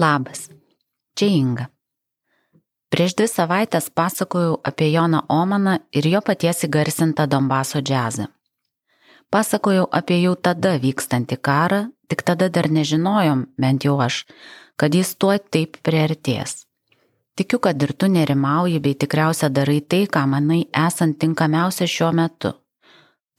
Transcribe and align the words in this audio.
Labas, 0.00 0.48
čia 1.14 1.28
Inga. 1.28 1.66
Prieš 2.88 3.12
dvi 3.18 3.26
savaitės 3.28 3.90
pasakojau 3.92 4.54
apie 4.64 4.86
Joną 4.94 5.26
Omaną 5.28 5.74
ir 5.92 6.06
jo 6.08 6.22
paties 6.24 6.64
įgarsintą 6.64 7.26
Donbaso 7.28 7.82
džiazą. 7.84 8.30
Pasakojau 9.28 9.84
apie 10.00 10.22
jau 10.22 10.32
tada 10.46 10.72
vykstantį 10.80 11.36
karą, 11.48 11.82
tik 12.08 12.24
tada 12.24 12.48
dar 12.48 12.70
nežinojom, 12.72 13.44
bent 13.60 13.84
jau 13.84 13.98
aš, 14.00 14.24
kad 14.80 14.96
jis 14.96 15.12
tuo 15.20 15.36
taip 15.36 15.76
priartės. 15.84 16.64
Tikiu, 17.36 17.60
kad 17.60 17.76
ir 17.84 17.92
tu 17.92 18.08
nerimauji 18.08 18.80
bei 18.80 18.96
tikriausia 18.96 19.52
darai 19.52 19.82
tai, 19.84 20.06
ką 20.08 20.24
manai 20.32 20.62
esant 20.86 21.20
tinkamiausia 21.20 21.84
šiuo 21.84 22.10
metu. 22.16 22.56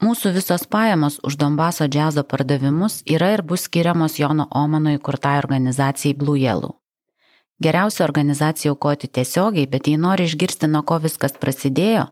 Mūsų 0.02 0.32
visos 0.34 0.64
pajamos 0.66 1.20
už 1.22 1.36
Donbaso 1.38 1.86
džiazo 1.86 2.24
pardavimus 2.26 3.04
yra 3.06 3.28
ir 3.36 3.42
bus 3.46 3.68
skiriamos 3.68 4.16
Jono 4.18 4.48
Omano 4.50 4.90
įkurtai 4.96 5.36
organizacijai 5.38 6.16
Blue 6.18 6.40
Yellow. 6.40 6.72
Geriausia 7.62 8.02
organizacija 8.08 8.72
aukoti 8.72 9.06
tiesiogiai, 9.06 9.68
bet 9.70 9.86
jei 9.86 10.00
nori 10.04 10.26
išgirsti, 10.26 10.66
nuo 10.66 10.82
ko 10.82 10.98
viskas 11.04 11.38
prasidėjo, 11.38 12.08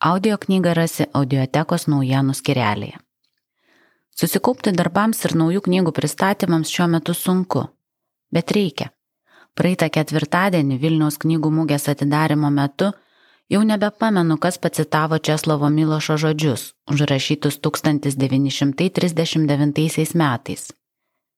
audio 0.00 0.38
knygą 0.40 0.72
rasi 0.78 1.10
audiotekos 1.12 1.84
naujienų 1.92 2.32
skirelėje. 2.40 2.96
Susikaupti 4.16 4.72
darbams 4.72 5.20
ir 5.28 5.36
naujų 5.36 5.66
knygų 5.68 5.92
pristatymams 5.92 6.72
šiuo 6.72 6.88
metu 6.88 7.12
sunku, 7.12 7.66
bet 8.32 8.56
reikia. 8.56 8.94
Praeitą 9.52 9.90
ketvirtadienį 9.92 10.80
Vilniaus 10.80 11.20
knygų 11.20 11.52
mūgės 11.52 11.90
atidarimo 11.92 12.48
metu 12.48 12.94
jau 13.48 13.64
nebepamenu, 13.64 14.38
kas 14.38 14.58
pacitavo 14.58 15.18
Česlovo 15.18 15.68
Milošo 15.68 16.16
žodžius, 16.16 16.74
užrašytus 16.90 17.60
1939 17.60 20.14
metais. 20.14 20.72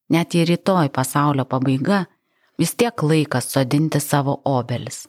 Net 0.09 0.35
jei 0.35 0.45
rytoj 0.45 0.89
pasaulio 0.89 1.45
pabaiga, 1.45 2.05
vis 2.59 2.75
tiek 2.75 3.03
laikas 3.03 3.53
sodinti 3.53 4.01
savo 4.01 4.41
obelis. 4.45 5.07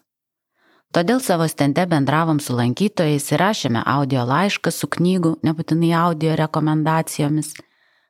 Todėl 0.90 1.22
savo 1.22 1.48
stende 1.48 1.86
bendravom 1.86 2.40
su 2.42 2.54
lankytojais 2.58 3.32
ir 3.32 3.40
rašėme 3.40 3.84
audio 3.86 4.26
laišką 4.26 4.72
su 4.74 4.88
knygų, 4.90 5.38
nebūtinai 5.46 5.94
audio 5.94 6.36
rekomendacijomis, 6.36 7.54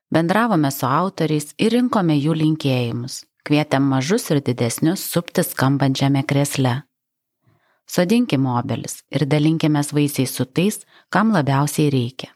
bendravome 0.10 0.72
su 0.72 0.88
autoriais 0.88 1.54
ir 1.60 1.72
rinkome 1.76 2.16
jų 2.16 2.34
linkėjimus, 2.40 3.26
kvietėm 3.44 3.84
mažus 3.84 4.32
ir 4.32 4.40
didesnius 4.42 5.04
supti 5.04 5.44
skambančiame 5.44 6.24
kresle. 6.24 6.89
Sodinkime 7.90 8.52
obelis 8.60 9.02
ir 9.10 9.26
dalinkime 9.26 9.82
vaisiais 9.94 10.36
su 10.36 10.46
tais, 10.46 10.84
kam 11.10 11.34
labiausiai 11.34 11.90
reikia. 11.90 12.30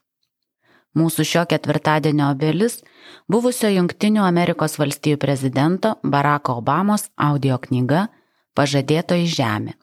Mūsų 0.98 1.26
šio 1.26 1.44
ketvirtadienio 1.50 2.32
obelis 2.34 2.80
buvusio 3.30 3.70
Junktinių 3.74 4.22
Amerikos 4.26 4.78
valstijų 4.82 5.18
prezidento 5.22 5.96
Baracko 6.04 6.60
Obamos 6.62 7.08
audio 7.18 7.58
knyga 7.62 8.08
Pažadėtoji 8.54 9.30
žemė. 9.34 9.74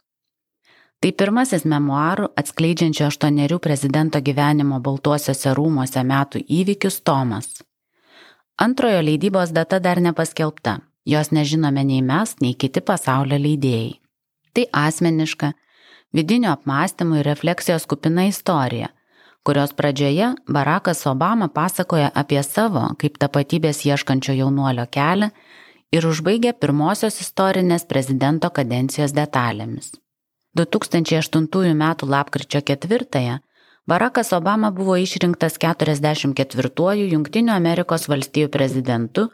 Tai 1.01 1.11
pirmasis 1.17 1.65
memoarų 1.65 2.29
atskleidžiančio 2.39 3.07
aštuonerių 3.09 3.59
prezidento 3.65 4.21
gyvenimo 4.21 4.79
Baltuosiuose 4.85 5.55
rūmuose 5.57 6.05
metų 6.07 6.45
įvykius 6.61 7.01
Tomas. 7.03 7.63
Antrojo 8.61 9.01
leidybos 9.01 9.55
data 9.57 9.81
dar 9.81 10.03
nepaskelbta, 10.05 10.79
jos 11.09 11.33
nežinome 11.33 11.87
nei 11.89 12.03
mes, 12.05 12.37
nei 12.45 12.55
kiti 12.55 12.83
pasaulio 12.85 13.39
leidėjai. 13.41 13.97
Tai 14.55 14.65
asmeniška, 14.87 15.53
vidinio 16.13 16.55
apmąstymų 16.57 17.21
ir 17.21 17.31
refleksijos 17.33 17.87
kupina 17.87 18.27
istorija 18.31 18.91
kurios 19.43 19.73
pradžioje 19.73 20.35
Barackas 20.49 21.07
Obama 21.07 21.49
pasakoja 21.49 22.11
apie 22.15 22.43
savo 22.43 22.83
kaip 22.99 23.19
tapatybės 23.19 23.85
ieškančio 23.87 24.35
jaunuolio 24.37 24.87
kelią 24.97 25.31
ir 25.93 26.07
užbaigia 26.07 26.53
pirmosios 26.53 27.21
istorinės 27.25 27.87
prezidento 27.89 28.51
kadencijos 28.51 29.15
detalėmis. 29.17 29.93
2008 30.57 31.49
m. 31.73 31.85
lapkričio 32.03 32.61
4-ąją 32.61 33.39
Barackas 33.87 34.33
Obama 34.33 34.71
buvo 34.71 34.97
išrinktas 34.97 35.57
44-ųjų 35.59 37.07
Junktinių 37.15 37.53
Amerikos 37.53 38.09
valstijų 38.09 38.49
prezidentu 38.49 39.31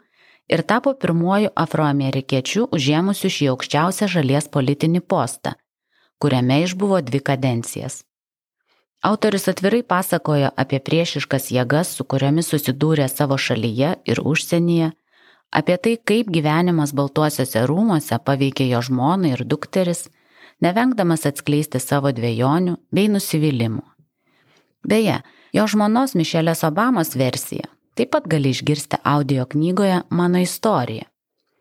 ir 0.47 0.63
tapo 0.63 0.93
pirmuoju 0.93 1.51
afroamerikiečiu 1.55 2.67
užėmusiu 2.75 3.31
šį 3.37 3.47
aukščiausią 3.53 4.09
šalies 4.13 4.49
politinį 4.53 5.01
postą, 5.13 5.55
kuriame 6.19 6.61
išbuvo 6.63 7.01
dvi 7.01 7.21
kadencijas. 7.29 8.03
Autorius 9.03 9.45
atvirai 9.51 9.83
pasakojo 9.83 10.49
apie 10.57 10.79
priešiškas 10.81 11.51
jėgas, 11.53 11.91
su 11.95 12.03
kuriomis 12.03 12.49
susidūrė 12.49 13.05
savo 13.11 13.37
šalyje 13.37 13.91
ir 14.09 14.21
užsienyje, 14.23 14.89
apie 15.51 15.77
tai, 15.77 15.95
kaip 16.01 16.31
gyvenimas 16.33 16.95
Baltuosiuose 16.97 17.67
rūmose 17.69 18.17
paveikė 18.25 18.67
jo 18.71 18.81
žmoną 18.89 19.35
ir 19.35 19.45
dukteris, 19.45 20.07
nevengdamas 20.65 21.27
atskleisti 21.29 21.79
savo 21.83 22.11
dviejonių 22.11 22.79
bei 22.91 23.11
nusivylimų. 23.13 23.85
Beje, 24.87 25.21
jo 25.53 25.67
žmonos 25.69 26.15
Mišelės 26.17 26.65
Obamos 26.65 27.13
versija 27.19 27.69
taip 27.97 28.13
pat 28.13 28.27
gali 28.29 28.53
išgirsti 28.53 29.01
audio 29.03 29.45
knygoje 29.45 30.01
Mano 30.09 30.39
istorija. 30.39 31.09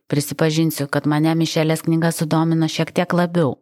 Prisipažinsiu, 0.07 0.87
kad 0.87 1.07
mane 1.07 1.35
Mišelės 1.35 1.83
knyga 1.89 2.13
sudomino 2.15 2.69
šiek 2.71 2.93
tiek 2.95 3.13
labiau 3.13 3.57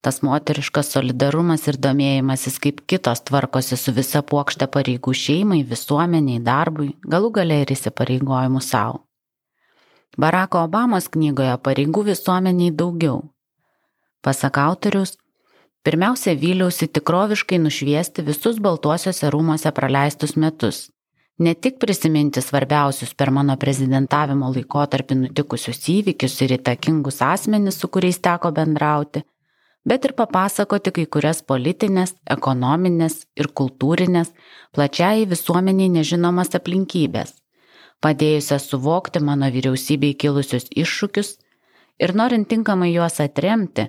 tas 0.00 0.20
moteriškas 0.22 0.92
solidarumas 0.94 1.66
ir 1.70 1.78
domėjimasis, 1.82 2.58
kaip 2.62 2.82
kitos 2.90 3.24
tvarkosi 3.26 3.76
su 3.76 3.94
visa 3.94 4.22
puokšte 4.22 4.68
pareigų 4.70 5.14
šeimai, 5.14 5.62
visuomeniai, 5.66 6.42
darbui, 6.44 6.92
galų 7.02 7.32
gale 7.40 7.62
ir 7.64 7.72
įsipareigojimų 7.74 8.62
savo. 8.62 9.02
Barako 10.18 10.64
Obamos 10.66 11.08
knygoje 11.14 11.56
pareigų 11.62 12.04
visuomeniai 12.12 12.74
daugiau. 12.74 13.22
Pasak 14.22 14.58
autorius, 14.58 15.16
pirmiausia 15.86 16.34
vyliausi 16.38 16.88
tikroviškai 16.90 17.58
nušviesti 17.62 18.24
visus 18.26 18.58
Baltuosiuose 18.62 19.30
rūmose 19.34 19.74
praleistus 19.74 20.34
metus. 20.36 20.88
Ne 21.38 21.54
tik 21.54 21.76
prisiminti 21.78 22.42
svarbiausius 22.42 23.12
per 23.14 23.30
mano 23.30 23.54
prezidentavimo 23.56 24.48
laikotarpį 24.50 25.16
nutikusius 25.20 25.84
įvykius 25.92 26.34
ir 26.42 26.54
įtakingus 26.56 27.20
asmenis, 27.22 27.76
su 27.78 27.86
kuriais 27.94 28.18
teko 28.18 28.50
bendrauti, 28.56 29.22
bet 29.86 30.08
ir 30.08 30.16
papasakoti 30.18 30.90
kai 30.96 31.04
kurias 31.06 31.44
politinės, 31.46 32.16
ekonominės 32.36 33.20
ir 33.38 33.52
kultūrinės, 33.60 34.32
plačiai 34.74 35.28
visuomeniai 35.30 35.92
nežinomas 36.00 36.50
aplinkybės, 36.58 37.36
padėjusias 38.02 38.66
suvokti 38.72 39.22
mano 39.22 39.46
vyriausybei 39.54 40.16
kilusius 40.18 40.66
iššūkius 40.74 41.30
ir 42.02 42.14
norint 42.18 42.48
tinkamai 42.50 42.90
juos 42.96 43.20
atremti, 43.22 43.86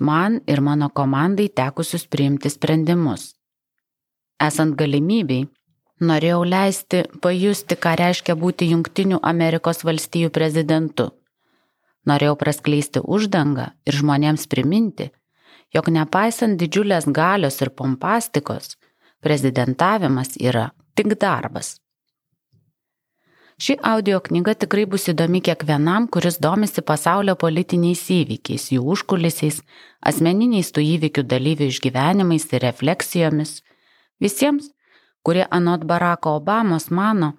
man 0.00 0.42
ir 0.46 0.60
mano 0.60 0.90
komandai 0.92 1.48
tekusius 1.48 2.04
priimti 2.12 2.52
sprendimus. 2.52 3.32
Esant 4.40 4.76
galimybei, 4.76 5.46
norėjau 6.00 6.42
leisti 6.48 7.02
pajusti, 7.22 7.76
ką 7.76 7.94
reiškia 8.00 8.36
būti 8.36 8.70
Junktinių 8.72 9.20
Amerikos 9.22 9.84
valstijų 9.84 10.30
prezidentu. 10.34 11.10
Norėjau 12.08 12.36
praskleisti 12.40 13.02
uždangą 13.04 13.70
ir 13.86 13.98
žmonėms 14.00 14.46
priminti, 14.48 15.10
jog 15.74 15.92
nepaisant 15.92 16.56
didžiulės 16.60 17.06
galios 17.06 17.60
ir 17.60 17.70
pompastikos, 17.76 18.76
prezidentavimas 19.20 20.36
yra 20.40 20.70
tik 20.96 21.14
darbas. 21.20 21.76
Ši 23.60 23.74
audio 23.84 24.22
knyga 24.24 24.54
tikrai 24.56 24.86
bus 24.88 25.04
įdomi 25.12 25.42
kiekvienam, 25.44 26.06
kuris 26.08 26.38
domisi 26.40 26.80
pasaulio 26.80 27.34
politiniais 27.36 28.06
įvykiais, 28.14 28.70
jų 28.72 28.86
užkulisiais, 28.94 29.58
asmeniniais 30.00 30.72
tų 30.72 30.86
įvykių 30.94 31.26
dalyvių 31.28 31.68
išgyvenimais 31.68 32.46
ir 32.56 32.64
refleksijomis. 32.64 33.58
Visiems, 34.24 34.70
kurie 35.22 35.46
anot 35.50 35.84
Barako 35.84 36.36
Obamos 36.40 36.90
mano, 36.90 37.32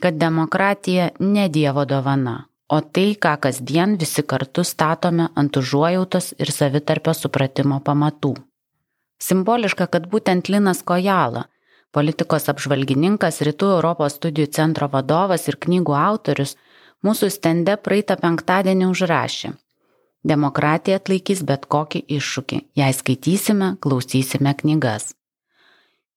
kad 0.00 0.14
demokratija 0.14 1.08
ne 1.18 1.48
Dievo 1.48 1.84
dovana, 1.84 2.46
o 2.68 2.80
tai, 2.80 3.14
ką 3.14 3.36
kasdien 3.40 3.96
visi 4.00 4.22
kartu 4.22 4.64
statome 4.64 5.28
ant 5.34 5.56
užuojautos 5.56 6.32
ir 6.38 6.50
savitarpio 6.50 7.14
supratimo 7.14 7.80
pamatų. 7.80 8.34
Simboliška, 9.22 9.86
kad 9.86 10.08
būtent 10.10 10.50
Linas 10.50 10.82
Kojala, 10.82 11.44
politikos 11.94 12.48
apžvalgininkas, 12.50 13.40
Rytų 13.46 13.70
Europos 13.76 14.18
studijų 14.18 14.50
centro 14.58 14.88
vadovas 14.90 15.46
ir 15.48 15.60
knygų 15.62 15.94
autorius, 15.94 16.56
mūsų 17.06 17.30
stende 17.30 17.76
praeitą 17.78 18.18
penktadienį 18.18 18.90
užrašė. 18.90 19.52
Demokratija 20.26 20.98
atlaikys 20.98 21.42
bet 21.46 21.66
kokį 21.66 22.04
iššūkį, 22.18 22.58
jei 22.78 22.94
skaitysime, 22.94 23.74
klausysime 23.82 24.54
knygas. 24.58 25.12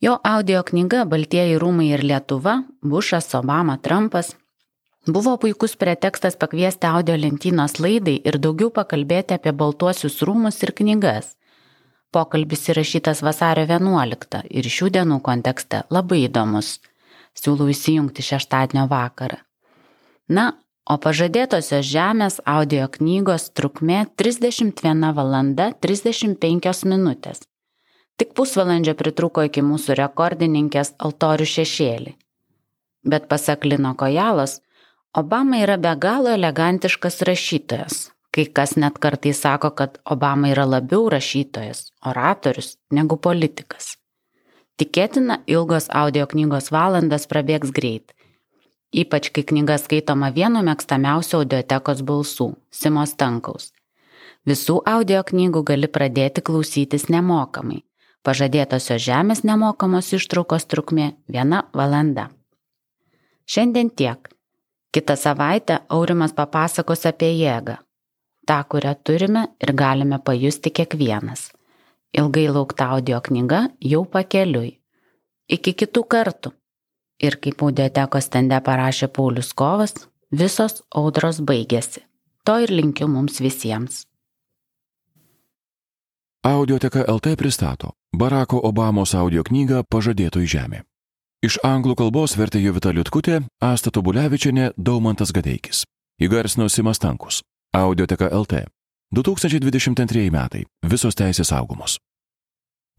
Jo 0.04 0.18
audio 0.24 0.64
knyga 0.64 1.06
Baltieji 1.06 1.60
rūmai 1.62 1.92
ir 1.96 2.04
Lietuva, 2.04 2.64
Bušas, 2.84 3.32
Obama, 3.38 3.78
Trumpas 3.78 4.36
Buvo 5.08 5.38
puikus 5.38 5.76
pretekstas 5.78 6.34
pakviesti 6.36 6.88
audio 6.88 7.14
lentynos 7.18 7.76
laidai 7.78 8.16
ir 8.26 8.40
daugiau 8.42 8.72
pakalbėti 8.74 9.36
apie 9.38 9.52
baltuosius 9.54 10.18
rūmus 10.26 10.58
ir 10.66 10.72
knygas. 10.74 11.36
Pokalbis 12.10 12.66
įrašytas 12.74 13.22
vasario 13.22 13.68
11 13.70 14.42
ir 14.50 14.70
šių 14.76 14.90
dienų 14.98 15.20
kontekste 15.22 15.84
labai 15.94 16.24
įdomus. 16.26 16.80
Siūlau 17.38 17.70
įsijungti 17.70 18.26
šeštadienio 18.26 18.88
vakarą. 18.90 19.38
Na, 20.34 20.48
o 20.90 20.98
pažadėtosios 20.98 21.86
žemės 21.86 22.40
audio 22.50 22.88
knygos 22.90 23.52
trukmė 23.54 24.08
31 24.18 25.12
valanda 25.14 25.70
35 25.86 26.82
minutės. 26.90 27.46
Tik 28.16 28.32
pusvalandžio 28.32 28.94
pritruko 28.96 29.44
iki 29.44 29.60
mūsų 29.66 29.98
rekordininkės 30.00 30.94
altorių 31.04 31.48
šešėlį. 31.52 32.14
Bet 33.04 33.28
pasak 33.32 33.66
Lino 33.68 33.92
Kojalos, 34.00 34.62
Obama 35.16 35.60
yra 35.64 35.76
be 35.80 35.92
galo 36.00 36.32
elegantiškas 36.32 37.22
rašytojas. 37.28 37.98
Kai 38.36 38.46
kas 38.52 38.76
net 38.76 38.98
kartais 39.04 39.40
sako, 39.44 39.70
kad 39.72 40.00
Obama 40.16 40.50
yra 40.52 40.66
labiau 40.68 41.10
rašytojas, 41.12 41.90
oratorius 42.04 42.74
negu 42.92 43.16
politikas. 43.16 43.96
Tikėtina, 44.76 45.38
ilgos 45.48 45.88
audio 45.88 46.28
knygos 46.28 46.68
valandas 46.72 47.28
prabėgs 47.32 47.72
greit. 47.72 48.12
Ypač 48.96 49.30
kai 49.36 49.44
knyga 49.48 49.78
skaitoma 49.80 50.34
vienu 50.36 50.64
mėgstamiausių 50.68 51.42
audiotekos 51.42 52.04
balsų- 52.04 52.48
Simos 52.80 53.16
Tankaus. 53.16 53.72
Visų 54.48 54.82
audio 54.86 55.24
knygų 55.24 55.64
gali 55.64 55.88
pradėti 55.88 56.44
klausytis 56.44 57.08
nemokamai. 57.10 57.84
Pažadėtosios 58.26 59.04
žemės 59.06 59.44
nemokamos 59.46 60.08
ištraukos 60.18 60.66
trukmė- 60.66 61.12
viena 61.34 61.64
valanda. 61.74 62.30
Šiandien 63.46 63.90
tiek. 63.96 64.30
Kitą 64.92 65.16
savaitę 65.16 65.80
Aurimas 65.90 66.34
papasakos 66.34 67.06
apie 67.06 67.30
jėgą. 67.38 67.78
Ta, 68.48 68.64
kurią 68.64 68.96
turime 69.04 69.48
ir 69.62 69.74
galime 69.74 70.20
pajusti 70.20 70.72
kiekvienas. 70.72 71.52
Ilgai 72.18 72.48
laukta 72.50 72.86
audio 72.96 73.22
knyga 73.22 73.70
jau 73.80 74.06
pakeliui. 74.06 74.80
Iki 75.50 75.74
kitų 75.74 76.04
kartų. 76.14 76.52
Ir 77.22 77.38
kaip 77.38 77.62
audiotekos 77.62 78.26
stende 78.26 78.58
parašė 78.62 79.08
Paulius 79.08 79.54
Kovas, 79.54 79.94
visos 80.32 80.82
audros 80.90 81.40
baigėsi. 81.40 82.02
To 82.44 82.58
ir 82.64 82.70
linkiu 82.70 83.08
mums 83.08 83.40
visiems. 83.40 84.06
Audioteka 86.46 87.00
LT 87.08 87.36
pristato 87.38 87.90
Barako 88.18 88.60
Obamos 88.64 89.16
audio 89.16 89.42
knygą 89.44 89.80
Pažadėtojų 89.90 90.46
žemė. 90.46 90.82
Iš 91.42 91.58
anglų 91.66 91.96
kalbos 91.98 92.36
vertė 92.38 92.62
Jovita 92.62 92.92
Liutkutė, 92.94 93.40
Asta 93.58 93.90
Tobulevičiane, 93.90 94.68
Daumantas 94.78 95.34
Gadeikis. 95.34 95.88
Įgarsino 96.22 96.70
Simas 96.70 97.02
Tankus. 97.02 97.42
Audioteka 97.74 98.30
LT. 98.30 98.70
2022 99.10 100.30
metai. 100.30 100.64
Visos 100.86 101.18
teisės 101.18 101.50
saugomos. 101.50 101.98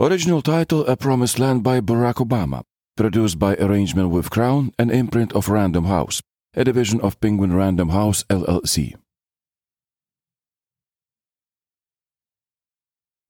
Original 0.02 0.42
title 0.42 0.82
A 0.90 0.96
Promised 0.96 1.38
Land 1.38 1.62
by 1.62 1.78
Barack 1.78 2.18
Obama. 2.18 2.64
Produced 2.98 3.38
by 3.38 3.54
arrangement 3.62 4.10
with 4.10 4.28
Crown, 4.28 4.72
an 4.76 4.90
imprint 4.90 5.32
of 5.32 5.48
Random 5.48 5.84
House, 5.84 6.18
a 6.56 6.64
division 6.64 7.00
of 7.00 7.20
Penguin 7.20 7.54
Random 7.54 7.90
House 7.90 8.24
LLC. 8.28 8.96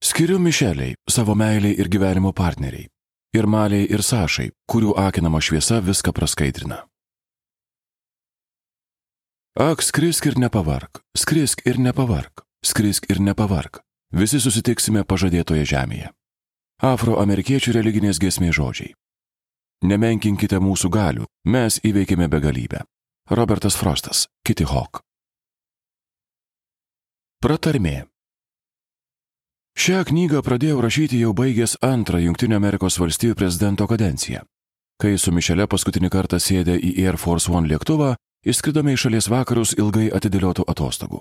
Skiriu 0.06 0.38
Mišeliai, 0.38 0.94
savo 1.10 1.34
meiliai 1.34 1.74
ir 1.80 1.88
gyvenimo 1.90 2.30
partneriai. 2.32 2.86
Ir 3.34 3.48
Maliai 3.50 3.88
ir 3.90 4.04
Sašai, 4.06 4.52
kurių 4.70 4.92
akinama 5.02 5.40
šviesa 5.42 5.80
viską 5.82 6.12
praskaidrina. 6.14 6.84
Ak, 9.58 9.82
skrisk 9.82 10.30
ir 10.30 10.38
nepavark, 10.38 11.02
skrisk 11.18 11.66
ir 11.66 11.82
nepavark, 11.82 12.44
skrisk 12.62 13.10
ir 13.10 13.18
nepavark. 13.18 13.82
Visi 14.14 14.38
susitiksime 14.38 15.02
pažadėtoje 15.02 15.66
žemėje. 15.74 16.14
Afroamerikiečių 16.86 17.74
religinės 17.74 18.22
gesmės 18.22 18.54
žodžiai. 18.62 18.94
Nemenkinkite 19.82 20.62
mūsų 20.62 20.92
galių, 20.92 21.26
mes 21.50 21.82
įveikėme 21.82 22.30
begalybę. 22.30 22.86
Robertas 23.30 23.74
Frostas, 23.74 24.28
Kitty 24.46 24.70
Hawk. 24.70 25.02
Pratarmė. 27.42 28.04
Šią 29.76 30.06
knygą 30.08 30.40
pradėjau 30.40 30.80
rašyti 30.80 31.18
jau 31.20 31.34
baigęs 31.36 31.74
antrą 31.84 32.16
Junktinio 32.22 32.56
Amerikos 32.56 32.96
valstybių 32.96 33.34
prezidento 33.36 33.84
kadenciją. 33.86 34.40
Kai 34.96 35.18
su 35.20 35.32
Mišelė 35.36 35.66
paskutinį 35.68 36.08
kartą 36.14 36.38
sėdė 36.40 36.78
į 36.80 36.94
Air 37.04 37.18
Force 37.20 37.52
One 37.52 37.68
lėktuvą, 37.68 38.14
išskridome 38.48 38.94
į 38.96 39.00
šalies 39.02 39.28
vakarus 39.28 39.74
ilgai 39.76 40.06
atidėliotų 40.16 40.64
atostogų. 40.72 41.20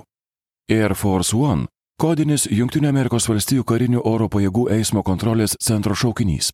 Air 0.71 0.95
Force 0.95 1.35
One- 1.35 1.67
kodinis 2.01 2.47
Junktinio 2.47 2.89
Amerikos 2.89 3.27
valstybių 3.27 3.65
karinių 3.67 4.05
oro 4.05 4.29
pajėgų 4.29 4.69
eismo 4.71 5.03
kontrolės 5.03 5.57
centro 5.59 5.93
šaukinys, 5.93 6.53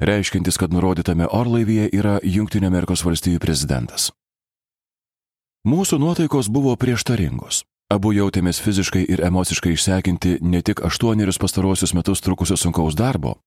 reiškintis, 0.00 0.56
kad 0.56 0.70
nurodytame 0.70 1.26
orlaivyje 1.26 1.90
yra 1.92 2.20
Junktinio 2.22 2.70
Amerikos 2.70 3.02
valstybių 3.02 3.38
prezidentas. 3.42 4.12
Mūsų 5.66 5.98
nuotaikos 5.98 6.48
buvo 6.48 6.76
prieštaringos. 6.76 7.64
Abu 7.90 8.12
jautėmės 8.14 8.60
fiziškai 8.62 9.00
ir 9.10 9.20
emociškai 9.26 9.72
išsekinti 9.74 10.36
ne 10.46 10.60
tik 10.62 10.78
aštuonerius 10.86 11.40
pastarosius 11.42 11.90
metus 11.98 12.20
trukusio 12.22 12.54
sunkaus 12.54 12.94
darbo, 12.94 13.40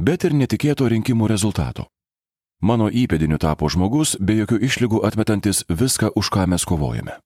bet 0.00 0.24
ir 0.24 0.32
netikėto 0.32 0.86
rinkimų 0.88 1.28
rezultato. 1.28 1.84
Mano 2.64 2.88
įpėdiniu 2.88 3.36
tapo 3.36 3.68
žmogus, 3.68 4.14
be 4.16 4.38
jokių 4.38 4.56
išlygų 4.68 5.02
atmetantis 5.04 5.66
viską, 5.68 6.14
už 6.16 6.32
ką 6.32 6.46
mes 6.48 6.64
kovojame. 6.64 7.18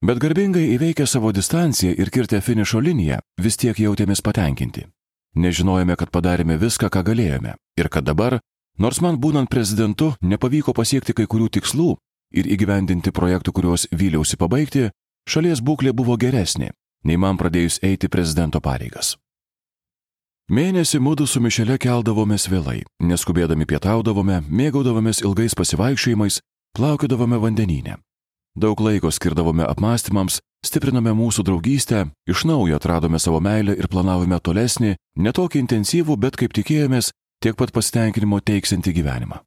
Bet 0.00 0.22
garbingai 0.24 0.64
įveikę 0.78 1.04
savo 1.04 1.32
distanciją 1.32 1.92
ir 1.92 2.08
kirtę 2.08 2.40
finišo 2.40 2.80
liniją, 2.80 3.20
vis 3.36 3.60
tiek 3.60 3.76
jautėmės 3.76 4.24
patenkinti. 4.24 4.88
Nežinojome, 5.36 5.92
kad 6.00 6.08
padarėme 6.08 6.56
viską, 6.56 6.88
ką 6.88 7.04
galėjome 7.04 7.56
ir 7.76 7.92
kad 7.92 8.08
dabar, 8.08 8.40
nors 8.80 9.04
man 9.04 9.20
būnant 9.20 9.52
prezidentu, 9.52 10.14
nepavyko 10.22 10.72
pasiekti 10.72 11.12
kai 11.12 11.28
kurių 11.28 11.52
tikslų 11.58 11.94
ir 12.32 12.48
įgyvendinti 12.48 13.12
projektų, 13.12 13.52
kuriuos 13.52 13.88
vyliausi 13.92 14.40
pabaigti, 14.40 14.88
šalies 15.28 15.60
būklė 15.60 15.92
buvo 15.92 16.16
geresnė, 16.16 16.70
nei 17.04 17.16
man 17.16 17.36
pradėjus 17.40 17.80
eiti 17.82 18.08
prezidento 18.08 18.60
pareigas. 18.60 19.16
Mėnesį 20.50 20.98
mūdu 21.00 21.24
su 21.24 21.40
Mišelė 21.40 21.78
keldavomės 21.80 22.50
vėlai, 22.52 22.82
neskubėdami 23.00 23.64
pietaudavome, 23.64 24.42
mėgaudavomės 24.44 25.22
ilgais 25.24 25.56
pasivaikščiojimais, 25.56 26.42
plaukiodavome 26.76 27.38
vandenyne. 27.40 27.96
Daug 28.54 28.80
laiko 28.84 29.08
skirdavome 29.10 29.64
apmąstymams, 29.64 30.42
stiprinome 30.62 31.14
mūsų 31.16 31.46
draugystę, 31.48 32.04
iš 32.28 32.44
naujo 32.44 32.76
atradome 32.76 33.18
savo 33.18 33.40
meilę 33.40 33.74
ir 33.74 33.88
planavome 33.88 34.36
tolesnį, 34.38 34.94
netokį 35.16 35.64
intensyvų, 35.64 36.18
bet 36.20 36.36
kaip 36.36 36.52
tikėjomės, 36.54 37.10
tiek 37.42 37.56
pat 37.56 37.72
pasitenkinimo 37.72 38.38
teiksinti 38.44 38.92
gyvenimą. 38.94 39.40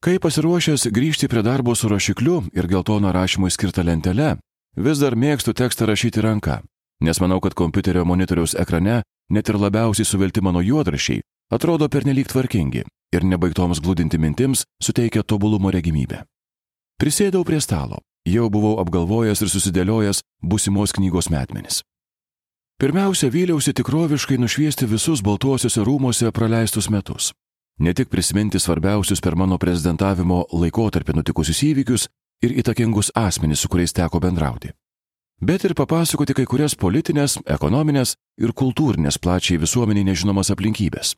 Kai 0.00 0.20
pasiruošęs 0.20 0.86
grįžti 0.96 1.28
prie 1.28 1.42
darbo 1.44 1.74
su 1.76 1.88
rašikliu 1.88 2.38
ir 2.56 2.68
geltoną 2.68 3.10
rašymui 3.12 3.50
skirtą 3.52 3.84
lentelę, 3.84 4.36
vis 4.76 4.98
dar 4.98 5.16
mėgstu 5.16 5.54
tekstą 5.54 5.86
rašyti 5.90 6.22
ranka, 6.22 6.60
nes 7.00 7.20
manau, 7.20 7.40
kad 7.40 7.54
kompiuterio 7.54 8.04
monitoriaus 8.04 8.54
ekrane 8.54 9.02
net 9.30 9.48
ir 9.48 9.58
labiausiai 9.58 10.06
suvelti 10.06 10.40
mano 10.40 10.60
juodrašiai 10.60 11.22
atrodo 11.50 11.88
pernelyg 11.88 12.28
tvarkingi 12.30 12.84
ir 13.14 13.26
nebaigtoms 13.26 13.80
glūdinti 13.82 14.18
mintims 14.18 14.64
suteikia 14.82 15.22
tobulumo 15.22 15.70
regimybę. 15.70 16.22
Prisėdau 17.00 17.44
prie 17.44 17.60
stalo, 17.60 17.98
jau 18.28 18.50
buvau 18.50 18.78
apgalvojęs 18.82 19.42
ir 19.42 19.50
susidėliojęs 19.50 20.22
būsimos 20.44 20.94
knygos 20.94 21.30
metmenis. 21.32 21.82
Pirmiausia, 22.80 23.28
vyliausi 23.28 23.74
tikroviškai 23.76 24.38
nušviesti 24.40 24.86
visus 24.88 25.20
baltuosiuose 25.20 25.82
rūmose 25.84 26.30
praleistus 26.32 26.88
metus. 26.88 27.32
Ne 27.80 27.92
tik 27.96 28.08
prisiminti 28.08 28.60
svarbiausius 28.60 29.20
per 29.20 29.36
mano 29.36 29.58
prezidentavimo 29.60 30.46
laikotarpį 30.52 31.16
nutikusius 31.18 31.60
įvykius 31.64 32.06
ir 32.42 32.56
įtakingus 32.62 33.12
asmenys, 33.14 33.60
su 33.60 33.68
kuriais 33.68 33.92
teko 33.96 34.20
bendrauti, 34.20 34.72
bet 35.40 35.64
ir 35.64 35.74
papasakoti 35.74 36.36
kai 36.36 36.46
kurias 36.48 36.76
politinės, 36.76 37.38
ekonominės 37.46 38.16
ir 38.40 38.52
kultūrinės 38.52 39.18
plačiai 39.18 39.60
visuomeniai 39.60 40.08
nežinomas 40.10 40.52
aplinkybės, 40.54 41.14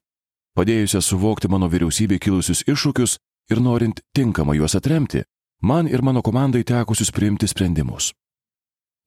padėjusias 0.56 1.10
suvokti 1.10 1.50
mano 1.50 1.68
vyriausybė 1.72 2.18
kilusius 2.18 2.64
iššūkius 2.66 3.18
ir 3.50 3.60
norint 3.60 4.02
tinkamai 4.14 4.58
juos 4.58 4.76
atremti, 4.78 5.24
man 5.62 5.88
ir 5.88 6.02
mano 6.02 6.22
komandai 6.22 6.64
tekusius 6.64 7.12
priimti 7.14 7.48
sprendimus. 7.48 8.12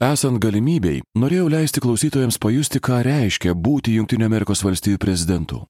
Esant 0.03 0.41
galimybei, 0.43 0.99
norėjau 1.15 1.47
leisti 1.47 1.79
klausytojams 1.79 2.35
pajusti, 2.43 2.81
ką 2.83 2.99
reiškia 3.07 3.53
būti 3.55 3.93
Junktinio 3.95 4.27
Amerikos 4.27 4.59
valstybių 4.65 4.99
prezidentu. 4.99 5.61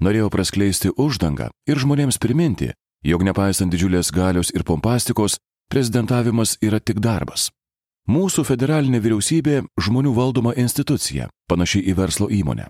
Norėjau 0.00 0.30
praskleisti 0.32 0.92
uždangą 0.96 1.50
ir 1.68 1.76
žmonėms 1.76 2.16
priminti, 2.22 2.70
jog 3.04 3.26
nepaisant 3.28 3.68
didžiulės 3.68 4.08
galios 4.14 4.48
ir 4.56 4.64
pompastikos, 4.64 5.36
prezidentavimas 5.68 6.56
yra 6.62 6.80
tik 6.80 7.00
darbas. 7.04 7.50
Mūsų 8.08 8.44
federalinė 8.48 9.02
vyriausybė- 9.04 9.62
žmonių 9.84 10.14
valdoma 10.16 10.54
institucija, 10.56 11.28
panaši 11.46 11.82
į 11.90 11.94
verslo 11.94 12.28
įmonę. 12.28 12.66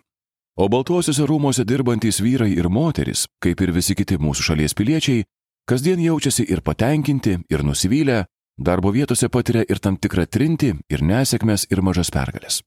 O 0.59 0.69
baltuosiuose 0.69 1.23
rūmose 1.23 1.65
dirbantys 1.65 2.19
vyrai 2.21 2.51
ir 2.59 2.69
moteris, 2.69 3.29
kaip 3.41 3.61
ir 3.61 3.71
visi 3.73 3.95
kiti 3.95 4.19
mūsų 4.19 4.43
šalies 4.49 4.75
piliečiai, 4.75 5.25
kasdien 5.69 6.01
jaučiasi 6.01 6.51
ir 6.51 6.61
patenkinti, 6.61 7.39
ir 7.51 7.63
nusivylę, 7.63 8.25
darbo 8.59 8.91
vietose 8.91 9.29
patiria 9.29 9.65
ir 9.69 9.79
tam 9.79 9.97
tikrą 9.97 10.27
trinti, 10.27 10.75
ir 10.91 11.01
nesėkmės, 11.01 11.67
ir 11.71 11.83
mažas 11.83 12.11
pergalės. 12.11 12.63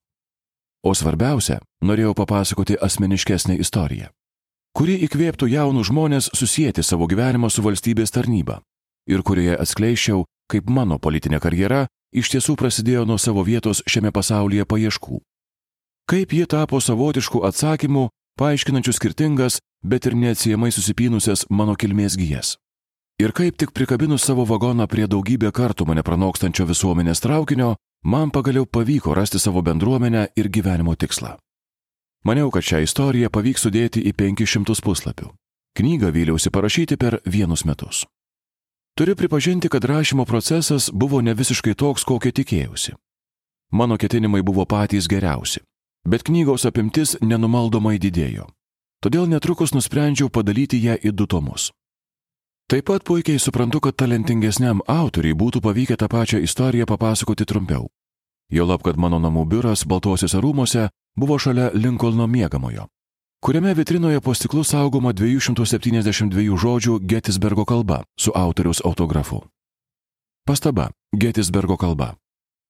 O 0.84 0.94
svarbiausia, 0.96 1.60
norėjau 1.84 2.14
papasakoti 2.16 2.78
asmeniškesnę 2.80 3.60
istoriją, 3.60 4.08
kuri 4.74 4.96
įkvėptų 5.06 5.52
jaunų 5.52 5.84
žmonės 5.84 6.32
susijęti 6.34 6.84
savo 6.84 7.06
gyvenimą 7.08 7.50
su 7.52 7.62
valstybės 7.62 8.12
tarnyba 8.12 8.62
ir 9.08 9.24
kurioje 9.24 9.58
atskleiščiau, 9.58 10.26
kaip 10.52 10.70
mano 10.70 11.00
politinė 11.00 11.40
karjera 11.40 11.88
iš 12.12 12.32
tiesų 12.34 12.58
prasidėjo 12.60 13.06
nuo 13.08 13.18
savo 13.18 13.44
vietos 13.48 13.84
šiame 13.88 14.12
pasaulyje 14.12 14.66
paieškų. 14.68 15.22
Kaip 16.12 16.34
ji 16.34 16.48
tapo 16.50 16.82
savotišku 16.82 17.46
atsakymu, 17.48 18.10
paaiškinančiu 18.40 18.94
skirtingas, 18.94 19.62
bet 19.84 20.06
ir 20.06 20.18
neatsiemai 20.18 20.72
susipynusias 20.74 21.46
mano 21.50 21.76
kilmės 21.76 22.18
gyjas. 22.20 22.58
Ir 23.22 23.32
kaip 23.38 23.58
tik 23.58 23.72
prikabinus 23.72 24.26
savo 24.26 24.46
vagoną 24.50 24.88
prie 24.90 25.06
daugybę 25.08 25.52
kartų 25.54 25.86
mane 25.86 26.04
pranokstančio 26.04 26.66
visuomenės 26.66 27.22
traukinio, 27.22 27.76
man 28.04 28.32
pagaliau 28.34 28.66
pavyko 28.66 29.14
rasti 29.14 29.40
savo 29.40 29.62
bendruomenę 29.62 30.28
ir 30.36 30.50
gyvenimo 30.50 30.96
tikslą. 30.96 31.38
Maniau, 32.26 32.50
kad 32.54 32.66
šią 32.66 32.82
istoriją 32.86 33.30
pavyks 33.34 33.66
sudėti 33.66 34.02
į 34.10 34.14
500 34.18 34.82
puslapių. 34.86 35.32
Knygą 35.78 36.12
vyliausi 36.12 36.52
parašyti 36.54 36.98
per 36.98 37.22
vienus 37.26 37.64
metus. 37.66 38.06
Turiu 38.96 39.16
pripažinti, 39.16 39.70
kad 39.70 39.84
rašymo 39.84 40.26
procesas 40.26 40.90
buvo 40.94 41.22
ne 41.22 41.34
visiškai 41.34 41.76
toks, 41.76 42.04
kokio 42.04 42.32
tikėjausi. 42.32 42.94
Mano 43.72 43.98
ketinimai 43.98 44.42
buvo 44.44 44.66
patys 44.66 45.08
geriausi, 45.08 45.62
bet 46.06 46.24
knygos 46.28 46.66
apimtis 46.68 47.16
nenumaldomai 47.22 47.96
didėjo. 48.00 48.50
Todėl 49.02 49.30
netrukus 49.32 49.72
nusprendžiau 49.74 50.30
padalyti 50.30 50.78
ją 50.84 50.98
į 51.00 51.14
du 51.16 51.26
tomus. 51.26 51.72
Taip 52.68 52.86
pat 52.88 53.04
puikiai 53.04 53.40
suprantu, 53.40 53.80
kad 53.80 53.96
talentingesniam 53.96 54.84
autoriui 54.88 55.34
būtų 55.36 55.62
pavykę 55.64 55.96
tą 55.98 56.08
pačią 56.08 56.40
istoriją 56.44 56.86
papasakoti 56.86 57.46
trumpiau. 57.46 57.88
Jolab, 58.52 58.84
kad 58.84 59.00
mano 59.00 59.20
namų 59.20 59.46
biuras 59.48 59.86
Baltuosiuose 59.88 60.40
rūmose 60.44 60.90
buvo 61.16 61.40
šalia 61.40 61.72
Linkolno 61.74 62.28
miegamojo, 62.28 62.88
kuriame 63.42 63.74
vitrinoje 63.74 64.22
po 64.22 64.34
stiklu 64.34 64.64
saugoma 64.64 65.14
272 65.14 66.58
žodžių 66.64 67.00
Getisbergo 67.02 67.66
kalba 67.66 68.04
su 68.20 68.32
autoriaus 68.36 68.82
autografu. 68.86 69.42
Pastaba- 70.46 70.90
Getisbergo 71.22 71.78
kalba. 71.78 72.16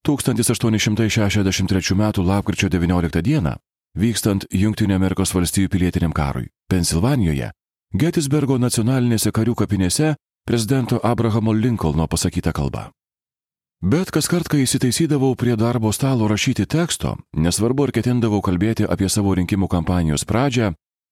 1863 0.08 1.96
m. 1.96 2.12
lapkričio 2.26 2.70
19 2.70 3.22
d. 3.22 3.56
vykstant 3.98 4.46
Junktinių 4.52 4.96
Amerikos 4.96 5.34
valstijų 5.36 5.68
pilietiniam 5.68 6.14
karui 6.14 6.48
Pensilvanijoje, 6.70 7.52
Getisbergo 7.94 8.58
nacionalinėse 8.58 9.32
karių 9.32 9.56
kapinėse 9.56 10.16
prezidento 10.48 11.00
Abrahamo 11.04 11.54
Lincolno 11.54 12.08
pasakyta 12.08 12.52
kalba. 12.52 12.92
Bet 13.82 14.12
kas 14.14 14.28
kart, 14.30 14.46
kai 14.46 14.62
įsitaisydavau 14.62 15.34
prie 15.34 15.56
darbo 15.58 15.90
stalo 15.90 16.28
rašyti 16.30 16.68
teksto, 16.70 17.16
nesvarbu 17.34 17.88
ar 17.88 17.92
ketindavau 17.96 18.38
kalbėti 18.46 18.86
apie 18.86 19.08
savo 19.10 19.34
rinkimų 19.34 19.66
kampanijos 19.66 20.22
pradžią, 20.30 20.68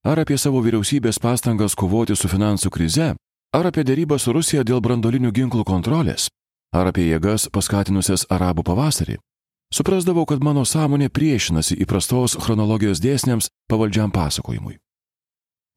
ar 0.05 0.19
apie 0.21 0.37
savo 0.37 0.61
vyriausybės 0.61 1.17
pastangas 1.17 1.73
kovoti 1.73 2.13
su 2.13 2.29
finansų 2.29 2.69
krize, 2.69 3.15
ar 3.57 3.65
apie 3.65 3.81
dėrybą 3.81 4.19
su 4.21 4.35
Rusija 4.37 4.61
dėl 4.61 4.83
brandolinių 4.85 5.31
ginklų 5.33 5.65
kontrolės, 5.65 6.27
ar 6.69 6.91
apie 6.91 7.07
jėgas 7.09 7.49
paskatinusias 7.49 8.27
arabų 8.29 8.61
pavasarį, 8.69 9.17
suprasdavau, 9.73 10.27
kad 10.29 10.45
mano 10.45 10.61
sąmonė 10.61 11.09
priešinasi 11.09 11.73
įprastos 11.81 12.37
chronologijos 12.37 13.01
dėsniams 13.01 13.49
pavaldžiam 13.65 14.13
pasakojimui. 14.13 14.77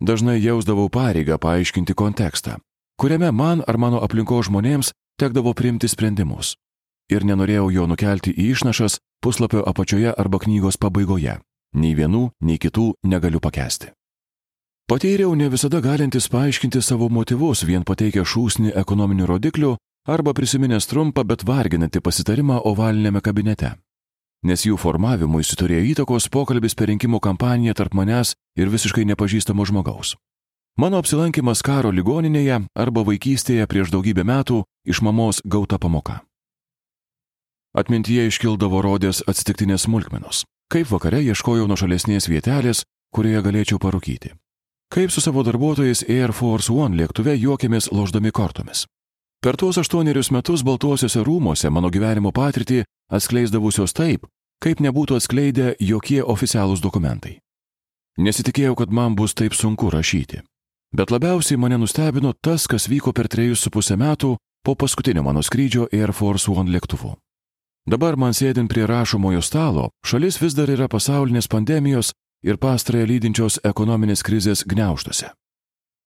Dažnai 0.05 0.43
jausdavau 0.45 0.91
pareigą 0.93 1.41
paaiškinti 1.41 1.97
kontekstą, 1.97 2.59
kuriame 3.01 3.33
man 3.33 3.65
ar 3.65 3.81
mano 3.81 4.05
aplinko 4.05 4.43
žmonėms 4.45 4.93
tekdavo 5.17 5.57
priimti 5.57 5.89
sprendimus 5.89 6.53
ir 7.11 7.25
nenorėjau 7.25 7.71
jo 7.73 7.87
nukelti 7.91 8.35
į 8.35 8.53
išnašas 8.53 8.99
puslapio 9.23 9.65
apačioje 9.67 10.13
arba 10.13 10.39
knygos 10.43 10.79
pabaigoje. 10.79 11.39
Nei 11.73 11.95
vienų, 11.97 12.31
nei 12.45 12.59
kitų 12.61 12.93
negaliu 13.09 13.41
pakęsti. 13.41 13.93
Patyriau 14.89 15.35
ne 15.35 15.49
visada 15.49 15.81
galintis 15.81 16.27
paaiškinti 16.29 16.83
savo 16.83 17.09
motyvus 17.09 17.63
vien 17.65 17.85
pateikę 17.87 18.27
šūsnį 18.27 18.75
ekonominių 18.77 19.29
rodiklių 19.31 19.77
arba 20.05 20.35
prisiminęs 20.35 20.89
trumpą, 20.91 21.25
bet 21.25 21.47
varginantį 21.47 22.03
pasitarimą 22.03 22.59
ovalinėme 22.69 23.23
kabinete. 23.23 23.77
Nes 24.43 24.67
jų 24.67 24.77
formavimui 24.77 25.47
turėjo 25.47 25.87
įtakos 25.93 26.27
pokalbis 26.29 26.75
per 26.75 26.91
rinkimų 26.91 27.21
kampaniją 27.23 27.75
tarp 27.79 27.95
manęs 27.95 28.35
ir 28.59 28.69
visiškai 28.69 29.07
nepažįstamo 29.07 29.65
žmogaus. 29.65 30.17
Mano 30.77 30.99
apsilankimas 30.99 31.63
karo 31.63 31.93
ligoninėje 31.93 32.65
arba 32.75 33.05
vaikystėje 33.07 33.67
prieš 33.69 33.93
daugybę 33.95 34.25
metų 34.25 34.65
iš 34.89 35.01
mamos 35.01 35.41
gauta 35.45 35.79
pamoka. 35.79 36.23
Atmintyje 37.73 38.27
iškildavo 38.29 38.83
rodės 38.85 39.23
atsitiktinės 39.25 39.87
smulkmenos. 39.87 40.43
Kaip 40.69 40.91
vakare 40.93 41.23
ieškojau 41.25 41.65
nuošalesnės 41.71 42.29
vietelės, 42.29 42.83
kurioje 43.17 43.41
galėčiau 43.47 43.79
parūkyti. 43.81 44.35
Kaip 44.93 45.09
su 45.09 45.23
savo 45.25 45.41
darbuotojais 45.41 46.05
Air 46.05 46.35
Force 46.37 46.69
One 46.69 47.01
lėktuve 47.01 47.33
juokėmės 47.33 47.89
loždami 47.89 48.29
kortomis. 48.29 48.85
Per 49.41 49.57
tuos 49.57 49.81
aštuonerius 49.81 50.29
metus 50.37 50.61
Baltuosiuose 50.69 51.25
rūmose 51.25 51.73
mano 51.73 51.89
gyvenimo 51.89 52.35
patirtį 52.37 52.83
atskleisdavusios 53.09 53.97
taip, 53.97 54.29
kaip 54.61 54.85
nebūtų 54.85 55.17
atskleidę 55.17 55.73
jokie 55.81 56.21
oficialūs 56.21 56.85
dokumentai. 56.85 57.39
Nesitikėjau, 58.21 58.77
kad 58.85 58.93
man 58.93 59.17
bus 59.17 59.33
taip 59.33 59.57
sunku 59.57 59.89
rašyti. 59.89 60.45
Bet 60.93 61.09
labiausiai 61.09 61.57
mane 61.57 61.81
nustebino 61.81 62.37
tas, 62.37 62.69
kas 62.69 62.85
vyko 62.85 63.17
per 63.17 63.33
trejus 63.33 63.65
su 63.65 63.73
pusę 63.73 63.97
metų 63.97 64.37
po 64.61 64.77
paskutinio 64.77 65.25
mano 65.25 65.41
skrydžio 65.41 65.89
Air 65.89 66.13
Force 66.13 66.53
One 66.53 66.69
lėktuvu. 66.69 67.17
Dabar 67.87 68.17
man 68.17 68.35
sėdint 68.35 68.71
prie 68.71 68.87
rašomojo 68.87 69.43
stalo, 69.43 69.91
šalis 70.07 70.39
vis 70.43 70.55
dar 70.55 70.71
yra 70.71 70.89
pasaulinės 70.89 71.49
pandemijos 71.51 72.13
ir 72.47 72.59
pastarąją 72.59 73.09
lydinčios 73.11 73.59
ekonominės 73.67 74.23
krizės 74.23 74.63
gniauštuose. 74.67 75.33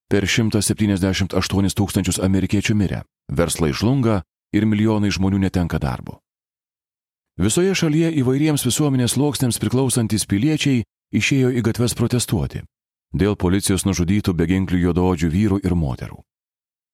Per 0.09 0.25
178 0.25 1.75
tūkstančius 1.76 2.21
amerikiečių 2.23 2.76
mirė, 2.78 3.02
verslai 3.28 3.73
žlunga 3.75 4.23
ir 4.54 4.64
milijonai 4.64 5.11
žmonių 5.11 5.42
netenka 5.45 5.80
darbo. 5.83 6.21
Visoje 7.37 7.75
šalyje 7.76 8.14
įvairiems 8.23 8.64
visuomenės 8.64 9.18
sluoksniams 9.18 9.61
priklausantis 9.61 10.25
piliečiai 10.25 10.87
išėjo 11.12 11.52
į 11.52 11.66
gatves 11.66 11.92
protestuoti 11.99 12.62
dėl 13.16 13.37
policijos 13.37 13.87
nužudytų 13.87 14.35
beginklių 14.35 14.80
juododžių 14.87 15.28
vyrų 15.30 15.59
ir 15.64 15.75
moterų. 15.75 16.18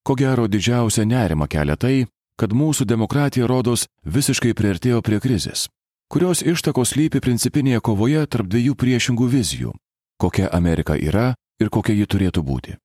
Ko 0.03 0.15
gero 0.19 0.49
didžiausia 0.51 1.05
nerima 1.07 1.49
kelia 1.49 1.77
tai, 1.77 2.07
kad 2.37 2.53
mūsų 2.53 2.87
demokratija 2.89 3.47
rodos 3.47 3.87
visiškai 4.05 4.55
priartėjo 4.55 5.03
prie 5.03 5.21
krizės, 5.21 5.69
kurios 6.09 6.43
ištakos 6.43 6.97
lypi 6.97 7.21
principinėje 7.21 7.81
kovoje 7.81 8.27
tarp 8.27 8.47
dviejų 8.47 8.75
priešingų 8.75 9.29
vizijų- 9.29 9.73
kokia 10.23 10.49
Amerika 10.53 10.95
yra 10.95 11.35
ir 11.61 11.71
kokia 11.71 11.95
ji 11.95 12.07
turėtų 12.07 12.43
būti. 12.43 12.77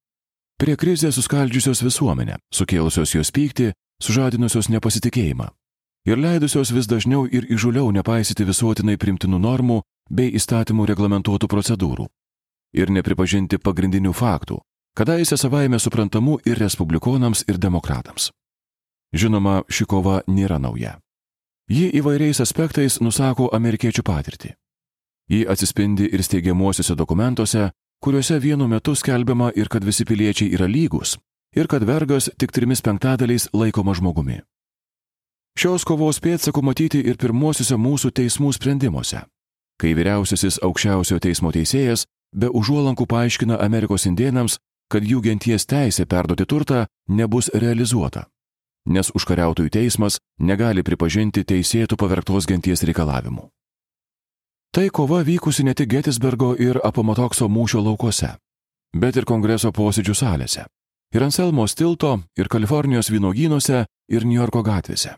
Prie 0.57 0.75
krizės 0.75 1.15
suskaldžiusios 1.15 1.83
visuomenę, 1.83 2.37
sukėlusios 2.53 3.13
jos 3.13 3.31
pyktį, 3.31 3.73
sužadinusios 4.01 4.69
nepasitikėjimą 4.69 5.49
ir 6.07 6.17
leidusios 6.17 6.71
vis 6.71 6.87
dažniau 6.87 7.27
ir 7.27 7.45
įžuliau 7.51 7.91
nepaisyti 7.91 8.45
visuotinai 8.47 8.97
primtinų 8.97 9.39
normų 9.39 9.81
bei 10.09 10.31
įstatymų 10.39 10.85
reglamentuotų 10.87 11.47
procedūrų 11.51 12.07
ir 12.73 12.91
nepripažinti 12.91 13.59
pagrindinių 13.63 14.13
faktų, 14.13 14.59
kadaise 14.97 15.37
savaime 15.37 15.79
suprantamų 15.79 16.39
ir 16.45 16.59
respublikonams, 16.59 17.43
ir 17.47 17.57
demokratams. 17.57 18.31
Žinoma, 19.13 19.61
ši 19.71 19.85
kova 19.87 20.21
nėra 20.27 20.59
nauja. 20.59 20.97
Ji 21.67 21.89
įvairiais 21.99 22.39
aspektais 22.43 22.99
nusako 23.03 23.49
amerikiečių 23.55 24.03
patirtį. 24.03 24.53
Ji 25.27 25.47
atsispindi 25.47 26.07
ir 26.15 26.23
steigiamuosiuose 26.23 26.95
dokumentuose, 26.95 27.71
kuriuose 28.03 28.39
vienu 28.39 28.67
metu 28.67 28.95
skelbiama 28.95 29.51
ir 29.55 29.67
kad 29.67 29.83
visi 29.83 30.05
piliečiai 30.05 30.53
yra 30.55 30.67
lygus, 30.67 31.17
ir 31.55 31.67
kad 31.67 31.83
vergas 31.83 32.29
tik 32.39 32.51
trimis 32.51 32.81
penktadaliais 32.81 33.49
laikoma 33.53 33.95
žmogumi. 33.95 34.39
Šios 35.57 35.83
kovos 35.83 36.21
pėdsakų 36.23 36.63
matyti 36.63 37.01
ir 37.03 37.17
pirmosiuose 37.17 37.75
mūsų 37.75 38.13
teismų 38.15 38.53
sprendimuose, 38.55 39.25
kai 39.81 39.91
vyriausiasis 39.97 40.61
aukščiausio 40.63 41.19
teismo 41.19 41.51
teisėjas 41.51 42.05
be 42.31 42.47
užuolankų 42.47 43.07
paaiškina 43.07 43.59
Amerikos 43.59 44.05
indienams, 44.05 44.59
kad 44.91 45.03
jų 45.03 45.23
genties 45.25 45.65
teisė 45.65 46.05
perduoti 46.05 46.45
turtą 46.45 46.85
nebus 47.09 47.49
realizuota 47.53 48.27
nes 48.87 49.11
užkariautojų 49.13 49.69
teismas 49.69 50.17
negali 50.39 50.83
pripažinti 50.83 51.43
teisėtų 51.43 51.97
pavergtos 51.99 52.47
genties 52.47 52.83
reikalavimų. 52.87 53.47
Tai 54.71 54.87
kova 54.93 55.21
vykusi 55.23 55.63
ne 55.63 55.73
tik 55.73 55.89
Getisbergo 55.91 56.53
ir 56.59 56.79
Apomatokso 56.83 57.47
mūšio 57.49 57.81
laukuose, 57.83 58.35
bet 58.95 59.17
ir 59.17 59.25
kongreso 59.25 59.71
posėdžių 59.71 60.15
salėse, 60.15 60.65
ir 61.15 61.23
Anselmo 61.23 61.67
stilto, 61.67 62.19
ir 62.37 62.47
Kalifornijos 62.47 63.09
vynogynuose, 63.11 63.85
ir 64.11 64.27
Niujorko 64.27 64.63
gatvėse. 64.63 65.15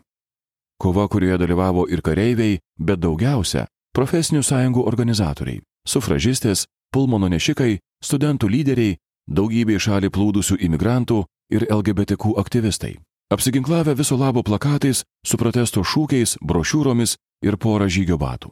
Kova, 0.80 1.06
kurioje 1.08 1.36
dalyvavo 1.42 1.86
ir 1.92 2.00
kareiviai, 2.00 2.58
bet 2.78 3.00
daugiausia- 3.00 3.66
profesinių 3.96 4.42
sąjungų 4.42 4.86
organizatoriai, 4.86 5.60
sufražistės, 5.86 6.66
pulmono 6.92 7.28
nešikai, 7.28 7.78
studentų 8.02 8.48
lyderiai, 8.48 8.96
daugybė 9.28 9.76
šalį 9.76 10.08
plūdusių 10.08 10.56
imigrantų 10.56 11.24
ir 11.50 11.66
LGBTQ 11.68 12.38
aktyvistai 12.38 12.96
apsiginklavę 13.30 13.94
viso 13.94 14.16
labo 14.16 14.42
plakatais 14.42 15.04
su 15.26 15.36
protesto 15.38 15.84
šūkiais, 15.84 16.38
brošiūromis 16.42 17.16
ir 17.46 17.56
pora 17.56 17.88
žygio 17.88 18.18
batų. 18.18 18.50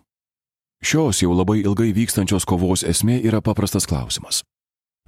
Šios 0.83 1.23
jau 1.23 1.35
labai 1.35 1.61
ilgai 1.65 1.91
vykstančios 1.93 2.47
kovos 2.47 2.85
esmė 2.87 3.19
yra 3.27 3.41
paprastas 3.43 3.87
klausimas. 3.87 4.45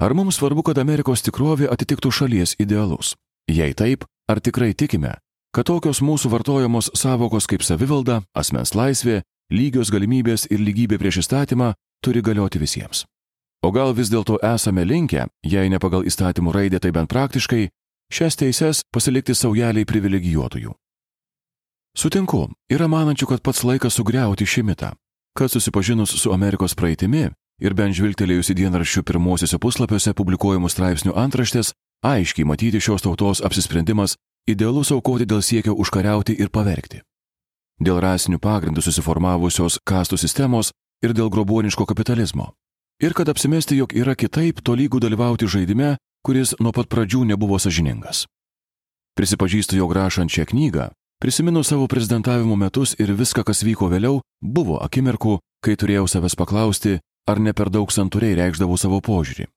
Ar 0.00 0.15
mums 0.15 0.41
svarbu, 0.41 0.65
kad 0.67 0.79
Amerikos 0.83 1.23
tikrovė 1.23 1.69
atitiktų 1.71 2.11
šalies 2.11 2.57
idealus? 2.59 3.15
Jei 3.47 3.75
taip, 3.75 4.05
ar 4.29 4.41
tikrai 4.41 4.73
tikime, 4.75 5.15
kad 5.55 5.69
tokios 5.71 6.00
mūsų 6.03 6.31
vartojamos 6.33 6.91
savokos 6.95 7.47
kaip 7.47 7.62
savivalda, 7.62 8.23
asmens 8.35 8.75
laisvė, 8.75 9.21
lygios 9.53 9.91
galimybės 9.93 10.49
ir 10.50 10.62
lygybė 10.62 10.99
prieš 10.99 11.23
įstatymą 11.25 11.75
turi 12.03 12.23
galioti 12.23 12.59
visiems. 12.59 13.05
O 13.62 13.71
gal 13.71 13.93
vis 13.93 14.09
dėlto 14.09 14.39
esame 14.41 14.87
linkę, 14.89 15.27
jei 15.45 15.69
ne 15.69 15.79
pagal 15.79 16.07
įstatymų 16.09 16.55
raidę, 16.57 16.81
tai 16.81 16.95
bent 16.97 17.11
praktiškai, 17.12 17.69
šias 18.12 18.37
teises 18.37 18.83
pasilikti 18.93 19.35
saujeliai 19.35 19.87
privilegijuotųjų. 19.87 20.75
Sutinku, 21.97 22.49
yra 22.71 22.87
manančių, 22.87 23.26
kad 23.33 23.43
pats 23.43 23.64
laikas 23.67 23.97
sugriauti 23.99 24.47
šį 24.47 24.62
mitą, 24.69 24.93
kad 25.35 25.50
susipažinus 25.50 26.14
su 26.23 26.33
Amerikos 26.35 26.76
praeitimi 26.79 27.31
ir 27.61 27.75
bent 27.75 27.97
žvilgtelėjus 27.99 28.52
į 28.52 28.59
dienraščių 28.62 29.02
pirmosiuose 29.07 29.59
puslapiuose 29.59 30.14
publikuojamų 30.14 30.71
straipsnių 30.71 31.14
antraštės, 31.19 31.73
aiškiai 32.07 32.47
matyti 32.47 32.81
šios 32.81 33.05
tautos 33.05 33.43
apsisprendimas 33.45 34.17
idealus 34.49 34.93
aukoti 34.95 35.26
dėl 35.26 35.43
siekio 35.43 35.75
užkariauti 35.75 36.38
ir 36.38 36.50
pavergti. 36.50 37.02
Dėl 37.81 38.00
rasinių 38.00 38.38
pagrindų 38.38 38.85
susiformavusios 38.85 39.81
kastų 39.88 40.19
sistemos 40.21 40.73
ir 41.05 41.14
dėl 41.17 41.31
groboniško 41.33 41.87
kapitalizmo. 41.88 42.52
Ir 43.00 43.14
kad 43.17 43.29
apsimesti, 43.33 43.79
jog 43.81 43.95
yra 43.97 44.14
kitaip 44.14 44.61
tolygų 44.61 45.00
dalyvauti 45.00 45.49
žaidime, 45.49 45.95
kuris 46.27 46.55
nuo 46.61 46.73
pat 46.73 46.89
pradžių 46.93 47.25
nebuvo 47.33 47.59
sažiningas. 47.59 48.27
Prisipažįstu, 49.19 49.77
jog 49.77 49.93
rašant 49.93 50.33
šią 50.33 50.47
knygą, 50.53 50.91
prisimenu 51.21 51.62
savo 51.65 51.87
prezidentavimo 51.87 52.57
metus 52.57 52.95
ir 52.99 53.12
viską, 53.12 53.45
kas 53.45 53.65
vyko 53.67 53.91
vėliau, 53.93 54.21
buvo 54.41 54.79
akimirkų, 54.81 55.39
kai 55.65 55.77
turėjau 55.77 56.07
savęs 56.09 56.37
paklausti, 56.39 56.99
ar 57.29 57.41
ne 57.41 57.53
per 57.53 57.71
daug 57.71 57.91
santūriai 57.93 58.39
reikšdavau 58.39 58.79
savo 58.81 59.00
požiūrį. 59.05 59.49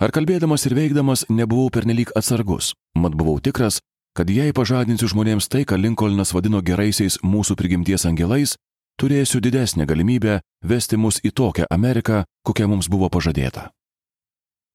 Ar 0.00 0.14
kalbėdamas 0.14 0.64
ir 0.64 0.74
veikdamas 0.78 1.26
nebuvau 1.28 1.68
pernelyg 1.68 2.12
atsargus, 2.16 2.72
mat 2.96 3.12
buvau 3.12 3.40
tikras, 3.40 3.80
kad 4.16 4.30
jei 4.30 4.54
pažadinsiu 4.56 5.10
žmonėms 5.12 5.50
tai, 5.52 5.66
ką 5.68 5.76
Lincolnas 5.76 6.32
vadino 6.32 6.62
geraisiais 6.64 7.18
mūsų 7.22 7.56
prigimties 7.58 8.06
angelais, 8.08 8.56
turėsiu 9.00 9.42
didesnę 9.44 9.86
galimybę 9.86 10.40
vesti 10.64 10.96
mus 10.96 11.20
į 11.24 11.34
tokią 11.36 11.68
Ameriką, 11.70 12.24
kokia 12.46 12.66
mums 12.70 12.88
buvo 12.88 13.10
pažadėta. 13.12 13.70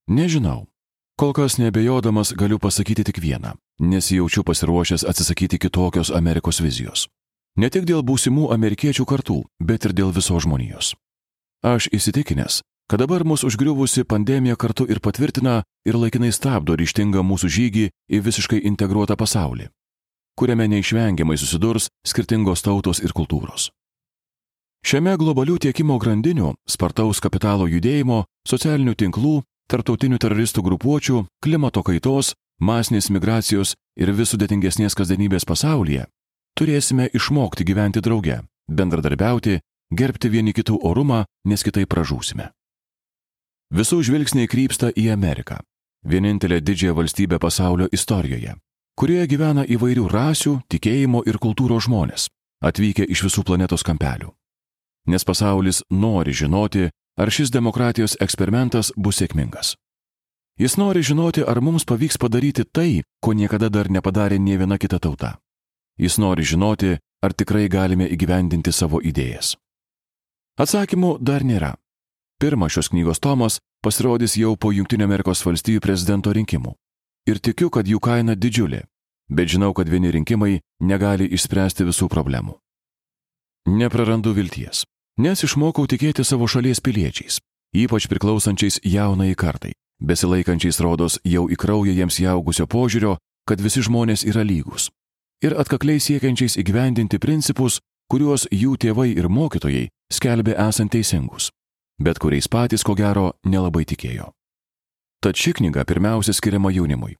Nežinau. 0.07 0.67
Kol 1.15 1.31
kas 1.33 1.55
nebejodamas 1.57 2.33
galiu 2.35 2.59
pasakyti 2.59 3.03
tik 3.03 3.17
vieną- 3.23 3.51
nesijaučiu 3.91 4.43
pasiruošęs 4.43 5.05
atsisakyti 5.09 5.57
kitokios 5.57 6.11
Amerikos 6.11 6.59
vizijos. 6.59 7.07
Ne 7.57 7.69
tik 7.69 7.83
dėl 7.85 8.03
būsimų 8.03 8.51
amerikiečių 8.53 9.05
kartų, 9.05 9.43
bet 9.59 9.85
ir 9.85 9.93
dėl 9.93 10.11
visos 10.11 10.43
žmonijos. 10.43 10.95
Aš 11.63 11.87
įsitikinęs, 11.87 12.61
kad 12.89 12.99
dabar 12.99 13.23
mūsų 13.23 13.45
užgriuvusi 13.47 14.03
pandemija 14.03 14.55
kartu 14.55 14.83
ir 14.91 14.99
patvirtina 14.99 15.63
ir 15.85 15.93
laikinai 15.93 16.33
stabdo 16.33 16.75
ryštingą 16.75 17.23
mūsų 17.23 17.47
žygį 17.47 17.89
į 18.11 18.21
visiškai 18.21 18.59
integruotą 18.65 19.15
pasaulį, 19.15 19.69
kuriame 20.35 20.67
neišvengiamai 20.67 21.37
susidurs 21.37 21.87
skirtingos 22.05 22.61
tautos 22.61 22.99
ir 22.99 23.11
kultūros. 23.13 23.71
Šiame 24.85 25.15
globalių 25.17 25.57
tiekimo 25.57 25.97
grandinių, 25.97 26.53
spartaus 26.67 27.19
kapitalo 27.19 27.67
judėjimo, 27.67 28.25
socialinių 28.47 28.93
tinklų, 28.95 29.43
tarptautinių 29.71 30.19
teroristų 30.21 30.63
grupuočių, 30.65 31.25
klimato 31.43 31.83
kaitos, 31.83 32.33
masinės 32.61 33.09
migracijos 33.09 33.75
ir 33.97 34.11
vis 34.13 34.35
sudėtingesnės 34.35 34.95
kasdienybės 34.97 35.47
pasaulyje 35.47 36.05
turėsime 36.55 37.09
išmokti 37.13 37.65
gyventi 37.67 38.01
drauge, 38.01 38.39
bendradarbiauti, 38.71 39.59
gerbti 39.91 40.31
vieni 40.31 40.53
kitų 40.55 40.79
orumą, 40.87 41.25
nes 41.45 41.63
kitaip 41.63 41.91
pražūsime. 41.91 42.49
Visų 43.75 44.01
žvilgsniai 44.07 44.47
krypsta 44.47 44.91
į 44.95 45.09
Ameriką, 45.13 45.59
vienintelę 46.07 46.61
didžiąją 46.61 46.95
valstybę 46.95 47.39
pasaulio 47.41 47.89
istorijoje, 47.91 48.55
kurioje 48.95 49.27
gyvena 49.27 49.65
įvairių 49.65 50.07
rasių, 50.11 50.59
tikėjimo 50.71 51.25
ir 51.27 51.39
kultūros 51.41 51.89
žmonės, 51.89 52.29
atvykę 52.63 53.07
iš 53.09 53.25
visų 53.27 53.43
planetos 53.43 53.83
kampelių. 53.83 54.31
Nes 55.11 55.25
pasaulis 55.25 55.83
nori 55.91 56.33
žinoti, 56.33 56.89
ar 57.17 57.31
šis 57.31 57.51
demokratijos 57.51 58.17
eksperimentas 58.21 58.91
bus 58.97 59.21
sėkmingas. 59.21 59.75
Jis 60.59 60.77
nori 60.79 61.03
žinoti, 61.03 61.43
ar 61.43 61.59
mums 61.59 61.83
pavyks 61.83 62.17
padaryti 62.17 62.63
tai, 62.63 63.03
ko 63.19 63.33
niekada 63.33 63.69
dar 63.69 63.89
nepadarė 63.91 64.39
nie 64.39 64.55
viena 64.57 64.77
kita 64.79 64.99
tauta. 64.99 65.35
Jis 65.99 66.17
nori 66.17 66.43
žinoti, 66.43 66.95
ar 67.23 67.33
tikrai 67.33 67.67
galime 67.67 68.07
įgyvendinti 68.07 68.71
savo 68.71 69.01
idėjas. 69.03 69.55
Atsakymų 70.55 71.17
dar 71.19 71.43
nėra. 71.43 71.75
Pirmas 72.39 72.71
šios 72.71 72.91
knygos 72.91 73.19
tomas 73.19 73.59
pasirodys 73.83 74.35
jau 74.39 74.55
po 74.55 74.71
valstijų 75.45 75.79
prezidento 75.79 76.31
rinkimų. 76.31 76.75
Ir 77.27 77.39
tikiu, 77.39 77.69
kad 77.69 77.87
jų 77.87 77.99
kaina 77.99 78.35
didžiulė, 78.35 78.85
bet 79.29 79.49
žinau, 79.49 79.73
kad 79.73 79.89
vieni 79.89 80.11
rinkimai 80.11 80.61
negali 80.79 81.25
išspręsti 81.25 81.83
visų 81.83 82.07
problemų. 82.07 82.59
Neprarandu 83.65 84.33
vilties, 84.33 84.85
nes 85.17 85.43
išmokau 85.47 85.87
tikėti 85.87 86.23
savo 86.23 86.47
šalies 86.47 86.81
piliečiais, 86.81 87.39
ypač 87.75 88.07
priklausančiais 88.11 88.79
jaunai 88.83 89.33
kartai, 89.35 89.73
besilaikančiais 89.99 90.79
rodos 90.83 91.19
jau 91.23 91.47
į 91.49 91.57
kraują 91.59 91.95
jiems 91.95 92.19
jaugusio 92.19 92.67
požiūrio, 92.67 93.17
kad 93.47 93.61
visi 93.61 93.83
žmonės 93.85 94.25
yra 94.27 94.43
lygus, 94.43 94.89
ir 95.43 95.57
atkakliai 95.57 95.99
siekiančiais 95.99 96.57
įgyvendinti 96.61 97.19
principus, 97.19 97.81
kuriuos 98.11 98.47
jų 98.51 98.77
tėvai 98.77 99.11
ir 99.15 99.29
mokytojai 99.29 99.89
skelbė 100.13 100.57
esant 100.67 100.91
teisingus 100.93 101.51
bet 101.99 102.19
kuriais 102.19 102.47
patys 102.47 102.83
ko 102.83 102.95
gero 102.95 103.33
nelabai 103.45 103.85
tikėjo. 103.87 104.31
Tad 105.23 105.39
ši 105.39 105.55
knyga 105.59 105.85
pirmiausia 105.87 106.35
skiriama 106.35 106.71
jaunimui. 106.75 107.15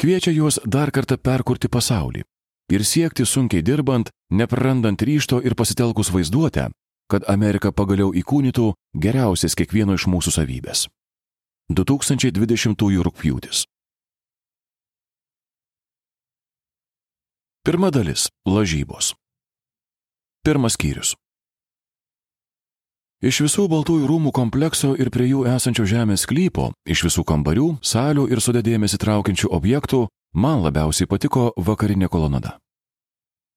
Kviečia 0.00 0.32
juos 0.34 0.58
dar 0.64 0.90
kartą 0.90 1.18
perkurti 1.20 1.68
pasaulį 1.68 2.24
ir 2.72 2.84
siekti 2.84 3.26
sunkiai 3.28 3.62
dirbant, 3.62 4.08
neprarandant 4.32 5.02
ryšto 5.02 5.42
ir 5.44 5.54
pasitelkus 5.54 6.10
vaizduotę, 6.10 6.70
kad 7.10 7.26
Amerika 7.28 7.72
pagaliau 7.72 8.12
įkūnytų 8.14 8.72
geriausias 8.96 9.54
kiekvieno 9.58 9.94
iš 9.98 10.06
mūsų 10.08 10.34
savybės. 10.34 10.88
2020 11.72 12.76
rūpjūtis. 13.06 13.64
Pirma 17.64 17.90
dalis- 17.90 18.28
lažybos. 18.46 19.14
Pirmas 20.44 20.76
skyrius. 20.76 21.14
Iš 23.24 23.40
visų 23.40 23.68
Baltųjų 23.72 24.04
rūmų 24.04 24.32
komplekso 24.36 24.90
ir 25.00 25.08
prie 25.08 25.30
jų 25.30 25.46
esančio 25.48 25.86
žemės 25.88 26.26
sklypo, 26.26 26.74
iš 26.84 27.06
visų 27.06 27.24
kambarių, 27.24 27.78
salių 27.80 28.26
ir 28.28 28.42
sudėdėmėsi 28.44 29.00
traukiančių 29.00 29.48
objektų, 29.48 30.08
man 30.36 30.60
labiausiai 30.60 31.08
patiko 31.08 31.54
vakarinė 31.56 32.10
kolonada. 32.12 32.58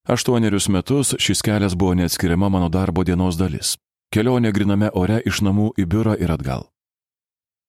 Aštuonerius 0.07 0.69
metus 0.69 1.15
šis 1.19 1.41
kelias 1.41 1.75
buvo 1.75 1.93
neatskiriama 1.93 2.49
mano 2.49 2.69
darbo 2.69 3.03
dienos 3.03 3.35
dalis- 3.35 3.77
kelionė 4.15 4.53
griname 4.53 4.89
ore 4.93 5.21
iš 5.25 5.41
namų 5.41 5.71
į 5.77 5.85
biurą 5.85 6.13
ir 6.21 6.31
atgal. 6.31 6.69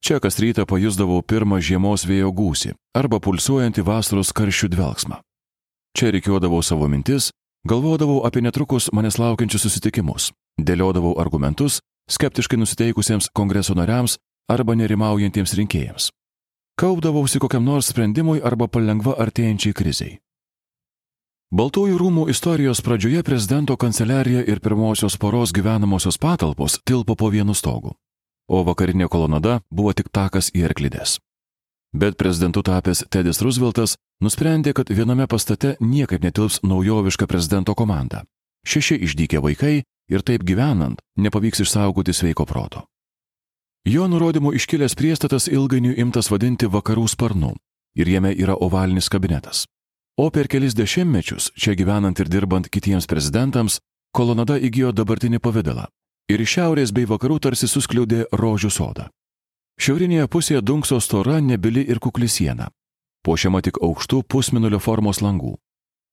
Čia 0.05 0.21
kas 0.21 0.39
rytą 0.39 0.63
pajusdavau 0.65 1.23
pirmą 1.23 1.59
žiemos 1.59 2.07
vėjo 2.07 2.31
gūsį 2.31 2.75
arba 2.95 3.19
pulsuojantį 3.19 3.83
vasaros 3.83 4.31
karščių 4.33 4.69
dvelgsmą. 4.69 5.19
Čia 5.97 6.13
reikiuodavau 6.15 6.63
savo 6.63 6.87
mintis, 6.89 7.33
galvodavau 7.67 8.25
apie 8.27 8.41
netrukus 8.41 8.91
manęs 8.93 9.19
laukiančius 9.19 9.63
susitikimus, 9.63 10.31
dėliodavau 10.61 11.19
argumentus 11.19 11.81
skeptiškai 12.09 12.59
nusiteikusiems 12.59 13.29
kongreso 13.35 13.75
nariams 13.75 14.17
arba 14.49 14.75
nerimaujantiems 14.75 15.55
rinkėjams. 15.59 16.11
Kaupdavausi 16.79 17.39
kokiam 17.39 17.65
nors 17.65 17.91
sprendimui 17.91 18.41
arba 18.45 18.69
palengva 18.69 19.19
artėjančiai 19.19 19.75
kriziai. 19.75 20.19
Baltųjų 21.49 21.97
rūmų 21.97 22.27
istorijos 22.29 22.83
pradžioje 22.85 23.23
prezidento 23.25 23.73
kanceliarija 23.81 24.43
ir 24.45 24.59
pirmosios 24.61 25.15
poros 25.17 25.55
gyvenamosios 25.57 26.19
patalpos 26.21 26.75
tilpo 26.85 27.15
po 27.17 27.31
vienu 27.33 27.55
stogu, 27.57 27.95
o 28.53 28.59
vakarinė 28.67 29.09
kolonada 29.09 29.63
buvo 29.73 29.95
tik 29.97 30.11
takas 30.13 30.51
į 30.53 30.67
Erklidės. 30.69 31.17
Bet 31.97 32.19
prezidentu 32.21 32.61
tapęs 32.61 33.07
Tedis 33.09 33.41
Rooseveltas 33.41 33.97
nusprendė, 34.21 34.75
kad 34.77 34.93
viename 34.93 35.25
pastate 35.27 35.79
niekaip 35.81 36.21
netilps 36.21 36.61
naujoviška 36.61 37.27
prezidento 37.27 37.73
komanda. 37.73 38.27
Šeši 38.69 39.01
išdykę 39.09 39.41
vaikai 39.41 39.85
ir 40.13 40.21
taip 40.21 40.45
gyvenant 40.45 41.01
nepavyks 41.17 41.65
išsaugoti 41.65 42.13
sveiko 42.13 42.45
proto. 42.45 42.85
Jo 43.89 44.05
nurodymu 44.05 44.53
iškilęs 44.53 44.93
priestatas 44.93 45.49
ilgainiui 45.49 45.97
imtas 45.97 46.29
vadinti 46.29 46.69
vakarų 46.69 47.09
sparnu 47.09 47.55
ir 47.97 48.13
jame 48.13 48.37
yra 48.37 48.53
ovalinis 48.53 49.09
kabinetas. 49.09 49.65
O 50.19 50.31
per 50.35 50.49
kelis 50.51 50.75
dešimtmečius, 50.75 51.53
čia 51.55 51.77
gyvenant 51.79 52.19
ir 52.19 52.27
dirbant 52.27 52.67
kitiems 52.67 53.07
prezidentams, 53.07 53.79
kolonada 54.11 54.57
įgyjo 54.59 54.91
dabartinį 54.91 55.39
pavydalą 55.39 55.87
ir 56.29 56.43
iš 56.43 56.57
šiaurės 56.59 56.93
bei 56.93 57.07
vakarų 57.09 57.39
tarsi 57.47 57.69
suskliaudė 57.71 58.27
rožių 58.37 58.71
sodą. 58.73 59.07
Šiaurinėje 59.79 60.27
pusėje 60.29 60.61
dunkso 60.61 60.99
stora 61.01 61.39
nebili 61.41 61.85
ir 61.87 62.01
kukli 62.03 62.29
siena, 62.29 62.69
puošiama 63.25 63.63
tik 63.63 63.79
aukštų 63.79 64.25
pusminulio 64.29 64.81
formos 64.83 65.23
langų. 65.23 65.55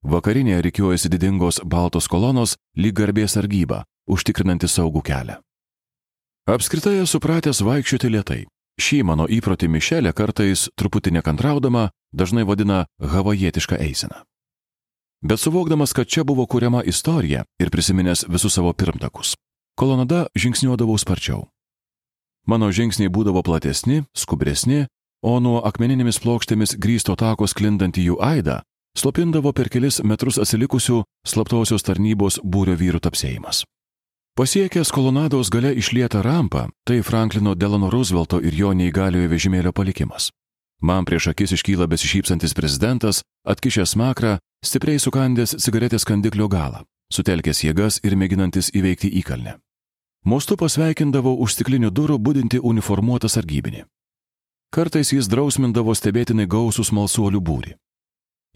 Vakarinėje 0.06 0.62
reikiuojasi 0.68 1.10
didingos 1.10 1.60
baltos 1.66 2.08
kolonos 2.08 2.56
lyg 2.78 2.94
garbės 2.94 3.36
sargyba, 3.36 3.84
užtikrinanti 4.08 4.70
saugų 4.70 5.02
kelią. 5.02 5.40
Apskritai 6.46 7.00
esu 7.02 7.18
pratęs 7.20 7.64
vaikščioti 7.66 8.12
lietai. 8.14 8.44
Šį 8.82 9.04
mano 9.08 9.26
įprotį 9.32 9.70
Mišelė 9.72 10.12
kartais, 10.14 10.68
truputį 10.76 11.16
nekantraudama, 11.18 11.90
dažnai 12.12 12.44
vadina 12.44 12.86
havajietišką 13.00 13.80
eiseną. 13.80 14.24
Bet 15.26 15.40
suvokdamas, 15.40 15.94
kad 15.96 16.08
čia 16.08 16.24
buvo 16.24 16.46
kuriama 16.46 16.84
istorija 16.84 17.46
ir 17.60 17.72
prisiminęs 17.72 18.28
visus 18.28 18.54
savo 18.54 18.74
pirmtakus, 18.74 19.34
kolonada 19.80 20.28
žingsniuodavau 20.36 20.98
sparčiau. 21.00 21.48
Mano 22.46 22.70
žingsniai 22.70 23.10
būdavo 23.10 23.42
platesni, 23.42 24.04
skubresni, 24.14 24.86
o 25.26 25.40
nuo 25.40 25.64
akmeninėmis 25.66 26.22
plokštėmis 26.22 26.76
grįsto 26.78 27.16
tako 27.18 27.48
sklindantį 27.50 28.12
jų 28.12 28.22
aidą 28.22 28.62
slopindavo 28.96 29.52
per 29.54 29.70
kelis 29.70 30.00
metrus 30.04 30.40
atsilikusių 30.42 31.04
slaptosios 31.28 31.84
tarnybos 31.86 32.40
būrio 32.44 32.78
vyrų 32.80 33.04
tapsėjimas. 33.04 33.66
Pasiekęs 34.36 34.92
kolonados 34.92 35.50
gale 35.50 35.72
išlietą 35.74 36.22
rampą, 36.22 36.68
tai 36.84 37.04
Franklino 37.04 37.56
Delano 37.56 37.90
Roosevelto 37.90 38.42
ir 38.44 38.54
jo 38.54 38.74
neįgaliojo 38.76 39.30
vežimėlio 39.32 39.72
palikimas. 39.72 40.28
Man 40.82 41.06
prieš 41.08 41.30
akis 41.32 41.54
iškyla 41.56 41.86
besišypsantis 41.88 42.52
prezidentas, 42.52 43.22
atkišęs 43.48 43.94
makrą, 43.96 44.34
stipriai 44.60 45.00
sukandęs 45.00 45.56
cigaretės 45.64 46.04
kandiklio 46.04 46.50
galą, 46.52 46.82
sutelkęs 47.08 47.62
jėgas 47.64 48.02
ir 48.04 48.18
mėginantis 48.20 48.74
įveikti 48.76 49.08
įkalnę. 49.22 49.54
Mostu 50.28 50.58
pasveikindavo 50.60 51.32
už 51.40 51.56
stiklinių 51.56 51.92
durų 51.96 52.18
būdinti 52.20 52.60
uniformuotą 52.60 53.32
sargybinį. 53.32 53.86
Kartais 54.76 55.14
jis 55.16 55.30
drausmindavo 55.32 55.96
stebėtinai 55.96 56.44
gausų 56.44 56.84
smalsuolių 56.84 57.40
būrį. 57.40 57.72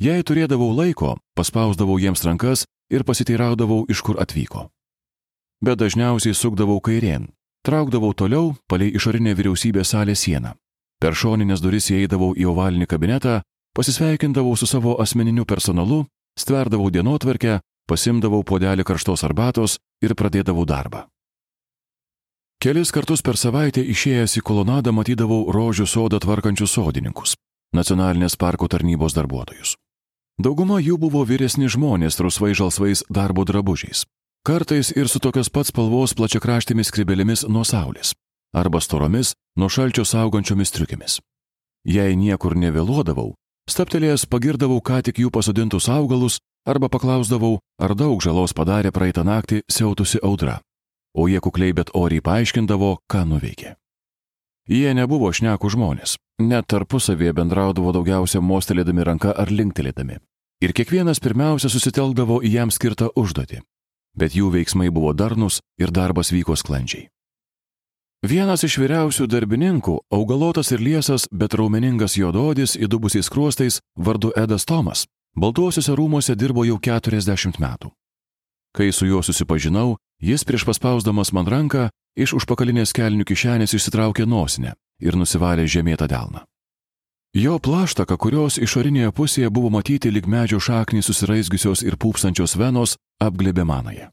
Jei 0.04 0.28
turėdavau 0.28 0.74
laiko, 0.76 1.16
paspausdavau 1.40 1.96
jiems 2.04 2.26
rankas 2.28 2.66
ir 2.92 3.08
pasiteiraudavau, 3.08 3.86
iš 3.88 4.04
kur 4.04 4.20
atvyko. 4.20 4.68
Bet 5.60 5.80
dažniausiai 5.82 6.34
sukdavau 6.34 6.80
kairien, 6.80 7.28
traukdavau 7.68 8.14
toliau 8.16 8.54
palei 8.72 8.94
išorinę 8.96 9.34
vyriausybės 9.36 9.92
salės 9.92 10.24
sieną. 10.24 10.56
Per 11.00 11.16
šoninės 11.16 11.60
duris 11.64 11.90
įeidavau 11.92 12.32
į 12.36 12.48
ovalinį 12.52 12.88
kabinetą, 12.88 13.42
pasisveikindavau 13.76 14.56
su 14.56 14.68
savo 14.68 14.96
asmeniniu 15.04 15.46
personalu, 15.46 16.06
stverdavau 16.40 16.90
dienotvarkę, 16.92 17.60
pasimdavau 17.88 18.44
podelį 18.44 18.86
karštos 18.88 19.24
arbatos 19.28 19.78
ir 20.04 20.16
pradėdavau 20.16 20.66
darbą. 20.68 21.08
Kelis 22.60 22.92
kartus 22.92 23.24
per 23.24 23.40
savaitę 23.40 23.84
išėjęs 23.84 24.36
į 24.40 24.44
kolonadą 24.44 24.92
matydavau 24.92 25.46
rožių 25.56 25.88
sodą 25.88 26.20
tvarkančius 26.20 26.76
sodininkus- 26.76 27.36
nacionalinės 27.80 28.36
parko 28.36 28.68
tarnybos 28.68 29.16
darbuotojus. 29.16 29.76
Dauguma 30.40 30.80
jų 30.80 30.98
buvo 31.00 31.24
vyresni 31.26 31.68
žmonės 31.68 32.20
rusvai 32.20 32.52
žalsvais 32.56 33.04
darbo 33.10 33.44
drabužiais. 33.44 34.06
Kartais 34.46 34.92
ir 34.96 35.10
su 35.12 35.20
tokios 35.20 35.50
pats 35.50 35.74
spalvos 35.74 36.16
plačiakraštėmis 36.18 36.92
kribelėmis 36.96 37.46
nuo 37.48 37.66
saulės 37.68 38.14
arba 38.56 38.80
storomis 38.82 39.36
nuo 39.60 39.70
šalčio 39.70 40.06
saugančiomis 40.06 40.72
triukėmis. 40.74 41.20
Jei 41.86 42.16
niekur 42.18 42.56
nevėluodavau, 42.58 43.36
staptelėjęs 43.70 44.26
pagirdavau 44.26 44.80
ką 44.82 45.04
tik 45.06 45.22
jų 45.22 45.30
pasodintus 45.30 45.90
augalus 45.90 46.40
arba 46.66 46.90
paklausdavau, 46.90 47.60
ar 47.78 47.94
daug 47.96 48.24
žalos 48.24 48.56
padarė 48.58 48.90
praeitą 48.96 49.22
naktį 49.28 49.62
siautusi 49.70 50.24
audra 50.24 50.58
o 51.14 51.28
jie 51.28 51.40
kukliai 51.40 51.74
bet 51.74 51.92
oriai 51.94 52.24
paaiškindavo, 52.24 52.98
ką 53.10 53.26
nuveikė. 53.28 53.76
Jie 54.70 54.94
nebuvo 54.94 55.32
šnekų 55.34 55.72
žmonės, 55.74 56.18
net 56.46 56.68
tarpusavėje 56.70 57.34
bendraudavo 57.34 57.94
daugiausia 57.96 58.42
mostelėdami 58.42 59.06
ranką 59.08 59.34
ar 59.34 59.50
linktelėdami. 59.50 60.20
Ir 60.62 60.74
kiekvienas 60.76 61.22
pirmiausia 61.24 61.72
susitelkdavo 61.72 62.42
į 62.46 62.54
jam 62.60 62.72
skirtą 62.72 63.10
užduotį. 63.18 63.64
Bet 64.18 64.36
jų 64.36 64.50
veiksmai 64.54 64.90
buvo 64.90 65.14
darnus 65.14 65.62
ir 65.80 65.92
darbas 65.92 66.32
vyko 66.32 66.56
sklandžiai. 66.56 67.10
Vienas 68.26 68.66
iš 68.68 68.76
vyriausių 68.82 69.30
darbininkų, 69.32 69.96
augalotas 70.12 70.74
ir 70.76 70.82
liesas, 70.84 71.28
bet 71.32 71.56
raumeningas 71.56 72.18
juododis 72.20 72.76
įdubusiais 72.76 73.30
kruostais, 73.32 73.80
vardu 73.96 74.34
Edas 74.36 74.66
Tomas, 74.66 75.06
Baltuosiuose 75.40 75.96
rūmuose 75.96 76.36
dirbo 76.36 76.66
jau 76.68 76.80
40 76.82 77.62
metų. 77.62 77.94
Kai 78.76 78.92
su 78.92 79.08
juo 79.08 79.22
susipažinau, 79.24 79.96
Jis 80.20 80.44
prieš 80.44 80.66
paspausdamas 80.68 81.32
man 81.32 81.48
ranką 81.48 81.86
iš 82.20 82.34
užpakalinės 82.36 82.92
kelnių 82.92 83.24
kišenės 83.24 83.72
išsitraukė 83.78 84.26
nosinę 84.28 84.74
ir 85.00 85.16
nusivalė 85.16 85.64
žemėtą 85.64 86.10
delną. 86.12 86.44
Jo 87.34 87.60
plaštaka, 87.62 88.18
kurios 88.18 88.58
išorinėje 88.58 89.12
pusėje 89.14 89.50
buvo 89.54 89.70
matyti 89.70 90.10
lik 90.10 90.26
medžio 90.26 90.58
šaknys 90.58 91.06
susiraizgiusios 91.06 91.84
ir 91.86 91.94
pūpsančios 91.94 92.58
venos, 92.58 92.96
apglėbė 93.22 93.66
manąją. 93.70 94.10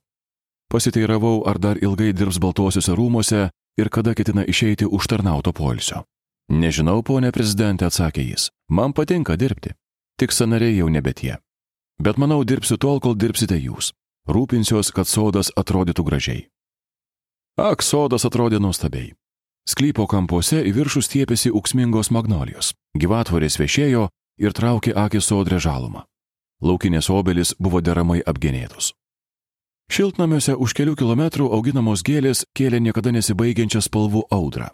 Pasiteiravau, 0.68 1.46
ar 1.48 1.56
dar 1.58 1.80
ilgai 1.80 2.12
dirbs 2.12 2.36
baltuosiuose 2.36 2.92
rūmuose 2.92 3.48
ir 3.80 3.88
kada 3.88 4.12
ketina 4.12 4.44
išeiti 4.44 4.84
už 4.84 5.08
tarnauto 5.08 5.52
poilsio. 5.56 6.04
Nežinau, 6.52 7.00
ponė 7.02 7.32
prezidentė, 7.32 7.88
atsakė 7.88 8.20
jis. 8.20 8.50
Man 8.68 8.92
patinka 8.92 9.36
dirbti. 9.36 9.72
Tik 10.20 10.32
sanariai 10.32 10.76
jau 10.76 10.88
nebe 10.92 11.14
tie. 11.16 11.38
Bet 11.96 12.20
manau, 12.20 12.44
dirbsiu 12.44 12.76
tol, 12.76 13.00
kol 13.00 13.16
dirbsite 13.16 13.56
jūs. 13.56 13.94
Rūpinsiuos, 14.28 14.92
kad 14.92 15.08
sodas 15.08 15.48
atrodytų 15.56 16.04
gražiai. 16.04 16.48
Ak, 17.56 17.80
sodas 17.80 18.28
atrodė 18.28 18.60
nuostabiai. 18.60 19.14
Sklypo 19.66 20.04
kampuose 20.06 20.60
į 20.62 20.72
viršų 20.76 21.00
stiepėsi 21.02 21.50
uksmingos 21.50 22.12
magnolijos, 22.14 22.74
gyvatvorės 23.02 23.58
viešėjo 23.60 24.08
ir 24.42 24.52
traukė 24.52 24.94
akį 24.96 25.20
sodrę 25.22 25.58
žalumą. 25.62 26.04
Laukinės 26.62 27.10
obelis 27.12 27.54
buvo 27.60 27.82
deramai 27.84 28.22
apgenėtos. 28.24 28.94
Šiltnamiuose 29.92 30.56
už 30.58 30.72
kelių 30.74 30.96
kilometrų 30.98 31.46
auginamos 31.54 32.02
gėlės 32.02 32.42
kėlė 32.56 32.80
niekada 32.82 33.12
nesibaigiančią 33.14 33.84
spalvų 33.86 34.24
audrą. 34.34 34.72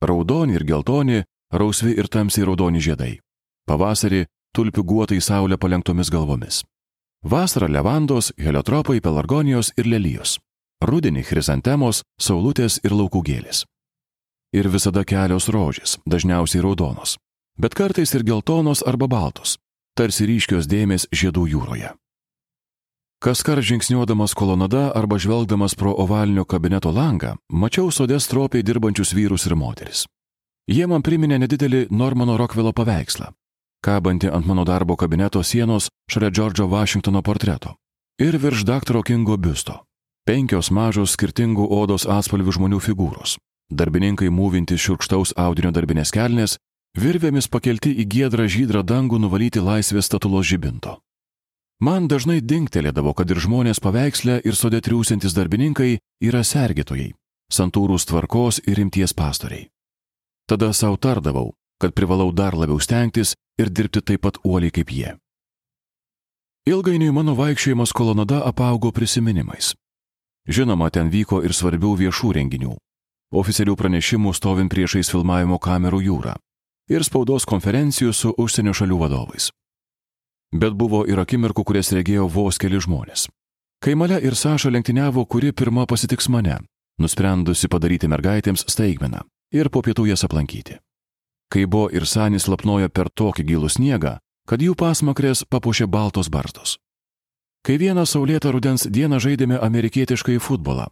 Raudoni 0.00 0.56
ir 0.56 0.64
geltoni, 0.64 1.24
rausvi 1.52 1.92
ir 1.98 2.08
tamsiai 2.08 2.46
raudoni 2.48 2.80
žiedai. 2.80 3.18
Pavasarį 3.68 4.24
tulpių 4.56 4.84
guotai 4.84 5.20
saulė 5.20 5.58
palenktomis 5.60 6.10
galvomis. 6.12 6.62
Vasarą 7.26 7.68
levandos, 7.68 8.32
heliotropai, 8.38 9.00
pelargonijos 9.02 9.72
ir 9.76 9.88
lelijos. 9.90 10.38
Rudenį 10.84 11.24
chrizantemos, 11.24 12.02
saulutės 12.20 12.78
ir 12.84 12.94
laukų 12.94 13.22
gėlės. 13.26 13.64
Ir 14.56 14.68
visada 14.72 15.02
kelios 15.04 15.48
rožės, 15.52 15.96
dažniausiai 16.06 16.62
raudonos, 16.64 17.16
bet 17.58 17.74
kartais 17.74 18.14
ir 18.14 18.24
geltonos 18.24 18.82
arba 18.86 19.08
baltos, 19.08 19.56
tarsi 19.96 20.26
ryškios 20.28 20.68
dėmės 20.68 21.08
žiedų 21.12 21.46
jūroje. 21.52 21.94
Kas 23.22 23.40
kart 23.42 23.64
žingsniuodamas 23.64 24.34
kolonada 24.36 24.90
arba 24.94 25.16
žvelgdamas 25.16 25.74
pro 25.74 25.94
ovalinio 25.96 26.44
kabineto 26.44 26.92
langą, 26.92 27.36
mačiau 27.48 27.88
sodės 27.90 28.28
stropiai 28.28 28.62
dirbančius 28.62 29.14
vyrus 29.16 29.46
ir 29.48 29.56
moteris. 29.56 30.04
Jie 30.68 30.84
man 30.86 31.02
priminė 31.02 31.38
nedidelį 31.40 31.86
Normano 31.90 32.36
Rokvilo 32.36 32.74
paveikslą, 32.76 33.32
kabanti 33.80 34.28
ant 34.28 34.46
mano 34.46 34.64
darbo 34.68 34.96
kabineto 34.96 35.42
sienos 35.42 35.88
šalia 36.10 36.30
Džordžo 36.30 36.68
Vašingtono 36.68 37.22
portreto 37.22 37.76
ir 38.18 38.36
virš 38.36 38.64
daktaro 38.64 39.02
Kingo 39.02 39.36
biusto. 39.36 39.82
Penkios 40.26 40.72
mažos 40.74 41.12
skirtingų 41.14 41.68
odos 41.70 42.06
atspalvių 42.10 42.52
žmonių 42.56 42.80
figūros. 42.82 43.36
Darbininkai 43.70 44.26
mūvinti 44.30 44.74
šiurkštaus 44.74 45.36
audinio 45.38 45.70
darbinės 45.70 46.10
kelnes, 46.10 46.56
virvėmis 46.96 47.48
pakelti 47.52 47.92
į 48.02 48.06
giedrą 48.08 48.46
žydrą 48.48 48.82
dangų 48.86 49.20
nuvalyti 49.20 49.60
laisvės 49.60 50.08
statulos 50.08 50.48
žibinto. 50.48 50.98
Man 51.80 52.08
dažnai 52.08 52.40
dingtelėdavo, 52.40 53.12
kad 53.12 53.30
ir 53.30 53.40
žmonės 53.44 53.82
paveiksle 53.84 54.40
ir 54.48 54.56
sode 54.56 54.80
triūsiantis 54.80 55.36
darbininkai 55.36 55.98
yra 56.24 56.40
sergėtojai, 56.40 57.12
santūrūs 57.52 58.08
tvarkos 58.08 58.62
ir 58.64 58.80
rimties 58.80 59.12
pastoriai. 59.12 59.68
Tada 60.48 60.72
savo 60.72 60.96
tardavau, 60.96 61.52
kad 61.80 61.92
privalau 61.92 62.32
dar 62.32 62.56
labiau 62.56 62.80
stengtis 62.80 63.34
ir 63.60 63.68
dirbti 63.68 64.00
taip 64.00 64.24
pat 64.24 64.40
uoliai 64.44 64.72
kaip 64.72 64.88
jie. 64.88 65.12
Ilgainiui 66.66 67.12
mano 67.12 67.36
vaikščiojimas 67.36 67.92
kolonada 67.92 68.40
apaugo 68.48 68.90
prisiminimais. 68.90 69.74
Žinoma, 70.48 70.88
ten 70.90 71.10
vyko 71.12 71.42
ir 71.44 71.52
svarbių 71.52 71.92
viešų 72.00 72.32
renginių. 72.40 72.72
Oficialių 73.36 73.74
pranešimų 73.76 74.32
stovint 74.34 74.72
priešais 74.72 75.10
filmavimo 75.10 75.58
kamerų 75.58 76.00
jūrą. 76.06 76.34
Ir 76.90 77.04
spaudos 77.04 77.46
konferencijų 77.48 78.12
su 78.14 78.32
užsienio 78.38 78.74
šalių 78.76 78.98
vadovais. 79.00 79.50
Bet 80.54 80.72
buvo 80.78 81.02
ir 81.08 81.18
akimirkų, 81.18 81.64
kurias 81.66 81.90
regėjo 81.92 82.28
vos 82.30 82.58
keli 82.62 82.78
žmonės. 82.80 83.26
Kai 83.82 83.94
Male 83.98 84.20
ir 84.22 84.38
Saša 84.38 84.70
lenktyniavo, 84.70 85.26
kuri 85.26 85.52
pirma 85.52 85.86
pasitiks 85.86 86.30
mane, 86.32 86.60
nusprendusi 86.98 87.68
padaryti 87.68 88.08
mergaitėms 88.08 88.64
staigmeną 88.70 89.26
ir 89.52 89.68
po 89.70 89.82
pietų 89.82 90.06
jas 90.14 90.24
aplankyti 90.24 90.78
kai 91.52 91.66
buvo 91.66 91.88
ir 91.92 92.06
sanis 92.06 92.48
lapnojo 92.50 92.88
per 92.90 93.10
tokį 93.10 93.46
gilų 93.50 93.70
sniegą, 93.70 94.16
kad 94.48 94.62
jų 94.62 94.74
pasmakrės 94.78 95.44
papuošė 95.50 95.86
baltos 95.86 96.30
barzdos. 96.30 96.76
Kai 97.66 97.78
vieną 97.82 98.06
saulėtą 98.06 98.52
rudens 98.54 98.86
dieną 98.86 99.18
žaidėme 99.22 99.58
amerikietiškai 99.62 100.38
futbolą, 100.38 100.86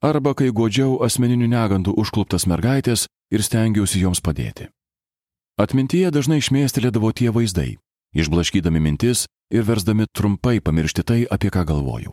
arba 0.00 0.34
kai 0.34 0.52
godžiau 0.52 1.00
asmeninių 1.04 1.48
negandų 1.52 1.96
užkluptas 2.00 2.46
mergaitės 2.48 3.06
ir 3.32 3.44
stengiausi 3.44 4.00
joms 4.00 4.24
padėti. 4.24 4.70
Atmintyje 5.54 6.10
dažnai 6.10 6.40
išmėstelėdavo 6.42 7.12
tie 7.14 7.30
vaizdai, 7.30 7.76
išblaškydami 8.18 8.80
mintis 8.82 9.28
ir 9.54 9.62
versdami 9.62 10.08
trumpai 10.10 10.58
pamiršti 10.58 11.06
tai, 11.06 11.20
apie 11.30 11.52
ką 11.54 11.62
galvoju. 11.68 12.10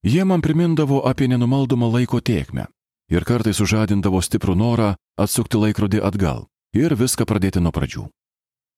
Jie 0.00 0.24
man 0.24 0.40
primindavo 0.40 1.02
apie 1.04 1.28
nenumaldomą 1.28 1.90
laiko 1.92 2.22
tėkmę 2.24 2.64
ir 3.12 3.28
kartais 3.28 3.60
sužadindavo 3.60 4.22
stiprų 4.24 4.56
norą 4.56 4.94
atsukti 5.20 5.60
laikrodį 5.60 6.00
atgal 6.00 6.46
ir 6.72 6.96
viską 6.96 7.28
pradėti 7.28 7.60
nuo 7.60 7.76
pradžių. 7.76 8.08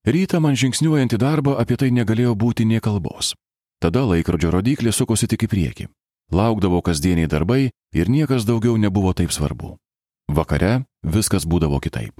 Rytą 0.03 0.43
man 0.43 0.59
žingsniuojant 0.59 1.15
į 1.15 1.19
darbą 1.23 1.55
apie 1.59 1.79
tai 1.79 1.91
negalėjo 1.95 2.35
būti 2.35 2.67
nie 2.67 2.83
kalbos. 2.83 3.31
Tada 3.79 4.03
laikrodžio 4.03 4.51
rodiklė 4.51 4.91
sukosi 4.91 5.27
tik 5.31 5.47
į 5.47 5.51
priekį. 5.55 5.87
Laukdavo 6.35 6.83
kasdieniai 6.83 7.31
darbai 7.31 7.71
ir 7.95 8.11
niekas 8.11 8.43
daugiau 8.43 8.75
nebuvo 8.75 9.15
taip 9.15 9.31
svarbu. 9.31 9.77
Vakare 10.27 10.83
viskas 11.03 11.47
būdavo 11.47 11.79
kitaip. 11.79 12.19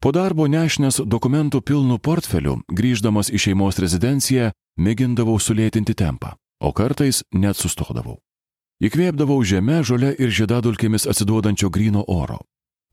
Po 0.00 0.14
darbo 0.16 0.46
nešnės 0.48 1.02
dokumentų 1.04 1.60
pilnų 1.60 1.98
portfelių, 2.00 2.54
grįždamas 2.72 3.28
į 3.28 3.38
šeimos 3.44 3.76
rezidenciją, 3.84 4.48
mėgindavau 4.80 5.36
sulėtinti 5.36 5.92
tempą, 5.92 6.38
o 6.64 6.72
kartais 6.72 7.20
net 7.36 7.60
sustodavau. 7.60 8.16
Įkvėpdavau 8.80 9.44
žemę, 9.44 9.82
žole 9.84 10.14
ir 10.16 10.32
žiedadulkėmis 10.32 11.04
atsiduodančio 11.04 11.68
grino 11.68 12.06
oro. 12.08 12.40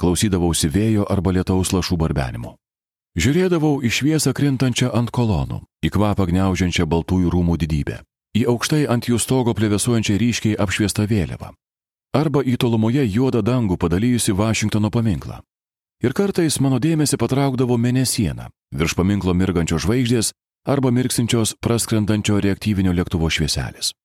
Klausydavausi 0.03 0.67
vėjo 0.67 1.07
arba 1.07 1.31
lietaus 1.31 1.71
lašų 1.71 1.95
barbenimo. 1.95 2.57
Žiūrėdavau 3.15 3.79
į 3.87 3.89
šviesą 3.89 4.35
krintančią 4.35 4.91
ant 4.91 5.07
kolonų, 5.09 5.63
į 5.79 5.95
kvapą 5.95 6.27
gniaužiančią 6.27 6.85
baltųjų 6.91 7.31
rūmų 7.31 7.55
didybę, 7.63 8.01
į 8.35 8.49
aukštai 8.51 8.83
ant 8.91 9.07
jų 9.07 9.15
stogo 9.15 9.55
plevėsuojančią 9.55 10.19
ryškiai 10.19 10.59
apšviestą 10.59 11.07
vėliavą, 11.07 11.55
arba 12.13 12.43
į 12.43 12.59
tolumoje 12.59 13.07
juodą 13.07 13.41
dangų 13.41 13.79
padalyjusi 13.79 14.35
Vašingtono 14.35 14.91
paminklą. 14.91 15.39
Ir 16.03 16.13
kartais 16.13 16.59
mano 16.61 16.77
dėmesį 16.77 17.17
patraukdavo 17.17 17.77
mėnesiena, 17.81 18.51
virš 18.69 18.93
paminklo 18.99 19.33
mirgančios 19.33 19.81
žvaigždės 19.87 20.33
arba 20.69 20.91
mirksinčios 20.93 21.55
praskrendančio 21.63 22.37
reaktyvinio 22.43 22.93
lėktuvo 22.93 23.31
švieselės. 23.33 23.95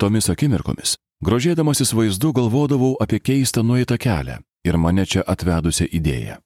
Tomis 0.00 0.30
akimirkomis, 0.32 0.94
grožėdamasis 1.20 1.92
vaizdu, 1.92 2.32
galvodavau 2.32 2.94
apie 3.04 3.20
keistą 3.20 3.60
nueitą 3.60 4.00
kelią 4.00 4.38
ir 4.64 4.78
mane 4.80 5.04
čia 5.04 5.20
atvedusią 5.26 5.90
idėją. 5.92 6.40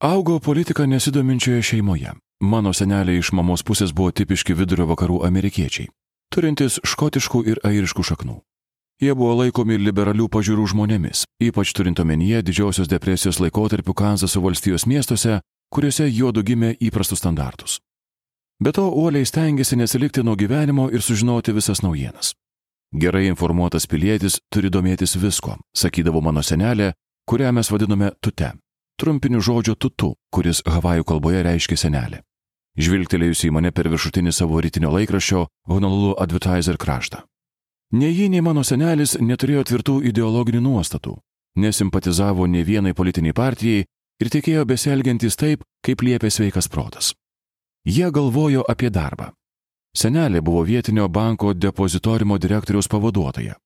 Augau 0.00 0.40
politiką 0.40 0.86
nesidominčioje 0.86 1.62
šeimoje. 1.62 2.14
Mano 2.40 2.72
seneliai 2.72 3.18
iš 3.18 3.32
mamos 3.34 3.64
pusės 3.66 3.92
buvo 3.92 4.12
tipiški 4.14 4.54
vidurio 4.54 4.86
vakarų 4.86 5.24
amerikiečiai, 5.26 5.88
turintys 6.30 6.78
škotiškų 6.86 7.42
ir 7.50 7.58
airiškų 7.66 8.04
šaknų. 8.06 8.36
Jie 8.98 9.14
buvo 9.14 9.36
laikomi 9.38 9.78
liberalių 9.78 10.26
pažiūrų 10.26 10.64
žmonėmis, 10.72 11.22
ypač 11.42 11.70
turint 11.76 12.00
omenyje 12.02 12.42
didžiosios 12.48 12.90
depresijos 12.90 13.38
laikotarpių 13.38 13.94
Kanzaso 13.94 14.42
valstijos 14.42 14.88
miestuose, 14.90 15.38
kuriuose 15.70 16.08
juodu 16.10 16.42
gimė 16.42 16.74
įprastus 16.82 17.22
standartus. 17.22 17.78
Be 18.58 18.72
to, 18.74 18.88
uoliai 18.90 19.26
stengiasi 19.26 19.78
nesilikti 19.78 20.24
nuo 20.26 20.34
gyvenimo 20.34 20.88
ir 20.90 21.02
sužinoti 21.02 21.54
visas 21.54 21.82
naujienas. 21.86 22.34
Gerai 22.90 23.28
informuotas 23.28 23.86
pilietis 23.86 24.40
turi 24.50 24.70
domėtis 24.70 25.14
visko, 25.14 25.54
sakydavo 25.76 26.24
mano 26.24 26.42
senelė, 26.42 26.94
kurią 27.28 27.52
mes 27.54 27.70
vadiname 27.70 28.10
tute 28.18 28.56
trumpiniu 28.98 29.40
žodžio 29.40 29.76
tutu, 29.78 30.16
kuris 30.34 30.60
Havajų 30.66 31.06
kalboje 31.06 31.44
reiškia 31.46 31.78
senelė. 31.78 32.22
Žvilgtelėjusi 32.78 33.48
į 33.48 33.54
mane 33.54 33.70
per 33.74 33.88
viršutinį 33.90 34.34
savo 34.34 34.58
rytinio 34.62 34.90
laikraščio 34.94 35.46
Honolulu 35.70 36.16
Advertiser 36.18 36.78
kraštą. 36.78 37.22
Nei 37.92 38.12
ji, 38.12 38.28
nei 38.28 38.42
mano 38.44 38.60
senelis 38.64 39.14
neturėjo 39.16 39.62
tvirtų 39.64 39.94
ideologinių 40.10 40.60
nuostatų, 40.60 41.14
nesimpatizavo 41.56 42.46
ne 42.46 42.60
vienai 42.60 42.92
politiniai 42.92 43.32
partijai 43.32 43.86
ir 44.20 44.30
tikėjo 44.34 44.66
besielgiantis 44.68 45.38
taip, 45.40 45.64
kaip 45.80 46.04
liepia 46.04 46.28
sveikas 46.30 46.68
protas. 46.68 47.14
Jie 47.88 48.10
galvojo 48.12 48.64
apie 48.68 48.90
darbą. 48.92 49.30
Senelė 49.96 50.42
buvo 50.44 50.66
vietinio 50.68 51.08
banko 51.08 51.54
depozitorimo 51.54 52.36
direktoriaus 52.38 52.90
pavaduotoja, 52.92 53.56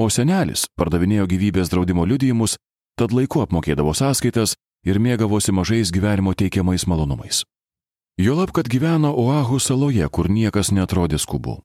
o 0.00 0.08
senelis 0.08 0.64
pardavinėjo 0.80 1.26
gyvybės 1.28 1.68
draudimo 1.68 2.06
liudijimus, 2.08 2.56
tad 2.96 3.12
laiku 3.12 3.44
apmokėdavo 3.44 3.92
sąskaitas 3.92 4.56
ir 4.88 4.98
mėgavosi 4.98 5.52
mažais 5.52 5.92
gyvenimo 5.92 6.32
teikiamais 6.32 6.86
malonumais. 6.88 7.44
Jolab, 8.16 8.54
kad 8.56 8.72
gyveno 8.72 9.12
Oahu 9.12 9.60
saloje, 9.60 10.08
kur 10.08 10.30
niekas 10.32 10.72
netrodė 10.72 11.20
skubu. 11.20 11.60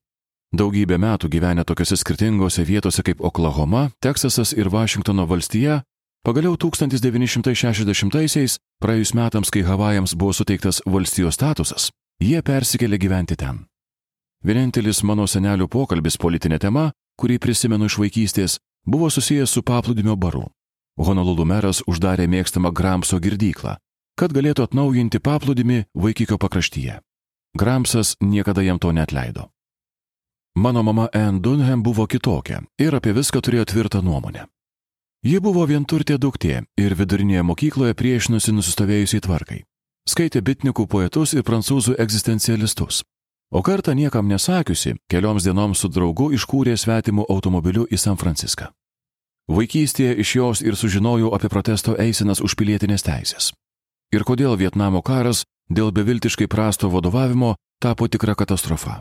Daugybę 0.51 0.97
metų 0.99 1.29
gyvenę 1.31 1.63
tokiose 1.63 1.95
skirtingose 1.97 2.65
vietose 2.67 3.03
kaip 3.07 3.21
Oklahoma, 3.23 3.89
Teksasas 4.03 4.51
ir 4.53 4.67
Vašingtono 4.69 5.23
valstija, 5.23 5.81
pagaliau 6.27 6.57
1960-aisiais, 6.59 8.57
praėjus 8.83 9.13
metams, 9.15 9.47
kai 9.47 9.63
Havajams 9.63 10.11
buvo 10.19 10.33
suteiktas 10.35 10.81
valstijos 10.85 11.39
statusas, 11.39 11.91
jie 12.19 12.41
persikėlė 12.43 12.99
gyventi 12.99 13.35
ten. 13.39 13.63
Vienintelis 14.43 15.03
mano 15.07 15.23
senelių 15.23 15.69
pokalbis 15.71 16.17
politinė 16.19 16.59
tema, 16.59 16.91
kurį 17.15 17.39
prisimenu 17.39 17.87
iš 17.87 17.95
vaikystės, 18.03 18.59
buvo 18.83 19.07
susijęs 19.07 19.55
su 19.55 19.63
paplūdimio 19.63 20.19
baru. 20.19 20.51
Honolulu 20.99 21.45
meras 21.47 21.79
uždarė 21.87 22.27
mėgstamą 22.27 22.73
Gramso 22.75 23.23
girdyklą, 23.23 23.77
kad 24.19 24.35
galėtų 24.35 24.67
atnaujinti 24.67 25.23
paplūdimį 25.23 25.85
vaikikio 25.95 26.35
pakraštyje. 26.35 26.99
Gramsas 27.55 28.17
niekada 28.19 28.67
jam 28.67 28.83
to 28.83 28.91
netleido. 28.91 29.47
Mano 30.55 30.83
mama 30.83 31.07
Ann 31.13 31.41
Dunham 31.41 31.83
buvo 31.83 32.07
kitokia 32.07 32.61
ir 32.79 32.95
apie 32.95 33.13
viską 33.15 33.39
turėjo 33.39 33.65
tvirtą 33.71 34.01
nuomonę. 34.03 34.49
Ji 35.23 35.39
buvo 35.39 35.63
vienturtė 35.63 36.17
duktė 36.17 36.65
ir 36.77 36.95
vidurinėje 36.99 37.43
mokykloje 37.47 37.95
priešinusi 37.95 38.51
nusistovėjusiai 38.51 39.21
tvarkai. 39.23 39.59
Skaitė 40.09 40.41
bitnikų 40.41 40.87
poetus 40.91 41.31
ir 41.37 41.45
prancūzų 41.47 41.95
egzistencialistus. 42.03 43.03
O 43.51 43.61
kartą 43.61 43.93
niekam 43.95 44.27
nesakiusi, 44.27 44.97
kelioms 45.07 45.45
dienoms 45.47 45.79
su 45.79 45.87
draugu 45.87 46.31
iškūrė 46.35 46.75
svetimų 46.75 47.29
automobiliu 47.29 47.85
į 47.87 47.99
San 48.01 48.17
Franciską. 48.19 48.71
Vaikystėje 49.47 50.17
iš 50.19 50.35
jos 50.35 50.63
ir 50.65 50.75
sužinojau 50.75 51.31
apie 51.35 51.47
protesto 51.47 51.95
eisenas 51.95 52.41
už 52.43 52.57
pilietinės 52.59 53.07
teisės. 53.07 53.53
Ir 54.11 54.27
kodėl 54.27 54.57
Vietnamo 54.59 54.99
karas 55.01 55.45
dėl 55.69 55.95
beviltiškai 55.95 56.47
prasto 56.51 56.91
vadovavimo 56.91 57.55
tapo 57.79 58.07
tikra 58.11 58.35
katastrofa. 58.35 58.99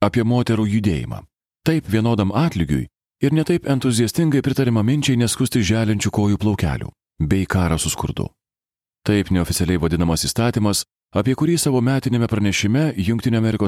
Apie 0.00 0.24
moterų 0.24 0.64
judėjimą. 0.66 1.22
Taip 1.66 1.88
vienodam 1.92 2.32
atlygiui 2.32 2.86
ir 3.20 3.34
netaip 3.36 3.66
entuziastingai 3.68 4.40
pritarima 4.42 4.82
minčiai 4.82 5.18
neskusti 5.20 5.60
želinčių 5.60 6.10
kojų 6.10 6.38
plaukelių, 6.40 6.88
bei 7.20 7.44
karą 7.44 7.76
su 7.78 7.92
skurdu. 7.92 8.30
Taip 9.04 9.28
neoficialiai 9.30 9.80
vadinamas 9.80 10.24
įstatymas, 10.24 10.86
apie 11.12 11.34
kurį 11.36 11.58
savo 11.60 11.82
metinėme 11.84 12.28
pranešime 12.32 12.94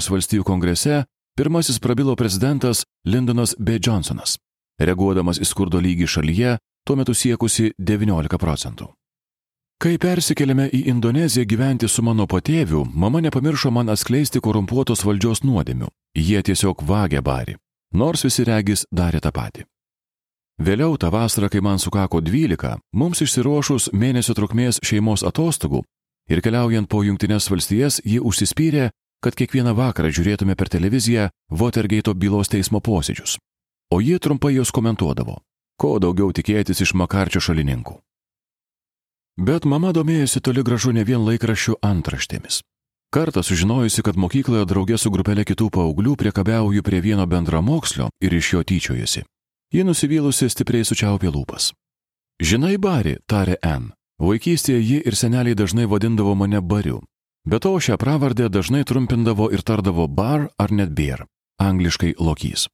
valstijų 0.09 0.45
kongrese 0.49 1.05
pirmasis 1.37 1.81
prabilo 1.81 2.17
prezidentas 2.17 2.87
Lindonas 3.05 3.53
B. 3.59 3.77
Johnsonas 3.77 4.39
reaguodamas 4.81 5.41
į 5.41 5.47
skurdo 5.49 5.81
lygį 5.83 6.09
šalyje, 6.09 6.57
tuo 6.87 6.97
metu 6.99 7.15
siekusi 7.15 7.73
19 7.79 8.39
procentų. 8.41 8.89
Kai 9.83 9.97
persikėlėme 9.99 10.69
į 10.71 10.85
Indoneziją 10.93 11.43
gyventi 11.51 11.89
su 11.91 12.05
mano 12.07 12.29
patėviu, 12.31 12.85
mama 12.95 13.19
nepamiršo 13.25 13.73
man 13.75 13.91
atskleisti 13.91 14.39
korumpuotos 14.39 15.03
valdžios 15.03 15.43
nuodėmių. 15.43 15.89
Jie 16.15 16.43
tiesiog 16.47 16.85
vagė 16.87 17.19
barį, 17.19 17.57
nors 17.99 18.23
visi 18.23 18.47
regis 18.47 18.87
darė 18.95 19.19
tą 19.25 19.35
patį. 19.35 19.67
Vėliau 20.63 20.95
tą 20.95 21.11
vasarą, 21.11 21.51
kai 21.51 21.61
man 21.67 21.83
sukako 21.83 22.23
12, 22.23 22.79
mums 22.95 23.25
išsiruošus 23.27 23.91
mėnesio 23.93 24.39
trukmės 24.39 24.79
šeimos 24.87 25.27
atostogų 25.27 25.83
ir 26.31 26.43
keliaujant 26.47 26.87
po 26.87 27.03
Junktinės 27.03 27.51
valstijas, 27.51 27.99
ji 28.05 28.21
užsispyrė, 28.23 28.93
kad 29.19 29.35
kiekvieną 29.35 29.75
vakarą 29.75 30.15
žiūrėtume 30.15 30.55
per 30.55 30.71
televiziją 30.71 31.33
Watergate 31.51 32.15
bylos 32.15 32.53
teismo 32.55 32.79
posėdžius 32.79 33.41
o 33.93 34.01
ji 34.01 34.19
trumpai 34.19 34.55
jos 34.55 34.71
komentuodavo, 34.73 35.35
ko 35.77 35.99
daugiau 36.01 36.33
tikėtis 36.33 36.81
iš 36.81 36.95
makarčio 36.97 37.43
šalininkų. 37.45 37.99
Bet 39.41 39.65
mama 39.65 39.93
domėjosi 39.97 40.43
toli 40.45 40.63
gražu 40.63 40.93
ne 40.93 41.05
vien 41.09 41.23
laikraščių 41.25 41.79
antraštėmis. 41.81 42.61
Kartą 43.13 43.43
sužinojusi, 43.45 44.03
kad 44.05 44.17
mokykloje 44.17 44.65
draugė 44.69 44.97
su 44.99 45.11
grupelė 45.13 45.45
kitų 45.45 45.69
paauglių 45.73 46.17
priekabiauju 46.21 46.83
prie 46.85 47.01
vieno 47.01 47.27
bendramokslio 47.27 48.09
ir 48.21 48.33
iš 48.33 48.53
jo 48.53 48.63
tyčiojasi, 48.65 49.25
ji 49.73 49.85
nusivylusi 49.85 50.49
stipriai 50.49 50.85
sučiaupė 50.85 51.33
lūpas. 51.33 51.73
Žinai, 52.41 52.77
Bari, 52.81 53.19
tarė 53.29 53.57
N. 53.63 53.93
Vaikystėje 54.21 54.81
ji 54.81 55.01
ir 55.05 55.17
seneliai 55.17 55.57
dažnai 55.57 55.89
vadindavo 55.89 56.35
mane 56.37 56.61
bariu. 56.61 57.01
Be 57.45 57.59
to 57.59 57.75
šią 57.81 57.97
pravardę 57.99 58.49
dažnai 58.49 58.85
trumpindavo 58.85 59.49
ir 59.51 59.65
tardavo 59.65 60.07
bar 60.09 60.49
ar 60.59 60.73
net 60.73 60.93
beer, 60.95 61.27
angliškai 61.59 62.15
lokys. 62.21 62.69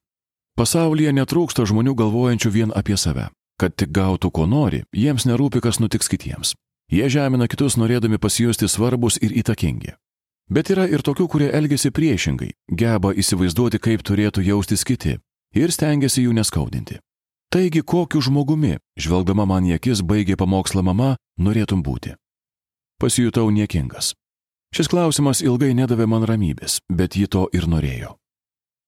Pasaulyje 0.59 1.15
netrūksta 1.15 1.65
žmonių 1.65 1.95
galvojančių 1.95 2.51
vien 2.51 2.75
apie 2.75 2.97
save. 2.99 3.29
Kad 3.59 3.75
tik 3.75 3.91
gautų 3.91 4.31
ko 4.31 4.45
nori, 4.47 4.85
jiems 4.95 5.25
nerūpi, 5.27 5.59
kas 5.59 5.81
nutiks 5.83 6.07
kitiems. 6.07 6.53
Jie 6.89 7.09
žemina 7.11 7.45
kitus 7.51 7.75
norėdami 7.77 8.17
pasijusti 8.17 8.69
svarbus 8.71 9.19
ir 9.21 9.35
įtakingi. 9.43 9.97
Bet 10.49 10.71
yra 10.73 10.87
ir 10.89 11.03
tokių, 11.05 11.27
kurie 11.29 11.49
elgesi 11.53 11.91
priešingai, 11.91 12.53
geba 12.71 13.11
įsivaizduoti, 13.13 13.77
kaip 13.77 14.01
turėtų 14.07 14.41
jaustis 14.47 14.87
kiti 14.87 15.19
ir 15.53 15.73
stengiasi 15.75 16.23
jų 16.23 16.33
neskaudinti. 16.39 16.97
Taigi, 17.53 17.81
kokiu 17.81 18.21
žmogumi, 18.21 18.77
žvelgdama 18.97 19.45
man 19.49 19.67
į 19.67 19.75
akis, 19.75 20.01
baigė 20.05 20.37
pamokslą 20.37 20.83
mama, 20.85 21.15
norėtum 21.37 21.83
būti? 21.83 22.15
Pasijutau 23.01 23.49
niekingas. 23.49 24.13
Šis 24.73 24.89
klausimas 24.89 25.41
ilgai 25.41 25.73
nedavė 25.73 26.05
man 26.05 26.25
ramybės, 26.29 26.79
bet 26.89 27.17
ji 27.17 27.27
to 27.27 27.47
ir 27.53 27.65
norėjo. 27.65 28.15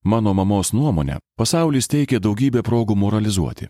Mano 0.06 0.34
mamos 0.38 0.74
nuomonė, 0.74 1.18
pasaulis 1.38 1.90
teikia 1.90 2.20
daugybę 2.22 2.62
progų 2.66 2.96
moralizuoti, 2.98 3.70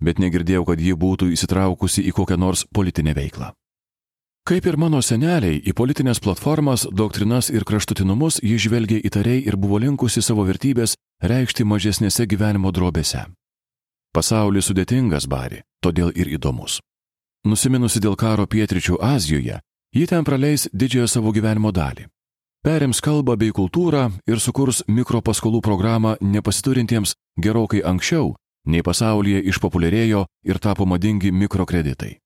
bet 0.00 0.18
negirdėjau, 0.22 0.64
kad 0.68 0.80
ji 0.80 0.94
būtų 0.94 1.30
įsitraukusi 1.34 2.04
į 2.08 2.12
kokią 2.16 2.36
nors 2.40 2.64
politinę 2.72 3.14
veiklą. 3.16 3.52
Kaip 4.46 4.66
ir 4.70 4.76
mano 4.78 5.00
seneliai, 5.02 5.58
į 5.58 5.72
politinės 5.74 6.20
platformas, 6.22 6.84
doktrinas 6.86 7.48
ir 7.50 7.64
kraštutinumus 7.66 8.38
ji 8.46 8.60
žvelgė 8.62 9.00
įtariai 9.08 9.42
ir 9.42 9.56
buvo 9.58 9.80
linkusi 9.82 10.22
savo 10.22 10.44
vertybės 10.46 10.94
reikšti 11.18 11.66
mažesnėse 11.66 12.28
gyvenimo 12.30 12.70
drobėse. 12.70 13.24
Pasaulis 14.14 14.70
sudėtingas 14.70 15.26
bari, 15.26 15.64
todėl 15.82 16.12
ir 16.14 16.30
įdomus. 16.38 16.78
Nusiminusi 17.46 17.98
dėl 17.98 18.14
karo 18.14 18.46
pietričių 18.46 19.00
Azijoje, 19.02 19.58
ji 19.94 20.06
ten 20.06 20.22
praleis 20.24 20.68
didžiąją 20.72 21.10
savo 21.10 21.34
gyvenimo 21.34 21.72
dalį. 21.74 22.06
Perims 22.62 23.02
kalbą 23.02 23.36
bei 23.38 23.50
kultūrą 23.54 24.08
ir 24.30 24.40
sukurs 24.42 24.84
mikropaskolų 24.86 25.58
programą 25.62 26.16
nepasiturintiems 26.20 27.18
gerokai 27.38 27.82
anksčiau, 27.82 28.36
nei 28.66 28.82
pasaulyje 28.82 29.42
išpopuliarėjo 29.50 30.26
ir 30.44 30.58
tapo 30.58 30.86
madingi 30.86 31.32
mikrokreditai. 31.32 32.18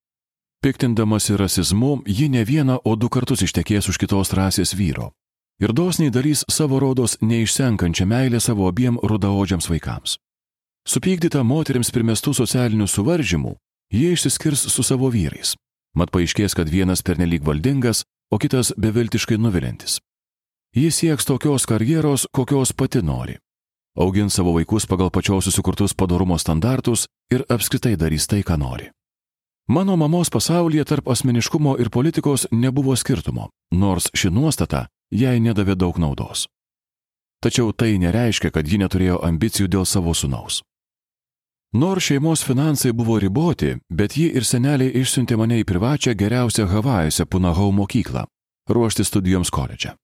Piktindamasi 0.61 1.37
rasizmu, 1.41 2.03
ji 2.07 2.29
ne 2.29 2.45
vieną, 2.45 2.81
o 2.85 2.97
du 2.97 3.09
kartus 3.09 3.41
ištekės 3.47 3.89
už 3.89 3.97
kitos 3.97 4.35
rasės 4.37 4.75
vyro. 4.77 5.13
Ir 5.61 5.73
dosniai 5.73 6.13
darys 6.13 6.45
savo 6.49 6.81
rodos 6.81 7.17
neišsenkančią 7.21 8.07
meilę 8.09 8.41
savo 8.41 8.69
abiem 8.69 8.99
rudaodžiams 9.01 9.69
vaikams. 9.69 10.19
Supykdyta 10.89 11.43
moteriams 11.45 11.93
primestų 11.93 12.33
socialinių 12.37 12.87
suvaržymų, 12.89 13.57
jie 13.93 14.13
išsiskirs 14.13 14.69
su 14.73 14.85
savo 14.85 15.09
vyrais. 15.13 15.57
Mat 15.97 16.13
paaiškės, 16.13 16.55
kad 16.57 16.69
vienas 16.69 17.03
pernelyg 17.03 17.45
valdingas, 17.45 18.05
o 18.33 18.39
kitas 18.39 18.73
beviltiškai 18.77 19.37
nuvilintis. 19.37 19.99
Jis 20.77 21.01
sieks 21.03 21.27
tokios 21.27 21.67
karjeros, 21.67 22.29
kokios 22.33 22.73
pati 22.73 23.03
nori. 23.03 23.41
Augins 23.97 24.35
savo 24.35 24.53
vaikus 24.53 24.87
pagal 24.87 25.11
pačios 25.11 25.45
susikurtus 25.45 25.95
padarumo 25.95 26.39
standartus 26.39 27.07
ir 27.31 27.43
apskritai 27.49 27.97
darys 27.97 28.27
tai, 28.27 28.43
ką 28.43 28.57
nori. 28.59 28.91
Mano 29.69 29.97
mamos 29.97 30.31
pasaulyje 30.31 30.85
tarp 30.85 31.09
asmeniškumo 31.09 31.77
ir 31.79 31.91
politikos 31.91 32.47
nebuvo 32.51 32.97
skirtumo, 32.97 33.49
nors 33.71 34.11
ši 34.15 34.31
nuostata 34.31 34.87
jai 35.11 35.41
nedavė 35.41 35.75
daug 35.75 35.99
naudos. 35.99 36.47
Tačiau 37.43 37.73
tai 37.73 37.99
nereiškia, 37.99 38.51
kad 38.51 38.69
ji 38.69 38.79
neturėjo 38.79 39.21
ambicijų 39.25 39.69
dėl 39.69 39.87
savo 39.87 40.15
sunaus. 40.15 40.63
Nors 41.73 42.05
šeimos 42.05 42.43
finansai 42.43 42.93
buvo 42.93 43.19
riboti, 43.19 43.77
bet 43.91 44.17
ji 44.17 44.27
ir 44.35 44.45
seneliai 44.45 44.91
išsiuntė 45.03 45.37
mane 45.39 45.61
į 45.63 45.65
privačią 45.65 46.15
geriausią 46.19 46.67
Havajuose 46.67 47.27
Punahau 47.27 47.71
mokyklą- 47.73 48.25
ruošti 48.75 49.05
studijoms 49.05 49.51
koledže. 49.51 49.95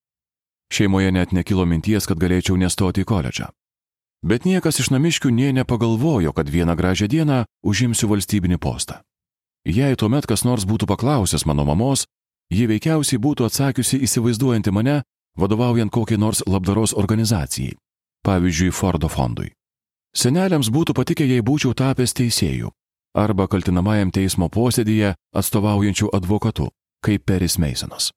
Šeimoje 0.73 1.13
net 1.13 1.33
nekilo 1.33 1.67
minties, 1.67 2.07
kad 2.07 2.19
galėčiau 2.19 2.57
nestoti 2.57 3.03
į 3.03 3.05
koledžą. 3.05 3.51
Bet 4.23 4.47
niekas 4.47 4.81
iš 4.81 4.91
namiškių 4.95 5.31
nie 5.31 5.53
nepagalvojo, 5.53 6.33
kad 6.33 6.49
vieną 6.49 6.77
gražią 6.77 7.09
dieną 7.09 7.45
užimsiu 7.65 8.09
valstybinį 8.09 8.59
postą. 8.59 9.03
Jei 9.67 9.97
tuomet 9.97 10.27
kas 10.27 10.45
nors 10.45 10.65
būtų 10.65 10.87
paklausęs 10.87 11.47
mano 11.47 11.65
mamos, 11.67 12.07
ji 12.51 12.67
veikiausiai 12.71 13.19
būtų 13.19 13.51
atsakiusi 13.51 14.01
įsivaizduojanti 14.07 14.71
mane, 14.71 15.03
vadovaujant 15.37 15.93
kokiai 15.93 16.19
nors 16.19 16.43
labdaros 16.47 16.95
organizacijai, 16.95 17.77
pavyzdžiui, 18.25 18.73
Fordo 18.73 19.09
fondui. 19.09 19.53
Seneliams 20.17 20.71
būtų 20.73 20.95
patikę, 20.97 21.27
jei 21.27 21.43
būčiau 21.43 21.75
tapęs 21.75 22.15
teisėjų 22.17 22.71
arba 23.17 23.49
kaltinamajam 23.49 24.13
teismo 24.13 24.49
posėdėje 24.53 25.15
atstovaujančių 25.41 26.11
advokatu, 26.17 26.69
kaip 27.05 27.25
Peris 27.25 27.57
Meisonas. 27.59 28.11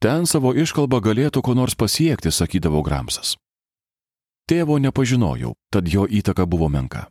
Ten 0.00 0.24
savo 0.24 0.54
iškalbą 0.56 1.02
galėtų 1.04 1.42
ko 1.44 1.54
nors 1.54 1.76
pasiekti, 1.76 2.32
sakydavo 2.32 2.80
Gramsas. 2.82 3.36
Tėvo 4.50 4.80
nepažinojau, 4.82 5.52
tad 5.70 5.86
jo 5.86 6.08
įtaka 6.10 6.42
buvo 6.42 6.66
menka. 6.66 7.04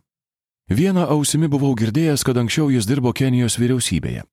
Vieną 0.68 1.06
ausimi 1.08 1.48
buvau 1.48 1.72
girdėjęs, 1.72 2.20
kad 2.20 2.36
anksčiau 2.36 2.68
jis 2.68 2.84
dirbo 2.84 3.14
Kenijos 3.16 3.56
vyriausybėje. 3.56 4.26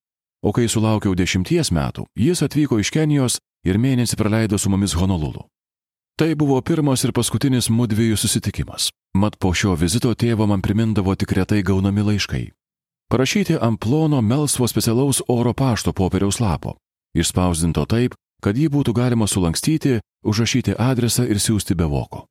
O 0.44 0.52
kai 0.52 0.68
sulaukiau 0.68 1.16
dešimties 1.16 1.72
metų, 1.72 2.04
jis 2.20 2.44
atvyko 2.44 2.82
iš 2.84 2.92
Kenijos 2.92 3.40
ir 3.64 3.80
mėnesį 3.80 4.20
praleido 4.20 4.60
su 4.60 4.68
mumis 4.70 4.98
Honolulu. 5.00 5.48
Tai 6.20 6.30
buvo 6.36 6.60
pirmas 6.60 7.08
ir 7.08 7.16
paskutinis 7.16 7.72
mudviejų 7.72 8.20
susitikimas. 8.20 8.92
Mat 9.16 9.40
po 9.40 9.54
šio 9.56 9.80
vizito 9.80 10.12
tėvo 10.12 10.44
man 10.52 10.62
primindavo 10.62 11.16
tik 11.16 11.32
retai 11.32 11.64
gaunami 11.64 12.04
laiškai. 12.12 12.46
Parašyti 13.08 13.56
ant 13.56 13.80
plono 13.80 14.20
melsvo 14.22 14.68
specialaus 14.68 15.24
oro 15.32 15.54
pašto 15.54 15.94
popieriaus 15.94 16.42
lapo. 16.44 16.76
Išspausdinto 17.16 17.88
taip, 17.88 18.20
kad 18.44 18.58
jį 18.60 18.68
būtų 18.68 18.94
galima 18.94 19.32
sulankstyti, 19.32 20.02
užrašyti 20.28 20.76
adresą 20.76 21.24
ir 21.24 21.40
siūsti 21.40 21.78
be 21.78 21.88
voko. 21.88 22.28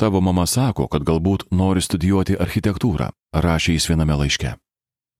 Tavo 0.00 0.20
mama 0.24 0.46
sako, 0.48 0.86
kad 0.88 1.02
galbūt 1.04 1.50
nori 1.52 1.82
studijuoti 1.84 2.38
architektūrą, 2.40 3.10
rašė 3.36 3.74
jis 3.74 3.86
viename 3.90 4.14
laiške. 4.16 4.54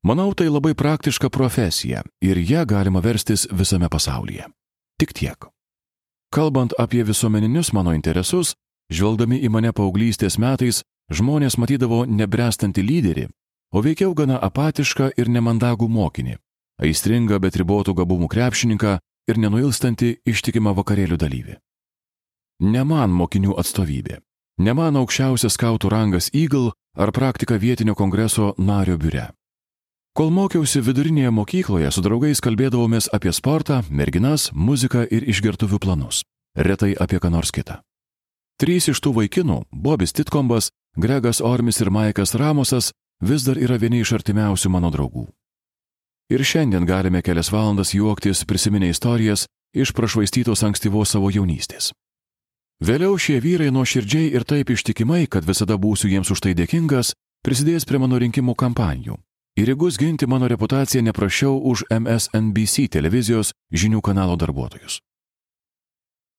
Manau, 0.08 0.30
tai 0.32 0.46
labai 0.48 0.72
praktiška 0.72 1.28
profesija 1.28 2.00
ir 2.24 2.40
ją 2.40 2.62
galima 2.64 3.02
verstis 3.04 3.44
visame 3.52 3.90
pasaulyje. 3.92 4.46
Tik 4.96 5.12
tiek. 5.12 5.44
Kalbant 6.32 6.72
apie 6.80 7.04
visuomeninius 7.04 7.74
mano 7.76 7.92
interesus, 7.92 8.54
žvelgdami 8.88 9.42
į 9.44 9.50
mane 9.52 9.74
paauglystės 9.76 10.38
metais, 10.40 10.80
žmonės 11.12 11.58
matydavo 11.60 12.06
nebrestantį 12.08 12.86
lyderį, 12.86 13.26
o 13.76 13.84
veikiau 13.84 14.16
gana 14.16 14.40
apatišką 14.48 15.10
ir 15.20 15.28
nemandagų 15.28 15.90
mokinį, 15.92 16.38
aistringą 16.80 17.36
bet 17.36 17.60
ribotų 17.60 17.98
gabumų 18.00 18.32
krepšininką 18.32 18.96
ir 19.28 19.44
nenuilstantį 19.44 20.14
ištikimą 20.24 20.72
vakarėlių 20.80 21.20
dalyvį. 21.20 21.60
Ne 22.72 22.88
man 22.88 23.12
mokinių 23.12 23.60
atstovybė. 23.60 24.22
Ne 24.60 24.74
mano 24.76 25.00
aukščiausias 25.06 25.54
skautų 25.56 25.88
rangas 25.88 26.26
Eagle 26.36 26.74
ar 26.92 27.08
praktika 27.16 27.56
vietinio 27.56 27.94
kongreso 27.96 28.50
nario 28.60 28.98
biure. 29.00 29.30
Kol 30.12 30.28
mokiausi 30.36 30.82
vidurinėje 30.84 31.30
mokykloje, 31.32 31.88
su 31.88 32.02
draugais 32.04 32.42
kalbėdavomės 32.44 33.08
apie 33.16 33.32
sportą, 33.32 33.78
merginas, 33.88 34.50
muziką 34.52 35.06
ir 35.08 35.24
išgertuvių 35.32 35.78
planus. 35.80 36.20
Retai 36.58 36.90
apie 36.92 37.20
ką 37.22 37.30
nors 37.32 37.54
kitą. 37.56 37.78
Trys 38.60 38.90
iš 38.92 39.00
tų 39.00 39.14
vaikinų- 39.22 39.62
Bobis 39.86 40.12
Titkombas, 40.12 40.68
Gregas 40.96 41.40
Ormis 41.40 41.80
ir 41.80 41.88
Maikas 41.90 42.34
Ramosas- 42.34 42.92
vis 43.28 43.44
dar 43.44 43.56
yra 43.56 43.78
vieni 43.78 44.00
iš 44.00 44.12
artimiausių 44.12 44.68
mano 44.68 44.90
draugų. 44.90 45.28
Ir 46.28 46.40
šiandien 46.40 46.84
galime 46.84 47.22
kelias 47.22 47.50
valandas 47.50 47.94
juoktis 47.94 48.44
prisiminę 48.44 48.90
istorijas 48.90 49.46
iš 49.74 49.92
prašvaistytos 49.92 50.62
ankstyvos 50.62 51.08
savo 51.08 51.30
jaunystės. 51.30 51.92
Vėliau 52.80 53.18
šie 53.20 53.42
vyrai 53.44 53.68
nuoširdžiai 53.76 54.30
ir 54.32 54.46
taip 54.48 54.70
ištikimai, 54.72 55.26
kad 55.28 55.44
visada 55.44 55.76
būsiu 55.76 56.08
jiems 56.08 56.30
už 56.32 56.40
tai 56.40 56.54
dėkingas, 56.56 57.12
prisidės 57.44 57.84
prie 57.84 57.98
mano 58.00 58.16
rinkimų 58.16 58.54
kampanijų. 58.56 59.18
Ir 59.60 59.74
įgus 59.74 59.98
ginti 60.00 60.24
mano 60.24 60.48
reputaciją 60.48 61.02
neprašiau 61.04 61.58
už 61.60 61.84
MSNBC 61.92 62.88
televizijos 62.88 63.52
žinių 63.68 64.00
kanalo 64.00 64.36
darbuotojus. 64.40 65.02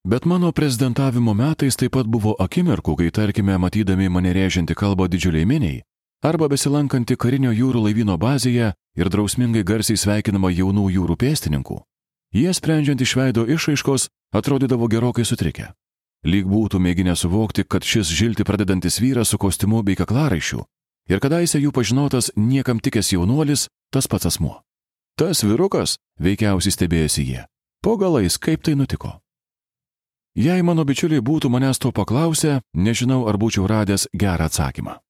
Bet 0.01 0.25
mano 0.25 0.49
prezidentavimo 0.51 1.35
metais 1.37 1.77
taip 1.77 1.93
pat 1.93 2.09
buvo 2.09 2.33
akimirkų, 2.33 2.95
kai 2.97 3.11
tarkime 3.13 3.59
matydami 3.61 4.09
mane 4.09 4.33
rėžianti 4.33 4.73
kalbą 4.73 5.05
didžiuliai 5.13 5.45
miniai, 5.45 5.83
arba 6.25 6.49
besilankantį 6.49 7.19
karinio 7.21 7.53
jūrų 7.53 7.85
laivyno 7.85 8.17
bazėje 8.17 8.71
ir 8.97 9.11
drausmingai 9.13 9.61
garsiai 9.61 10.01
sveikinama 10.01 10.49
jaunų 10.49 10.87
jūrų 10.97 11.19
pėstininkų, 11.21 11.77
jie 12.33 12.49
sprendžiant 12.49 13.05
iš 13.05 13.13
veido 13.19 13.45
išaiškos 13.45 14.09
atrodydavo 14.33 14.89
gerokai 14.89 15.27
sutrikę 15.27 15.69
lyg 16.25 16.45
būtų 16.45 16.79
mėginę 16.79 17.15
suvokti, 17.15 17.65
kad 17.65 17.83
šis 17.83 18.11
žilti 18.11 18.45
pradedantis 18.45 18.99
vyras 19.01 19.33
su 19.33 19.37
kostiumu 19.41 19.81
bei 19.83 19.97
kaklaraišiu 19.99 20.63
ir 21.09 21.19
kadaise 21.19 21.59
jų 21.59 21.71
pažinotas 21.75 22.31
niekam 22.35 22.79
tikęs 22.79 23.13
jaunuolis, 23.15 23.67
tas 23.91 24.07
pats 24.07 24.29
asmuo. 24.29 24.61
Tas 25.19 25.43
vyrukas, 25.43 25.97
veikiausiai 26.21 26.73
stebėjosi 26.73 27.25
jie. 27.27 27.41
Po 27.83 27.97
galais, 27.97 28.37
kaip 28.37 28.63
tai 28.63 28.77
nutiko? 28.79 29.17
Jei 30.37 30.63
mano 30.63 30.85
bičiuliai 30.87 31.19
būtų 31.19 31.49
manęs 31.51 31.81
to 31.81 31.91
paklausę, 31.91 32.61
nežinau, 32.73 33.25
ar 33.27 33.35
būčiau 33.35 33.67
radęs 33.67 34.07
gerą 34.15 34.47
atsakymą. 34.47 35.01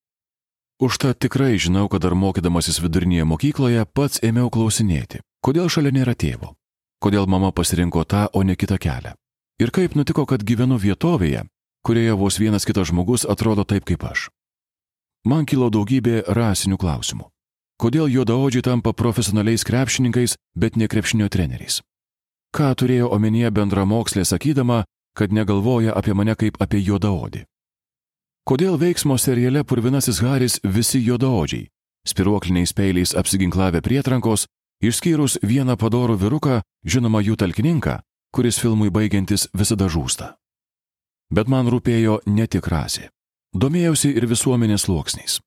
Užtat 0.82 1.20
tikrai 1.22 1.60
žinau, 1.62 1.86
kad 1.86 2.02
dar 2.02 2.16
mokydamasis 2.18 2.80
vidurinėje 2.82 3.28
mokykloje 3.30 3.86
pats 3.94 4.18
ėmiau 4.18 4.50
klausinėti, 4.50 5.22
kodėl 5.38 5.70
šalia 5.70 5.94
nėra 5.94 6.16
tėvo, 6.18 6.56
kodėl 6.98 7.30
mama 7.30 7.52
pasirinko 7.54 8.02
tą, 8.02 8.26
o 8.34 8.42
ne 8.42 8.58
kitą 8.58 8.80
kelią. 8.82 9.14
Ir 9.62 9.70
kaip 9.70 9.92
nutiko, 9.94 10.24
kad 10.26 10.42
gyvenu 10.42 10.74
vietovėje, 10.74 11.44
kurioje 11.86 12.14
vos 12.18 12.38
vienas 12.42 12.64
kitas 12.66 12.88
žmogus 12.90 13.22
atrodo 13.22 13.62
taip 13.62 13.84
kaip 13.86 14.02
aš? 14.02 14.24
Man 15.22 15.46
kilo 15.46 15.68
daugybė 15.70 16.24
rasinių 16.26 16.80
klausimų. 16.82 17.28
Kodėl 17.78 18.10
juodaodžiai 18.10 18.64
tampa 18.66 18.90
profesionaliais 18.90 19.62
krepšininkais, 19.62 20.34
bet 20.58 20.74
ne 20.74 20.90
krepšinio 20.90 21.30
treneriais? 21.30 21.78
Ką 22.50 22.72
turėjo 22.74 23.12
omenyje 23.14 23.52
bendramokslė 23.54 24.26
sakydama, 24.26 24.82
kad 25.14 25.30
negalvoja 25.30 25.94
apie 25.94 26.14
mane 26.18 26.34
kaip 26.34 26.58
apie 26.58 26.82
juodaodį? 26.82 27.46
Kodėl 28.42 28.82
veiksmo 28.82 29.14
seriale 29.14 29.62
Purvinasis 29.62 30.18
Haris 30.26 30.58
visi 30.64 30.98
juodaodžiai, 31.06 31.68
spiruokliniais 32.02 32.74
peiliais 32.74 33.14
apsiginklavę 33.14 33.78
prietrankos, 33.78 34.48
išskyrus 34.82 35.38
vieną 35.46 35.78
padorų 35.78 36.18
vyruką, 36.18 36.62
žinoma 36.82 37.22
jų 37.22 37.38
talkininką, 37.38 38.00
kuris 38.32 38.58
filmui 38.58 38.90
baigiantis 38.90 39.48
visada 39.52 39.88
žūsta. 39.92 40.34
Bet 41.32 41.48
man 41.48 41.68
rūpėjo 41.72 42.20
ne 42.26 42.46
tik 42.48 42.68
rasė. 42.68 43.10
Domėjausi 43.52 44.12
ir 44.16 44.26
visuomenės 44.28 44.86
sluoksniais. 44.86 45.40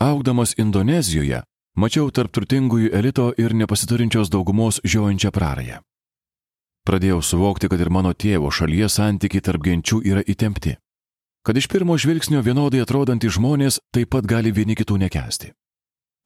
Augdamas 0.00 0.52
Indonezijoje, 0.60 1.42
mačiau 1.76 2.10
tarp 2.10 2.32
turtingųjų 2.36 2.92
elito 2.96 3.30
ir 3.40 3.54
nepasiturinčios 3.56 4.32
daugumos 4.32 4.80
žiojančią 4.84 5.30
prarąją. 5.32 5.80
pradėjau 6.90 7.22
suvokti, 7.22 7.68
kad 7.68 7.80
ir 7.80 7.90
mano 7.90 8.12
tėvo 8.12 8.50
šalyje 8.50 8.88
santykiai 8.88 9.40
tarp 9.40 9.62
genčių 9.62 10.00
yra 10.10 10.22
įtempti. 10.26 10.76
Kad 11.46 11.56
iš 11.56 11.68
pirmo 11.68 11.96
žvilgsnio 11.96 12.40
vienodai 12.42 12.80
atrodantys 12.82 13.36
žmonės 13.36 13.78
taip 13.94 14.10
pat 14.10 14.26
gali 14.26 14.50
vieni 14.52 14.74
kitų 14.74 14.98
nekesti. 14.98 15.52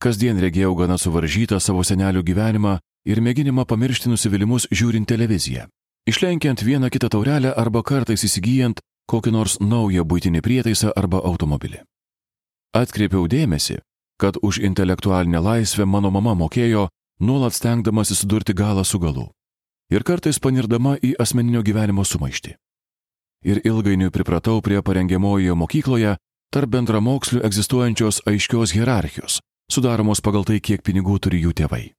Kasdien 0.03 0.41
regėjau 0.41 0.75
gana 0.75 0.97
suvaržytą 0.99 1.61
savo 1.61 1.85
senelių 1.85 2.23
gyvenimą 2.23 2.79
ir 3.05 3.21
mėginimą 3.21 3.67
pamiršti 3.67 4.09
nusivylimus 4.09 4.67
žiūrint 4.73 5.07
televiziją, 5.07 5.69
išlenkiant 6.07 6.63
vieną 6.63 6.91
kitą 6.91 7.09
taurelę 7.09 7.55
arba 7.57 7.83
kartais 7.83 8.25
įsigijant 8.25 8.81
kokį 9.11 9.31
nors 9.33 9.59
naują 9.61 10.05
būtinį 10.05 10.41
prietaisą 10.45 10.93
arba 10.97 11.21
automobilį. 11.25 11.83
Atkreipiau 12.75 13.29
dėmesį, 13.29 13.79
kad 14.21 14.37
už 14.43 14.59
intelektualinę 14.59 15.41
laisvę 15.41 15.87
mano 15.87 16.11
mama 16.11 16.35
mokėjo, 16.35 16.89
nuolat 17.21 17.55
stengdamasi 17.55 18.15
sudurti 18.15 18.55
galą 18.55 18.85
su 18.85 18.99
galu. 18.99 19.31
Ir 19.93 20.03
kartais 20.03 20.41
panirdama 20.41 20.97
į 20.97 21.15
asmeninio 21.21 21.63
gyvenimo 21.63 22.05
sumaištį. 22.05 22.55
Ir 23.45 23.61
ilgainiui 23.65 24.11
pripratau 24.11 24.63
prie 24.65 24.81
parengiamojoje 24.83 25.55
mokykloje 25.55 26.17
tarp 26.55 26.71
bendramokslių 26.71 27.43
egzistuojančios 27.45 28.23
aiškios 28.31 28.73
hierarchijos, 28.73 29.41
sudaromos 29.71 30.23
pagal 30.25 30.47
tai, 30.49 30.61
kiek 30.61 30.83
pinigų 30.83 31.19
turi 31.21 31.43
jų 31.45 31.53
tėvai. 31.61 31.93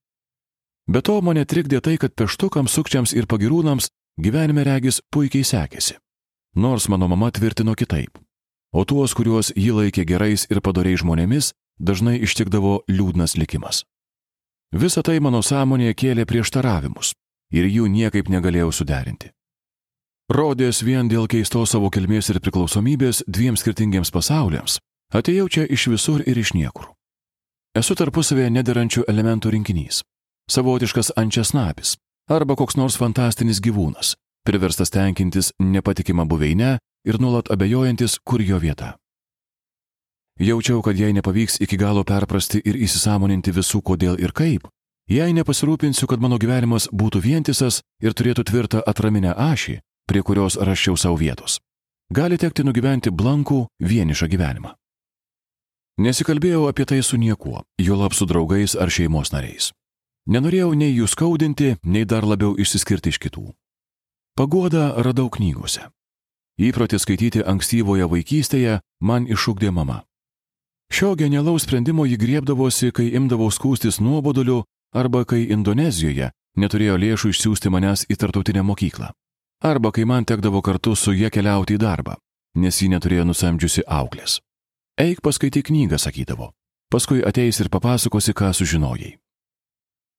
Be 0.88 1.01
to 1.01 1.19
mane 1.21 1.45
trikdė 1.45 1.81
tai, 1.81 1.97
kad 1.97 2.13
peštukams, 2.13 2.71
sukčiams 2.71 3.13
ir 3.13 3.25
pagirūnams 3.25 3.89
gyvenime 4.21 4.63
regis 4.63 5.01
puikiai 5.11 5.43
sekėsi 5.43 5.97
nors 6.55 6.88
mano 6.88 7.07
mama 7.07 7.31
tvirtino 7.31 7.75
kitaip. 7.75 8.17
O 8.73 8.86
tuos, 8.86 9.13
kuriuos 9.13 9.51
ji 9.55 9.71
laikė 9.71 10.05
gerais 10.07 10.47
ir 10.49 10.61
padoriai 10.61 10.97
žmonėmis, 10.99 11.51
dažnai 11.79 12.17
ištikdavo 12.23 12.83
liūdnas 12.91 13.36
likimas. 13.39 13.83
Visą 14.75 15.03
tai 15.03 15.19
mano 15.19 15.43
sąmonėje 15.43 15.95
kėlė 15.95 16.25
prieštaravimus 16.25 17.13
ir 17.51 17.67
jų 17.69 17.88
niekaip 17.91 18.31
negalėjau 18.31 18.71
suderinti. 18.71 19.31
Rodės 20.31 20.81
vien 20.83 21.07
dėl 21.07 21.27
keistos 21.29 21.75
savo 21.75 21.91
kilmės 21.93 22.31
ir 22.33 22.41
priklausomybės 22.41 23.23
dviem 23.27 23.55
skirtingiems 23.55 24.11
pasauliams, 24.11 24.79
atėjau 25.13 25.47
čia 25.47 25.67
iš 25.69 25.88
visur 25.93 26.23
ir 26.25 26.39
iš 26.39 26.55
niekur. 26.57 26.89
Esu 27.75 27.95
tarpusavėje 27.95 28.49
nederančių 28.49 29.05
elementų 29.07 29.51
rinkinys- 29.53 30.03
savotiškas 30.50 31.12
ančiasnapis 31.16 31.96
arba 32.30 32.56
koks 32.56 32.78
nors 32.78 32.98
fantastinis 32.98 33.62
gyvūnas, 33.62 34.16
priverstas 34.46 34.89
tenkintis 34.89 35.52
nepatikimą 35.62 36.26
buveinę 36.26 36.78
ir 37.06 37.20
nuolat 37.22 37.52
abejojantis, 37.52 38.18
kur 38.26 38.41
jo 38.41 38.58
vieta. 38.60 38.96
Jaučiau, 40.39 40.82
kad 40.82 40.98
jei 41.00 41.14
nepavyks 41.14 41.62
iki 41.64 41.78
galo 41.78 42.04
perprasti 42.04 42.60
ir 42.66 42.76
įsisamoninti 42.76 43.54
visų 43.56 43.80
kodėl 43.82 44.18
ir 44.20 44.34
kaip, 44.36 44.66
jei 45.08 45.32
nepasirūpinsiu, 45.38 46.10
kad 46.12 46.20
mano 46.20 46.38
gyvenimas 46.41 46.89
būtų 46.91 47.22
vientisas 47.24 47.80
ir 48.04 48.18
turėtų 48.18 48.43
tvirtą 48.50 48.82
atraminę 48.84 49.32
ašį, 49.32 49.80
prie 50.10 50.22
kurios 50.22 50.58
raščiau 50.58 50.98
savo 50.98 51.16
vietos, 51.22 51.62
gali 52.12 52.38
tekti 52.38 52.66
nugyventi 52.68 53.14
blankų, 53.14 53.68
vienišą 53.80 54.28
gyvenimą. 54.28 54.76
Nesikalbėjau 56.02 56.68
apie 56.68 56.84
tai 56.84 57.00
su 57.00 57.16
niekuo, 57.16 57.64
juolab 57.80 58.12
su 58.14 58.28
draugais 58.28 58.76
ar 58.76 58.91
šeimos 58.91 59.32
nariais. 59.32 59.72
Nenorėjau 60.26 60.73
nei 60.73 60.95
jų 60.95 61.07
skaudinti, 61.07 61.76
nei 61.84 62.05
dar 62.05 62.26
labiau 62.26 62.55
išsiskirti 62.57 63.13
iš 63.13 63.19
kitų. 63.21 63.51
Paguodą 64.36 64.95
radau 65.05 65.30
knygose. 65.30 65.91
Įprotį 66.57 66.99
skaityti 66.99 67.43
ankstyvoje 67.45 68.07
vaikystėje 68.09 68.80
man 68.99 69.28
išūkdė 69.28 69.71
mama. 69.71 70.01
Šio 70.91 71.15
genialaus 71.19 71.65
sprendimo 71.65 72.05
jį 72.05 72.17
griebdavosi, 72.17 72.91
kai 72.91 73.11
imdavau 73.17 73.51
skūstis 73.51 73.99
nuoboduliu 73.99 74.63
arba 74.95 75.26
kai 75.26 75.45
Indonezijoje 75.51 76.32
neturėjo 76.57 76.97
lėšų 77.03 77.32
išsiųsti 77.34 77.71
manęs 77.73 78.05
į 78.09 78.17
tartautinę 78.21 78.63
mokyklą. 78.63 79.11
Arba 79.61 79.91
kai 79.91 80.05
man 80.05 80.26
tekdavo 80.26 80.61
kartu 80.61 80.95
su 80.95 81.13
jie 81.13 81.30
keliauti 81.30 81.76
į 81.76 81.82
darbą, 81.82 82.15
nes 82.55 82.82
ji 82.82 82.89
neturėjo 82.91 83.26
nusamdžiusi 83.30 83.86
auklės. 83.88 84.39
Eik 84.97 85.21
paskaityk 85.21 85.67
knygą, 85.69 85.99
sakydavo. 85.99 86.53
Paskui 86.91 87.23
ateis 87.26 87.59
ir 87.59 87.69
papasakosi, 87.69 88.34
ką 88.34 88.53
sužinojai. 88.53 89.15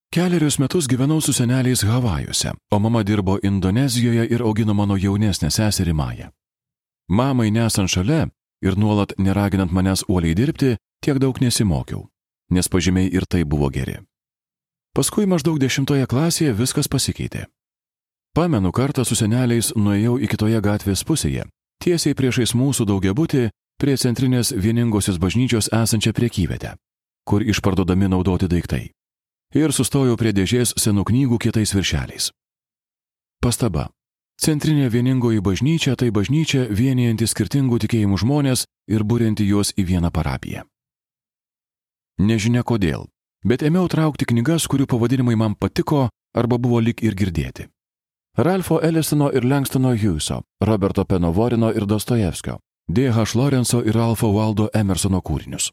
Keliarius 0.09 0.59
metus 0.59 0.87
gyvenau 0.87 1.21
su 1.21 1.33
seneliais 1.33 1.83
Havajuose, 1.83 2.51
o 2.71 2.79
mama 2.79 3.03
dirbo 3.03 3.37
Indonezijoje 3.43 4.27
ir 4.31 4.41
augino 4.41 4.73
mano 4.73 4.95
jaunesnę 4.95 5.49
seserį 5.51 5.93
Mają. 5.93 6.29
Mamai 7.09 7.51
nesant 7.51 7.91
šalia 7.91 8.29
ir 8.63 8.77
nuolat 8.77 9.13
neraginant 9.17 9.71
manęs 9.71 10.05
uoliai 10.07 10.35
dirbti, 10.35 10.77
tiek 11.03 11.19
daug 11.19 11.41
nesimokiau, 11.41 12.07
nes 12.51 12.69
pažymiai 12.69 13.11
ir 13.11 13.27
tai 13.27 13.43
buvo 13.43 13.69
geri. 13.69 13.99
Paskui 14.95 15.27
maždaug 15.27 15.59
dešimtoje 15.59 16.07
klasėje 16.07 16.55
viskas 16.55 16.87
pasikeitė. 16.87 17.45
Pamenu 18.33 18.71
kartą 18.71 19.03
su 19.03 19.15
seneliais 19.15 19.73
nuėjau 19.75 20.17
į 20.23 20.27
kitoje 20.31 20.61
gatvės 20.61 21.03
pusėje, 21.03 21.45
tiesiai 21.83 22.15
priešais 22.15 22.55
mūsų 22.55 22.87
daugiabutį, 22.87 23.49
prie 23.77 23.97
centrinės 23.97 24.55
vieningosios 24.55 25.19
bažnyčios 25.19 25.67
esančią 25.67 26.15
priekyvietę, 26.15 26.77
kur 27.27 27.43
išparduodami 27.43 28.07
naudoti 28.07 28.47
daiktai 28.47 28.96
ir 29.55 29.71
sustojau 29.71 30.17
prie 30.17 30.33
dėžės 30.33 30.73
senų 30.79 31.05
knygų 31.07 31.37
kietais 31.45 31.73
viršeliais. 31.75 32.31
Pastaba. 33.41 33.89
Centrinė 34.37 34.89
vieningoji 34.93 35.41
bažnyčia 35.41 35.95
tai 35.97 36.11
bažnyčia 36.13 36.67
vienijanti 36.69 37.25
skirtingų 37.25 37.79
tikėjimų 37.85 38.19
žmonės 38.21 38.65
ir 38.87 39.03
būrinti 39.03 39.47
juos 39.47 39.73
į 39.73 39.87
vieną 39.89 40.11
parapiją. 40.13 40.65
Nežinia 42.17 42.61
kodėl, 42.61 43.07
bet 43.45 43.63
ėmiau 43.65 43.89
traukti 43.89 44.25
knygas, 44.29 44.67
kurių 44.69 44.85
pavadinimai 44.89 45.35
man 45.37 45.55
patiko 45.55 46.09
arba 46.37 46.57
buvo 46.61 46.79
lik 46.81 47.01
ir 47.01 47.17
girdėti. 47.17 47.67
Ralfo 48.37 48.77
Ellisono 48.81 49.31
ir 49.33 49.45
Lankstono 49.45 49.95
Hugheso, 49.97 50.43
Roberto 50.61 51.05
Penovorino 51.05 51.71
ir 51.73 51.87
Dostojevskio, 51.89 52.59
D.H. 52.87 53.33
Lorenzo 53.35 53.81
ir 53.81 53.97
Alfo 53.97 54.29
Waldo 54.29 54.69
Emersono 54.73 55.21
kūrinius. 55.21 55.71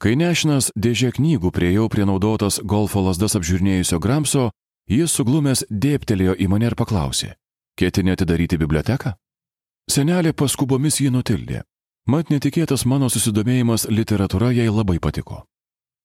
Kai 0.00 0.14
nešinas 0.16 0.70
dėžė 0.80 1.12
knygų 1.18 1.50
prieėjau 1.52 1.88
prie 1.92 2.06
naudotas 2.08 2.56
golfo 2.64 3.02
lasdas 3.04 3.36
apžiūrinėjusio 3.36 3.98
Gramso, 4.00 4.46
jis 4.88 5.12
suglumęs 5.12 5.66
dėptelėjo 5.68 6.38
į 6.40 6.46
mane 6.48 6.70
ir 6.70 6.76
paklausė: 6.78 7.34
Ketini 7.76 8.14
atidaryti 8.16 8.56
biblioteką? 8.56 9.12
Senelė 9.90 10.32
paskubomis 10.32 11.02
jį 11.04 11.10
nutildė. 11.12 11.62
Mat 12.08 12.30
netikėtas 12.32 12.86
mano 12.88 13.10
susidomėjimas 13.12 13.90
literatūra 13.92 14.54
jai 14.56 14.70
labai 14.72 14.96
patiko. 14.98 15.44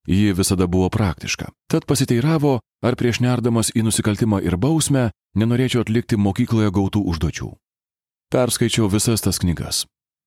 Ji 0.05 0.35
visada 0.37 0.67
buvo 0.67 0.89
praktiška, 0.91 1.47
tad 1.71 1.87
pasiteiravo, 1.89 2.59
ar 2.83 2.97
prieš 2.99 3.21
nerdamas 3.23 3.71
į 3.73 3.87
nusikaltimą 3.87 4.41
ir 4.43 4.57
bausmę 4.59 5.09
nenorėčiau 5.39 5.85
atlikti 5.85 6.19
mokykloje 6.19 6.69
gautų 6.75 7.01
užduočių. 7.13 7.49
Perskaičiau 8.29 8.91
visas 8.91 9.23
tas 9.23 9.39
knygas. 9.39 9.85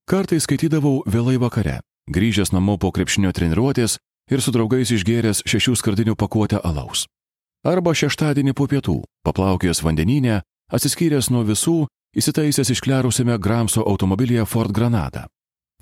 Kartais 0.09 0.49
skaitydavau 0.49 1.03
vėlai 1.07 1.37
vakare, 1.37 1.83
grįžęs 2.09 2.53
namo 2.53 2.79
po 2.79 2.91
krepšinio 2.93 3.33
treniruotės 3.33 3.99
ir 4.33 4.43
su 4.43 4.53
draugais 4.53 4.91
išgėręs 4.93 5.45
šešių 5.49 5.77
skardinių 5.81 6.15
pakuotę 6.17 6.61
alaus. 6.65 7.07
Arba 7.67 7.95
šeštadienį 7.95 8.55
po 8.55 8.69
pietų, 8.71 9.03
paplaukęs 9.27 9.83
vandeninę, 9.83 10.43
atsiskyręs 10.73 11.31
nuo 11.35 11.43
visų, 11.49 11.87
įsitaisęs 12.17 12.71
išklerusiame 12.75 13.39
Gramso 13.39 13.83
automobilyje 13.83 14.47
Ford 14.47 14.73
Granada 14.73 15.27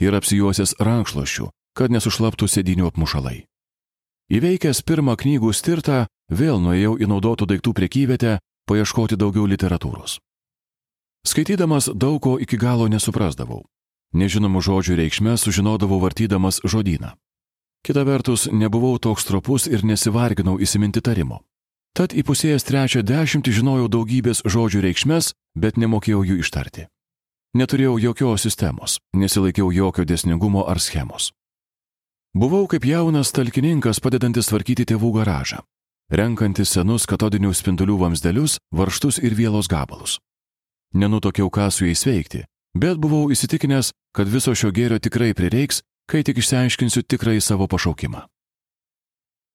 ir 0.01 0.14
apsijuosęs 0.14 0.77
rankšluošiu, 0.81 1.51
kad 1.77 1.93
nesušlaptų 1.93 2.49
sėdinių 2.49 2.91
apmušalai. 2.91 3.47
Įveikęs 4.33 4.83
pirmą 4.83 5.14
knygų 5.16 5.53
stirtą, 5.55 6.07
vėl 6.29 6.59
nuėjau 6.61 6.97
į 7.01 7.09
naudotų 7.09 7.47
daiktų 7.53 7.72
priekyvietę 7.79 8.39
paieškoti 8.66 9.16
daugiau 9.16 9.47
literatūros. 9.47 10.18
Skaitydamas 11.27 11.89
daug 11.95 12.18
ko 12.22 12.37
iki 12.43 12.59
galo 12.59 12.89
nesuprasdavau, 12.91 13.64
Nežinomų 14.15 14.63
žodžių 14.63 14.97
reikšmę 15.03 15.37
sužinodavau 15.41 15.99
vartydamas 16.03 16.61
žodyną. 16.65 17.17
Kita 17.87 18.03
vertus, 18.05 18.49
nebuvau 18.53 18.99
toks 18.99 19.25
tropus 19.25 19.67
ir 19.67 19.85
nesivarginau 19.87 20.59
įsiminti 20.59 21.03
tarimo. 21.03 21.43
Tad 21.97 22.13
įpusėjęs 22.13 22.67
trečią 22.69 23.01
dešimtį 23.07 23.53
žinojau 23.57 23.89
daugybės 23.89 24.43
žodžių 24.45 24.83
reikšmės, 24.85 25.33
bet 25.57 25.79
nemokėjau 25.81 26.25
jų 26.29 26.43
ištarti. 26.43 26.89
Neturėjau 27.57 27.97
jokios 28.03 28.43
sistemos, 28.45 28.99
nesilaikiau 29.17 29.71
jokio 29.73 30.05
dėsningumo 30.05 30.67
ar 30.69 30.77
schemos. 30.77 31.31
Buvau 32.37 32.67
kaip 32.69 32.85
jaunas 32.85 33.33
talkininkas 33.33 34.03
padedantis 34.05 34.51
tvarkyti 34.51 34.85
tėvų 34.91 35.13
garažą, 35.15 35.63
renkantis 36.13 36.75
senus 36.77 37.07
katodinių 37.09 37.55
spindulių 37.57 37.97
vamzdelius, 38.03 38.59
varštus 38.77 39.23
ir 39.25 39.33
vėlos 39.39 39.71
gabalus. 39.73 40.19
Nenutokiau 40.93 41.49
ką 41.49 41.71
su 41.73 41.89
jais 41.89 42.05
veikti, 42.05 42.45
bet 42.83 43.01
buvau 43.03 43.31
įsitikinęs, 43.33 43.93
kad 44.16 44.29
viso 44.29 44.55
šio 44.55 44.70
gėrio 44.77 44.99
tikrai 45.03 45.33
prireiks, 45.35 45.83
kai 46.11 46.22
tik 46.22 46.39
išsiaiškinsiu 46.43 47.03
tikrai 47.03 47.41
savo 47.41 47.66
pašaukimą. 47.66 48.27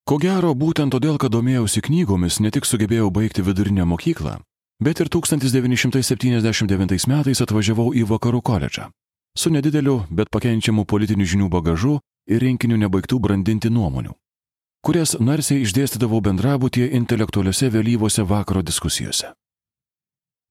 Ko 0.08 0.18
gero, 0.18 0.54
būtent 0.58 0.92
todėl, 0.92 1.18
kad 1.22 1.32
domėjausi 1.32 1.82
knygomis, 1.86 2.40
ne 2.42 2.50
tik 2.52 2.66
sugebėjau 2.66 3.12
baigti 3.14 3.46
vidurinę 3.46 3.86
mokyklą, 3.86 4.40
bet 4.82 5.00
ir 5.00 5.10
1979 5.14 7.08
metais 7.08 7.42
atvažiavau 7.46 7.94
į 7.94 8.04
Vakarų 8.10 8.42
koledžą. 8.42 8.90
Su 9.38 9.50
nedideliu, 9.54 10.02
bet 10.10 10.28
pakenčiamu 10.34 10.84
politinių 10.86 11.26
žinių 11.34 11.48
bagažu 11.54 12.00
ir 12.28 12.42
rinkiniu 12.44 12.78
nebaigtų 12.82 13.20
brandinti 13.24 13.70
nuomonių, 13.72 14.18
kurias 14.84 15.16
narsiai 15.20 15.62
išdėstydavau 15.64 16.20
bendrabutie 16.26 16.90
intelektualiuose 16.98 17.70
vėlyvose 17.72 18.26
vakaro 18.28 18.66
diskusijose. 18.66 19.32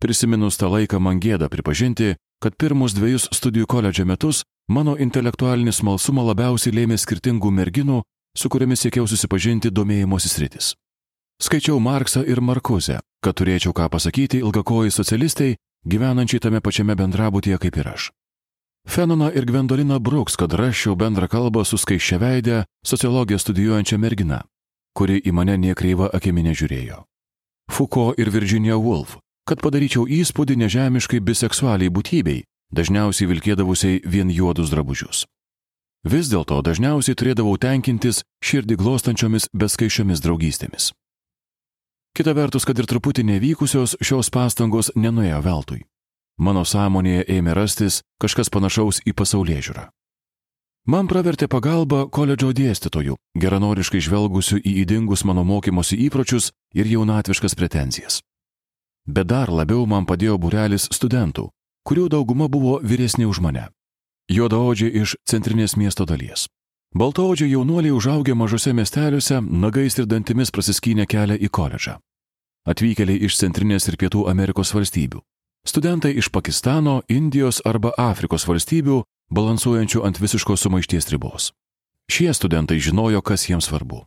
Prisiminus 0.00 0.56
tą 0.56 0.70
laiką 0.72 0.96
man 0.96 1.20
gėda 1.20 1.50
pripažinti, 1.52 2.14
kad 2.40 2.56
pirmus 2.56 2.94
dviejus 2.96 3.28
studijų 3.36 3.66
koledžio 3.68 4.06
metus 4.08 4.42
mano 4.72 4.94
intelektualinį 4.96 5.74
smalsumą 5.76 6.24
labiausiai 6.30 6.72
lėmė 6.72 6.96
skirtingų 6.96 7.50
merginų, 7.52 8.00
su 8.36 8.48
kuriamis 8.48 8.86
siekiau 8.86 9.04
susipažinti 9.04 9.68
domėjimosi 9.68 10.32
sritis. 10.32 10.72
Skaičiau 11.40 11.76
Marksą 11.80 12.24
ir 12.24 12.40
Markuzę, 12.40 13.00
kad 13.20 13.36
turėčiau 13.36 13.76
ką 13.76 13.90
pasakyti 13.92 14.40
ilgakojai 14.40 14.92
socialistai, 14.92 15.54
gyvenančiai 15.84 16.40
tame 16.40 16.64
pačiame 16.64 16.96
bendrabutyje 16.96 17.60
kaip 17.60 17.76
ir 17.76 17.92
aš. 17.92 18.10
Fenoną 18.88 19.28
ir 19.36 19.44
Gwendoliną 19.44 20.00
Brooks, 20.00 20.36
kad 20.40 20.52
raščiau 20.56 20.96
bendrą 20.96 21.28
kalbą 21.28 21.64
su 21.64 21.76
skaičiaveidę 21.76 22.64
sociologiją 22.84 23.38
studijuojančia 23.38 23.98
mergina, 24.00 24.44
kuri 24.96 25.20
į 25.20 25.32
mane 25.36 25.60
niekreiva 25.60 26.08
akimi 26.08 26.44
nežiūrėjo. 26.48 27.04
Foucault 27.70 28.18
ir 28.18 28.32
Virginia 28.32 28.80
Woolf, 28.80 29.18
kad 29.50 29.60
padaryčiau 29.64 30.06
įspūdį 30.06 30.56
nežemiškai 30.62 31.20
biseksualiai 31.26 31.90
būtybei, 31.90 32.44
dažniausiai 32.70 33.28
vilkėdavusiai 33.32 34.00
vien 34.06 34.30
juodus 34.30 34.70
drabužius. 34.70 35.26
Vis 36.06 36.30
dėlto 36.32 36.62
dažniausiai 36.64 37.18
turėdavau 37.18 37.58
tenkintis 37.60 38.22
širdį 38.46 38.78
glostančiomis 38.80 39.50
beskaišiomis 39.52 40.22
draugystėmis. 40.24 40.92
Kita 42.16 42.32
vertus, 42.34 42.64
kad 42.64 42.78
ir 42.78 42.88
truputį 42.90 43.26
nevykusios, 43.26 43.98
šios 44.00 44.32
pastangos 44.32 44.94
nenuėjo 44.96 45.42
veltui 45.44 45.82
mano 46.40 46.64
sąmonėje 46.64 47.26
ėmė 47.36 47.54
rastis 47.56 48.00
kažkas 48.22 48.50
panašaus 48.52 49.02
į 49.04 49.14
pasaulyje 49.16 49.66
žiūrą. 49.68 49.84
Man 50.90 51.10
pravertė 51.10 51.46
pagalba 51.52 52.06
koledžo 52.08 52.54
dėstytojų, 52.56 53.18
geranoriškai 53.36 54.00
žvelgusių 54.00 54.62
į 54.64 54.72
įdingus 54.82 55.26
mano 55.28 55.44
mokymosi 55.44 56.00
įpročius 56.08 56.50
ir 56.74 56.88
jaunatviškas 56.88 57.54
pretenzijas. 57.54 58.22
Bet 59.10 59.26
dar 59.26 59.50
labiau 59.50 59.86
man 59.90 60.06
padėjo 60.06 60.36
burelis 60.38 60.86
studentų, 60.94 61.48
kurių 61.82 62.06
dauguma 62.14 62.46
buvo 62.46 62.78
vyresni 62.78 63.26
už 63.26 63.40
mane. 63.42 63.66
Juodaodžiai 64.30 65.02
iš 65.02 65.16
centrinės 65.26 65.74
miesto 65.74 66.06
dalies. 66.06 66.46
Baltaodžiai 66.94 67.50
jaunuoliai 67.50 67.94
užaugę 67.94 68.34
mažose 68.34 68.72
miesteliuose, 68.74 69.40
nagais 69.40 69.98
ir 69.98 70.06
dantimis 70.10 70.50
prasiskynė 70.54 71.06
kelią 71.10 71.38
į 71.38 71.50
koledžą. 71.50 71.96
Atvykėliai 72.70 73.24
iš 73.26 73.38
Centrinės 73.40 73.88
ir 73.88 73.96
Pietų 73.96 74.26
Amerikos 74.28 74.74
valstybių. 74.76 75.22
Studentai 75.66 76.12
iš 76.18 76.28
Pakistano, 76.34 77.00
Indijos 77.08 77.60
arba 77.64 77.92
Afrikos 77.96 78.44
valstybių, 78.48 79.00
balansuojančių 79.32 80.04
ant 80.04 80.20
visiškos 80.20 80.66
sumaišties 80.66 81.08
ribos. 81.14 81.50
Šie 82.10 82.28
studentai 82.34 82.80
žinojo, 82.82 83.22
kas 83.22 83.46
jiems 83.48 83.70
svarbu. 83.70 84.04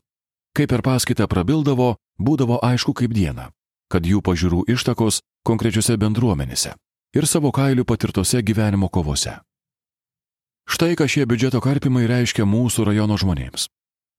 Kai 0.54 0.68
per 0.68 0.84
paskaitą 0.86 1.28
prabildavo, 1.28 1.96
būdavo 2.20 2.60
aišku 2.62 2.94
kaip 2.94 3.16
diena, 3.16 3.50
kad 3.94 4.06
jų 4.10 4.24
pažiūrų 4.26 4.66
ištakos 4.74 5.22
konkrečiose 5.46 6.00
bendruomenėse 6.02 6.74
ir 7.14 7.28
savo 7.30 7.52
kailių 7.54 7.86
patirtose 7.86 8.42
gyvenimo 8.42 8.90
kovose. 8.90 9.38
Štai 10.66 10.96
ką 10.98 11.06
šie 11.06 11.28
biudžeto 11.30 11.62
karpimai 11.62 12.08
reiškia 12.10 12.48
mūsų 12.48 12.88
rajono 12.90 13.20
žmonėms. 13.20 13.68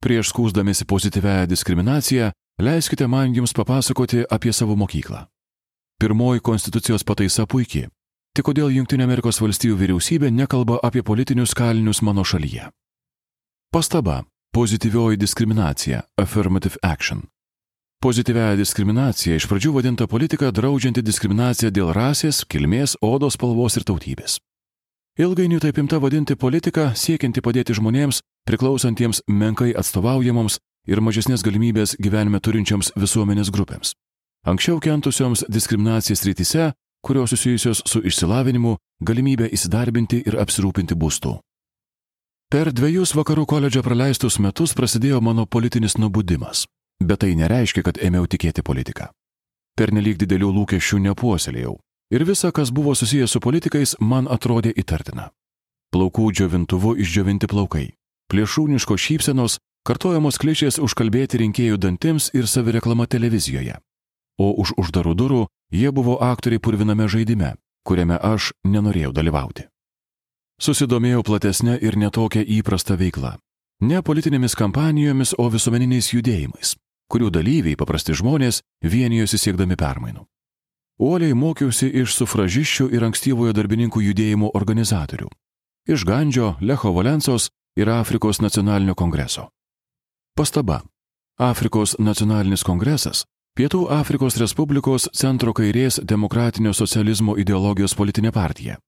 Prieš 0.05 0.31
skūsdamėsi 0.31 0.85
pozityvęją 0.85 1.49
diskriminaciją, 1.49 2.31
leiskite 2.61 3.09
man 3.09 3.35
jums 3.35 3.57
papasakoti 3.57 4.27
apie 4.31 4.53
savo 4.53 4.77
mokyklą. 4.77 5.25
Pirmoji 5.99 6.45
konstitucijos 6.45 7.05
pataisa 7.05 7.47
puikiai. 7.47 7.89
Tik 8.35 8.45
kodėl 8.51 8.71
valstijų 9.41 9.79
vyriausybė 9.81 10.31
nekalba 10.31 10.81
apie 10.83 11.03
politinius 11.03 11.55
kalinius 11.55 12.03
mano 12.03 12.25
šalyje? 12.25 12.69
Pastaba- 13.73 14.25
pozityvioji 14.57 15.17
diskriminacija- 15.17 16.03
affirmative 16.25 16.77
action. 16.83 17.23
Pozityviaja 18.05 18.59
diskriminacija 18.61 19.39
iš 19.39 19.47
pradžių 19.49 19.73
vadinta 19.79 20.07
politika 20.07 20.51
draudžianti 20.53 21.01
diskriminaciją 21.01 21.73
dėl 21.73 21.95
rasės, 21.97 22.43
kilmės, 22.45 22.99
odos 23.01 23.39
spalvos 23.39 23.79
ir 23.81 23.89
tautybės. 23.89 24.37
Ilgainiui 25.17 25.63
taip 25.65 25.81
imta 25.81 26.03
vadinti 26.03 26.37
politika 26.37 26.91
siekianti 26.93 27.41
padėti 27.41 27.79
žmonėms, 27.81 28.21
priklausantiems 28.45 29.25
menkai 29.31 29.73
atstovaujamoms 29.73 30.61
ir 30.85 31.01
mažesnės 31.01 31.47
galimybės 31.47 31.97
gyvenime 31.97 32.45
turinčioms 32.45 32.93
visuomenės 32.99 33.55
grupėms 33.55 33.95
anksčiau 34.45 34.81
kentusioms 34.81 35.45
diskriminacijas 35.49 36.25
rytise, 36.25 36.73
kurios 37.05 37.31
susijusios 37.31 37.83
su 37.89 38.01
išsilavinimu, 38.05 38.77
galimybė 39.01 39.49
įsidarbinti 39.53 40.23
ir 40.29 40.39
apsirūpinti 40.41 40.97
būstų. 40.97 41.39
Per 42.53 42.71
dviejus 42.73 43.15
vakarų 43.17 43.47
koledžą 43.49 43.83
praleistus 43.83 44.39
metus 44.39 44.75
prasidėjo 44.77 45.21
mano 45.25 45.47
politinis 45.47 45.97
nubudimas, 45.99 46.67
bet 47.01 47.23
tai 47.25 47.35
nereiškia, 47.39 47.83
kad 47.83 47.99
ėmiau 47.99 48.27
tikėti 48.31 48.63
politiką. 48.63 49.11
Per 49.75 49.91
nelik 49.95 50.21
didelių 50.21 50.51
lūkesčių 50.59 51.01
nepuoselėjau 51.09 51.79
ir 52.15 52.25
visa, 52.29 52.53
kas 52.53 52.71
buvo 52.71 52.95
susijęs 52.95 53.35
su 53.35 53.41
politikais, 53.41 53.97
man 54.01 54.29
atrodė 54.31 54.75
įtartina. 54.77 55.31
Plaukų 55.95 56.31
džiovintuvu 56.35 56.95
išdžiovinti 57.03 57.51
plaukai, 57.51 57.89
plėšūniškos 58.31 59.01
šypsenos, 59.09 59.59
kartojamos 59.87 60.39
klišės 60.39 60.79
užkalbėti 60.79 61.43
rinkėjų 61.43 61.81
dantims 61.81 62.31
ir 62.35 62.47
savireklama 62.51 63.07
televizijoje 63.11 63.81
o 64.39 64.55
už 64.59 64.75
uždarų 64.79 65.15
durų 65.15 65.43
jie 65.73 65.91
buvo 65.93 66.19
aktoriai 66.23 66.63
purviname 66.63 67.07
žaidime, 67.09 67.55
kuriame 67.87 68.19
aš 68.19 68.53
nenorėjau 68.67 69.13
dalyvauti. 69.15 69.69
Susidomėjau 70.61 71.25
platesnė 71.27 71.79
ir 71.83 71.99
netokia 71.99 72.43
įprasta 72.43 72.97
veikla. 72.97 73.37
Ne 73.83 74.01
politinėmis 74.03 74.55
kampanijomis, 74.55 75.35
o 75.39 75.49
visuomeniniais 75.51 76.13
judėjimais, 76.15 76.77
kurių 77.11 77.31
dalyviai, 77.31 77.77
paprasti 77.77 78.15
žmonės, 78.15 78.63
vienijosi 78.83 79.39
siekdami 79.39 79.77
permainų. 79.77 80.25
Uoliai 80.99 81.35
mokiausi 81.35 81.91
iš 82.03 82.15
sufražiščių 82.21 82.89
ir 82.95 83.05
ankstyvojo 83.09 83.53
darbininkų 83.57 84.03
judėjimų 84.09 84.53
organizatorių. 84.55 85.29
Iš 85.91 86.05
Gandžio, 86.07 86.55
Lecho 86.61 86.95
Valensos 86.95 87.51
ir 87.77 87.91
Afrikos 87.91 88.41
nacionalinio 88.41 88.95
kongreso. 88.95 89.51
Pastaba. 90.37 90.83
Afrikos 91.39 91.97
nacionalinis 91.99 92.63
kongresas 92.63 93.25
Pietų 93.55 93.85
Afrikos 93.95 94.35
Respublikos 94.35 95.05
centro 95.15 95.53
kairės 95.55 96.01
demokratinio 96.03 96.73
socializmo 96.75 97.37
ideologijos 97.39 97.95
politinė 97.95 98.33
partija, 98.35 98.79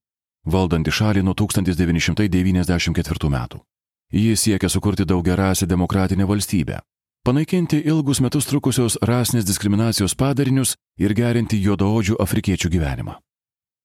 valdanti 0.43 0.91
šalį 0.91 1.23
nuo 1.23 1.35
1994 1.39 3.31
metų. 3.31 3.61
Jis 4.11 4.41
siekia 4.43 4.67
sukurti 4.67 5.07
daugiarasę 5.07 5.67
demokratinę 5.71 6.27
valstybę, 6.27 6.81
panaikinti 7.27 7.81
ilgus 7.83 8.21
metus 8.23 8.47
trukusios 8.47 8.95
rasinės 9.03 9.47
diskriminacijos 9.49 10.15
padarinius 10.15 10.77
ir 11.03 11.15
gerinti 11.19 11.59
juodaodžių 11.59 12.21
afrikiečių 12.23 12.71
gyvenimą. 12.71 13.17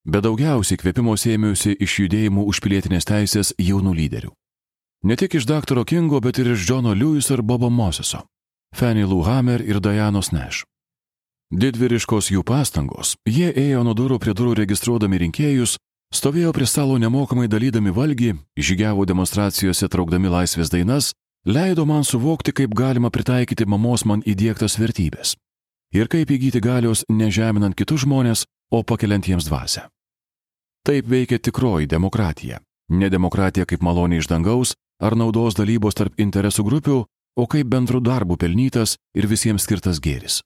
Bet 0.06 0.26
daugiausiai 0.28 0.78
kvėpimo 0.82 1.16
sėmiausi 1.18 1.74
iš 1.82 1.96
judėjimų 2.04 2.46
už 2.52 2.60
pilietinės 2.62 3.08
teisės 3.10 3.54
jaunų 3.58 3.94
lyderių. 3.98 4.30
Ne 5.10 5.18
tik 5.18 5.40
iš 5.40 5.48
dr. 5.50 5.82
Kingo, 5.90 6.20
bet 6.22 6.38
ir 6.38 6.52
iš 6.54 6.68
Džono 6.68 6.94
Lewis 6.94 7.32
ir 7.34 7.42
Bobo 7.42 7.70
Moseso, 7.70 8.22
Fanny 8.78 9.06
Lou 9.06 9.26
Hammer 9.26 9.62
ir 9.66 9.82
Dianos 9.82 10.30
Nash. 10.32 10.62
Didvyriškos 11.52 12.30
jų 12.32 12.44
pastangos, 12.46 13.16
jie 13.26 13.50
ėjo 13.50 13.82
nuo 13.84 13.96
durų 13.98 14.20
prie 14.22 14.36
durų 14.38 14.54
registruodami 14.62 15.18
rinkėjus, 15.26 15.80
stovėjo 16.14 16.54
prie 16.54 16.70
stalo 16.70 17.00
nemokamai 17.02 17.50
dalydami 17.50 17.90
valgį, 17.90 18.36
žygiavo 18.54 19.10
demonstracijose 19.10 19.90
traukdami 19.90 20.30
laisvės 20.30 20.70
dainas, 20.70 21.12
leido 21.46 21.86
man 21.86 22.04
suvokti, 22.04 22.52
kaip 22.52 22.74
galima 22.76 23.10
pritaikyti 23.10 23.66
mamos 23.66 24.06
man 24.06 24.22
įdėktas 24.22 24.78
vertybės. 24.80 25.36
Ir 25.94 26.08
kaip 26.08 26.30
įgyti 26.32 26.62
galios 26.64 27.04
nežeminant 27.10 27.76
kitus 27.76 28.06
žmonės, 28.06 28.46
o 28.72 28.84
pakeliant 28.84 29.28
jiems 29.28 29.50
dvasę. 29.50 29.88
Taip 30.88 31.10
veikia 31.10 31.40
tikroji 31.40 31.88
demokratija. 31.88 32.62
Ne 32.90 33.10
demokratija 33.10 33.66
kaip 33.66 33.84
malonė 33.84 34.22
iš 34.22 34.28
dangaus 34.32 34.74
ar 35.02 35.16
naudos 35.16 35.58
dalybos 35.58 35.98
tarp 35.98 36.20
interesų 36.20 36.64
grupių, 36.68 36.98
o 37.38 37.48
kaip 37.48 37.68
bendrų 37.68 38.02
darbų 38.06 38.38
pelnytas 38.38 38.96
ir 39.18 39.28
visiems 39.28 39.66
skirtas 39.66 40.00
gėris. 40.00 40.42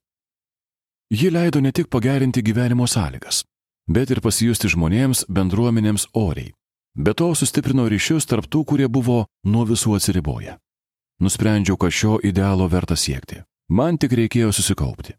Ji 1.10 1.30
leido 1.30 1.60
ne 1.60 1.72
tik 1.72 1.88
pagerinti 1.90 2.42
gyvenimo 2.42 2.86
sąlygas, 2.90 3.44
bet 3.86 4.10
ir 4.10 4.20
pasijusti 4.20 4.70
žmonėms, 4.72 5.26
bendruomenėms 5.30 6.08
oriai. 6.14 6.52
Be 6.96 7.12
to 7.14 7.34
sustiprino 7.34 7.84
ryšius 7.92 8.26
tarp 8.26 8.48
tų, 8.48 8.64
kurie 8.64 8.88
buvo 8.88 9.26
nuo 9.44 9.66
visų 9.68 9.98
atsiriboję. 9.98 10.56
Nusprendžiau, 11.18 11.76
kad 11.76 11.90
šio 11.90 12.18
idealo 12.22 12.66
verta 12.68 12.96
siekti. 12.96 13.40
Man 13.68 13.96
tik 13.98 14.12
reikėjo 14.12 14.52
susikaupti. 14.52 15.16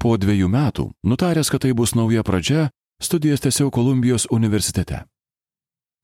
Po 0.00 0.16
dviejų 0.16 0.48
metų, 0.48 0.86
nutaręs, 1.04 1.50
kad 1.52 1.60
tai 1.60 1.74
bus 1.76 1.92
nauja 1.94 2.24
pradžia, 2.24 2.70
studijas 3.02 3.44
tęsiau 3.44 3.70
Kolumbijos 3.70 4.26
universitete. 4.32 5.04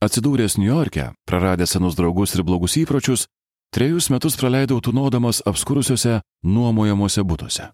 Atsidūręs 0.04 0.58
New 0.60 0.68
York'e, 0.68 1.14
praradęs 1.24 1.72
senus 1.72 1.96
draugus 1.96 2.36
ir 2.36 2.44
blogus 2.44 2.76
įpročius, 2.76 3.24
trejus 3.72 4.10
metus 4.12 4.36
praleidau 4.36 4.82
tunodamas 4.84 5.40
apskurusiuose 5.48 6.20
nuomojamuose 6.44 7.24
būtuose. 7.24 7.70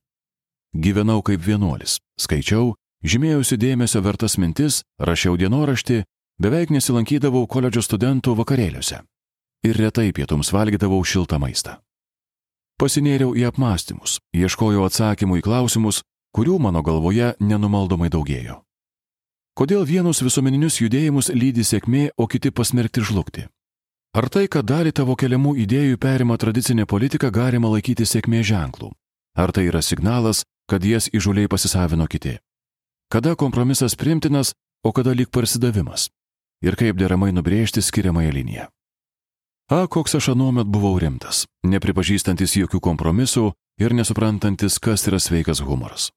Gyvenau 0.72 1.20
kaip 1.26 1.42
vienuolis, 1.42 1.98
skaičiau, 2.16 2.76
žymėjausi 3.02 3.58
dėmesio 3.58 4.00
vertas 4.00 4.38
mintis, 4.38 4.84
rašiau 5.02 5.34
dienoraštį, 5.36 6.04
beveik 6.38 6.70
nesilankydavau 6.70 7.48
koledžo 7.50 7.82
studentų 7.82 8.38
vakarėliuose 8.38 9.02
ir 9.66 9.78
retai 9.78 10.12
pietums 10.12 10.52
valgydavau 10.52 11.02
šiltą 11.04 11.38
maistą. 11.42 11.78
Pasinėriau 12.80 13.36
į 13.38 13.46
apmąstymus, 13.52 14.18
ieškojau 14.34 14.84
atsakymų 14.88 15.38
į 15.38 15.46
klausimus, 15.46 16.02
kurių 16.34 16.58
mano 16.58 16.82
galvoje 16.82 17.34
nenumaldomai 17.40 18.10
daugėjo. 18.10 18.62
Kodėl 19.54 19.84
vienus 19.84 20.22
visuomeninius 20.24 20.80
judėjimus 20.80 21.28
lydi 21.36 21.62
sėkmė, 21.62 22.08
o 22.16 22.26
kiti 22.26 22.50
pasmerkti 22.50 23.04
žlugti? 23.04 23.46
Ar 24.16 24.28
tai, 24.32 24.46
kad 24.48 24.64
dalį 24.68 24.92
tavo 24.96 25.14
keliamų 25.16 25.54
idėjų 25.64 26.00
perima 26.00 26.36
tradicinė 26.40 26.86
politika, 26.88 27.30
galima 27.30 27.68
laikyti 27.72 28.08
sėkmės 28.08 28.48
ženklų? 28.48 28.90
Ar 29.36 29.52
tai 29.52 29.68
yra 29.68 29.80
signalas, 29.84 30.42
kad 30.68 30.84
jas 30.84 31.08
įžuliai 31.12 31.48
pasisavino 31.48 32.08
kiti? 32.08 32.38
Kada 33.12 33.36
kompromisas 33.36 33.96
primtinas, 33.96 34.54
o 34.84 34.92
kada 34.92 35.12
lyg 35.12 35.28
parsidavimas? 35.28 36.08
Ir 36.64 36.76
kaip 36.80 36.96
deramai 36.96 37.32
nubrėžti 37.32 37.84
skiriamąją 37.84 38.32
liniją? 38.32 38.68
A, 39.72 39.86
koks 39.86 40.14
aš 40.14 40.26
anuomet 40.28 40.68
buvau 40.68 40.98
rimtas, 41.00 41.46
nepripažįstantis 41.64 42.58
jokių 42.58 42.76
kompromisų 42.84 43.44
ir 43.80 43.94
nesuprantantis, 43.96 44.74
kas 44.76 45.06
yra 45.08 45.16
sveikas 45.16 45.62
humoras. 45.64 46.10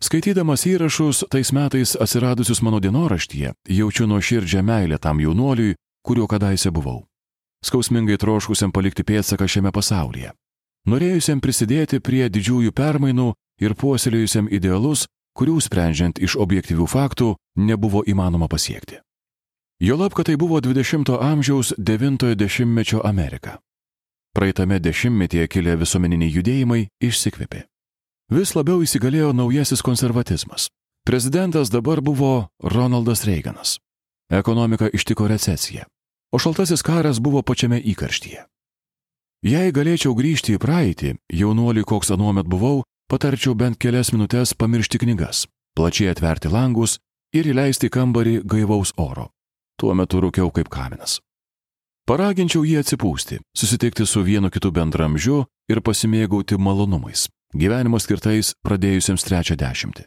Skaitydamas 0.00 0.62
įrašus 0.70 1.26
tais 1.28 1.50
metais 1.52 1.92
atsiradusius 2.00 2.62
mano 2.64 2.78
dienoraštyje, 2.80 3.50
jaučiu 3.68 4.06
nuoširdžią 4.08 4.62
meilę 4.64 4.96
tam 4.98 5.20
jaunuoliui, 5.20 5.74
kuriuo 6.00 6.28
kadaise 6.32 6.72
buvau. 6.72 7.02
Skausmingai 7.60 8.16
troškusiam 8.16 8.72
palikti 8.72 9.04
pėdsaką 9.04 9.44
šiame 9.44 9.74
pasaulyje. 9.74 10.32
Norėjusiam 10.88 11.42
prisidėti 11.44 12.00
prie 12.00 12.30
didžiųjų 12.32 12.72
permainų 12.72 13.34
ir 13.60 13.76
puoselėjusiam 13.76 14.48
idealus, 14.48 15.04
kurių 15.36 15.60
sprendžiant 15.60 16.24
iš 16.24 16.38
objektyvių 16.40 16.88
faktų 16.88 17.34
nebuvo 17.68 18.00
įmanoma 18.08 18.48
pasiekti. 18.48 19.02
Jolab, 19.80 20.12
kad 20.12 20.26
tai 20.26 20.36
buvo 20.36 20.60
20-ojo 20.60 21.18
amžiaus 21.22 21.72
90-ojo 21.78 22.34
dešimtmečio 22.34 23.00
Amerika. 23.04 23.58
Praeitame 24.34 24.78
dešimtmetyje 24.78 25.46
kilę 25.46 25.76
visuomeniniai 25.78 26.32
judėjimai 26.34 26.88
išsikvėpė. 26.98 27.60
Vis 28.34 28.54
labiau 28.58 28.82
įsigalėjo 28.82 29.30
naujasis 29.32 29.82
konservatizmas. 29.86 30.66
Prezidentas 31.06 31.70
dabar 31.70 32.02
buvo 32.02 32.48
Ronaldas 32.58 33.22
Reiganas. 33.24 33.78
Ekonomika 34.30 34.90
ištiko 34.90 35.28
recesija, 35.30 35.86
o 36.34 36.42
šaltasis 36.42 36.82
karas 36.82 37.22
buvo 37.22 37.42
pačiame 37.46 37.78
įkarštyje. 37.78 38.42
Jei 39.46 39.70
galėčiau 39.70 40.18
grįžti 40.18 40.58
į 40.58 40.58
praeitį, 40.58 41.14
jaunuolį, 41.30 41.86
koks 41.86 42.10
anuomet 42.10 42.50
buvau, 42.50 42.82
patarčiau 43.06 43.54
bent 43.54 43.78
kelias 43.78 44.10
minutės 44.10 44.58
pamiršti 44.58 45.06
knygas, 45.06 45.46
plačiai 45.78 46.10
atverti 46.10 46.50
langus 46.50 46.98
ir 47.30 47.46
įleisti 47.46 47.94
kambarį 47.94 48.40
gaivaus 48.42 48.96
oro 48.98 49.30
tuo 49.78 49.94
metu 49.94 50.20
rūkiau 50.20 50.50
kaip 50.52 50.68
kaminas. 50.68 51.20
Paraginčiau 52.08 52.64
jį 52.64 52.78
atsipūsti, 52.80 53.40
susitikti 53.56 54.06
su 54.08 54.22
vienu 54.24 54.48
kitu 54.50 54.70
bendramžiu 54.72 55.42
ir 55.68 55.82
pasimėgauti 55.84 56.56
malonumais, 56.56 57.26
gyvenimo 57.52 58.00
skirtais 58.00 58.54
pradėjusiems 58.64 59.26
trečią 59.28 59.58
dešimtį. 59.60 60.06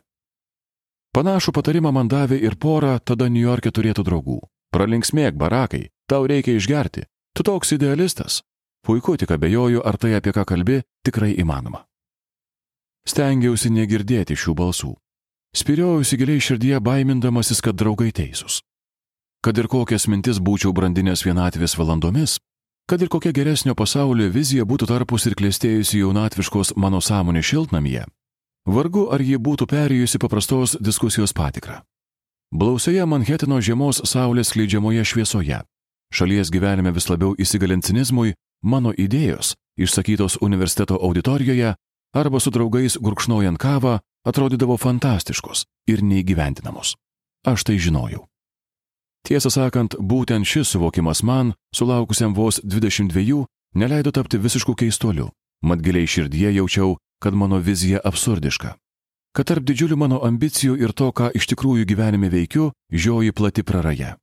Panašų 1.13 1.53
patarimą 1.53 1.91
man 1.93 2.07
davė 2.09 2.39
ir 2.41 2.55
pora 2.55 2.95
tada 2.99 3.27
New 3.29 3.43
York'e 3.43 3.69
turėtų 3.69 4.05
draugų. 4.07 4.39
Pralinksmėk, 4.71 5.35
barakai, 5.35 5.89
tau 6.07 6.23
reikia 6.25 6.55
išgerti, 6.55 7.03
tu 7.35 7.43
toks 7.43 7.75
idealistas. 7.75 8.41
Puiku, 8.81 9.17
tik 9.19 9.29
abejoju, 9.35 9.83
ar 9.85 9.99
tai 10.01 10.15
apie 10.17 10.31
ką 10.33 10.45
kalbi 10.47 10.81
tikrai 11.05 11.35
įmanoma. 11.37 11.83
Stengiausi 13.05 13.69
negirdėti 13.69 14.33
šių 14.33 14.55
balsų. 14.57 14.95
Spiriojausi 15.53 16.17
giliai 16.17 16.41
širdyje 16.41 16.79
baimindamasis, 16.79 17.59
kad 17.61 17.75
draugai 17.75 18.09
teisūs. 18.15 18.61
Kad 19.41 19.57
ir 19.57 19.65
kokias 19.65 20.05
mintis 20.05 20.37
būčiau 20.37 20.69
brandinės 20.69 21.23
vienatvės 21.25 21.73
valandomis, 21.73 22.35
kad 22.85 23.01
ir 23.01 23.09
kokia 23.09 23.31
geresnio 23.33 23.73
pasaulio 23.73 24.27
vizija 24.29 24.67
būtų 24.69 24.85
tarpus 24.91 25.25
ir 25.25 25.33
klėstėjusi 25.39 26.03
jaunatviškos 26.03 26.75
mano 26.77 27.01
sąmonė 27.01 27.41
šiltnamyje, 27.41 28.03
vargu 28.69 29.07
ar 29.09 29.23
ji 29.25 29.41
būtų 29.41 29.65
perėjusi 29.71 30.21
paprastos 30.21 30.77
diskusijos 30.77 31.33
patikrą. 31.33 31.81
Blausioje 32.53 33.01
Manhetino 33.09 33.57
žiemos 33.57 34.03
saulės 34.05 34.53
skleidžiamoje 34.53 35.07
šviesoje, 35.09 35.63
šalies 36.13 36.53
gyvenime 36.53 36.93
vis 36.93 37.09
labiau 37.09 37.33
įsigalint 37.33 37.87
cinizmui, 37.87 38.35
mano 38.61 38.93
idėjos, 38.93 39.55
išsakytos 39.73 40.37
universiteto 40.45 41.01
auditorijoje 41.01 41.73
arba 42.13 42.39
su 42.39 42.53
draugais 42.53 42.99
gurkšnojant 43.01 43.57
kavą, 43.57 43.97
atrodydavo 44.21 44.77
fantastiškos 44.77 45.65
ir 45.89 46.03
neįgyventinamos. 46.05 46.93
Aš 47.47 47.65
tai 47.65 47.81
žinojau. 47.81 48.27
Tiesą 49.27 49.51
sakant, 49.53 49.95
būtent 49.99 50.47
šis 50.47 50.73
suvokimas 50.73 51.21
man, 51.23 51.53
sulaukusiam 51.75 52.33
vos 52.33 52.59
22, 52.63 53.45
neleido 53.75 54.11
tapti 54.11 54.37
visišku 54.37 54.75
keistuoliu, 54.75 55.29
mat 55.61 55.81
giliai 55.85 56.09
širdyje 56.09 56.55
jaučiau, 56.57 56.97
kad 57.21 57.33
mano 57.33 57.57
vizija 57.57 58.01
absurdiška. 58.03 58.75
Kad 59.31 59.47
tarp 59.47 59.63
didžiulių 59.63 59.95
mano 59.95 60.19
ambicijų 60.27 60.75
ir 60.81 60.91
to, 60.91 61.11
ką 61.15 61.29
iš 61.37 61.47
tikrųjų 61.53 61.85
gyvenime 61.87 62.27
veikiu, 62.33 62.71
žioji 62.91 63.31
plati 63.31 63.63
praraja. 63.63 64.17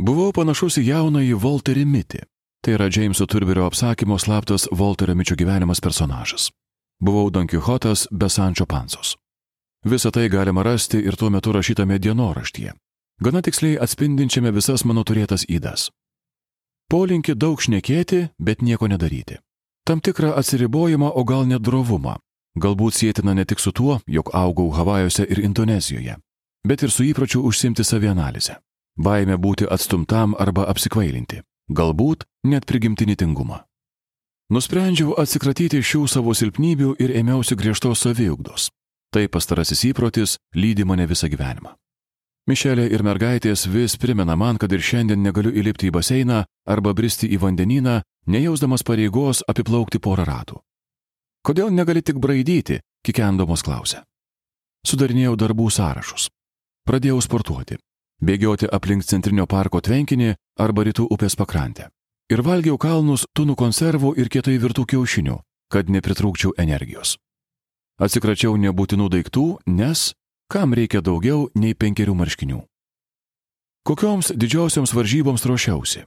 Buvau 0.00 0.30
panašus 0.32 0.78
į 0.80 0.86
jaunąjį 0.94 1.34
Volterį 1.36 1.84
Mitį. 1.84 2.22
Tai 2.64 2.76
yra 2.76 2.86
Džeimso 2.88 3.26
Turberio 3.28 3.66
apsakymo 3.68 4.16
slaptas 4.20 4.66
Volterio 4.72 5.14
Mičio 5.16 5.36
gyvenimas 5.36 5.80
personažas. 5.80 6.48
Buvau 7.00 7.30
Don 7.30 7.48
Quixotas 7.48 8.06
be 8.12 8.28
Sančio 8.28 8.66
Pansos. 8.66 9.16
Visą 9.84 10.10
tai 10.12 10.28
galima 10.28 10.62
rasti 10.62 11.00
ir 11.00 11.16
tuo 11.16 11.30
metu 11.30 11.52
rašytame 11.52 11.98
dienoraštyje, 11.98 12.72
gana 13.20 13.42
tiksliai 13.42 13.78
atspindinčiame 13.78 14.52
visas 14.52 14.84
mano 14.84 15.04
turėtas 15.04 15.44
įdas. 15.48 15.90
Polinkį 16.90 17.36
daug 17.38 17.60
šnekėti, 17.62 18.30
bet 18.38 18.62
nieko 18.62 18.88
nedaryti. 18.90 19.38
Tam 19.86 20.00
tikrą 20.00 20.34
atsiribojimą, 20.40 21.12
o 21.14 21.24
gal 21.24 21.46
net 21.46 21.62
drovumą. 21.62 22.16
Galbūt 22.58 22.96
sėtina 22.98 23.34
ne 23.34 23.44
tik 23.46 23.60
su 23.62 23.72
tuo, 23.72 24.00
jog 24.06 24.32
augau 24.34 24.72
Havajuose 24.74 25.22
ir 25.22 25.38
Indonezijoje, 25.38 26.16
bet 26.66 26.82
ir 26.82 26.90
su 26.90 27.06
įpročiu 27.06 27.44
užsimti 27.46 27.86
savianalizę. 27.86 28.58
Baime 28.98 29.38
būti 29.38 29.68
atstumtam 29.70 30.34
arba 30.38 30.66
apsikvailinti. 30.72 31.44
Galbūt 31.70 32.26
net 32.50 32.66
prigimtinį 32.66 33.16
tingumą. 33.22 33.62
Nusprendžiau 34.50 35.14
atsikratyti 35.22 35.78
šių 35.78 36.08
savo 36.10 36.34
silpnybių 36.34 36.96
ir 36.98 37.14
ėmiausi 37.22 37.54
griežtos 37.54 38.02
saviugdos. 38.02 38.66
Tai 39.14 39.28
pastarasis 39.30 39.84
įprotis 39.86 40.38
lydi 40.54 40.84
mane 40.84 41.06
visą 41.06 41.30
gyvenimą. 41.30 41.79
Mišelė 42.50 42.88
ir 42.90 43.04
mergaitės 43.06 43.68
vis 43.70 43.94
primena 44.00 44.34
man, 44.34 44.56
kad 44.58 44.72
ir 44.74 44.82
šiandien 44.82 45.20
negaliu 45.22 45.52
įlipti 45.54 45.86
į 45.86 45.92
baseiną 45.94 46.40
arba 46.66 46.92
bristi 46.98 47.28
į 47.30 47.38
vandenyną, 47.44 48.00
nejausdamas 48.26 48.82
pareigos 48.82 49.44
apiplaukti 49.46 50.00
porą 50.02 50.24
ratų. 50.26 50.58
Kodėl 51.46 51.70
negali 51.70 52.02
tik 52.02 52.18
braidyti, 52.18 52.80
kikendamos 53.06 53.62
klausia. 53.62 54.02
Sudarinėjau 54.82 55.36
darbų 55.38 55.68
sąrašus. 55.70 56.26
Pradėjau 56.88 57.20
sportuoti, 57.22 57.78
bėgioti 58.18 58.66
aplink 58.66 59.06
centrinio 59.06 59.46
parko 59.46 59.78
tvenkinį 59.78 60.34
arba 60.58 60.88
rytų 60.88 61.06
upės 61.14 61.38
pakrantę. 61.38 61.86
Ir 62.34 62.42
valgiau 62.42 62.80
kalnus 62.82 63.28
tunų 63.36 63.54
konservų 63.62 64.16
ir 64.18 64.32
kietai 64.32 64.56
virtų 64.58 64.88
kiaušinių, 64.90 65.38
kad 65.70 65.86
nepritrūkčiau 65.86 66.56
energijos. 66.58 67.14
Atsikračiau 68.00 68.56
nebūtinų 68.58 69.06
daiktų, 69.12 69.46
nes 69.70 70.14
Kam 70.50 70.72
reikia 70.74 70.98
daugiau 70.98 71.44
nei 71.54 71.76
penkerių 71.78 72.10
marškinių? 72.18 72.56
Kokioms 73.86 74.32
didžiosioms 74.34 74.90
varžyboms 74.96 75.44
ruošiausi? 75.46 76.02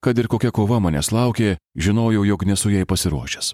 Kad 0.00 0.16
ir 0.16 0.30
kokia 0.32 0.48
kova 0.48 0.78
manęs 0.80 1.12
laukė, 1.12 1.58
žinojau, 1.76 2.22
jog 2.24 2.46
nesu 2.48 2.72
jai 2.72 2.86
pasiruošęs. 2.88 3.52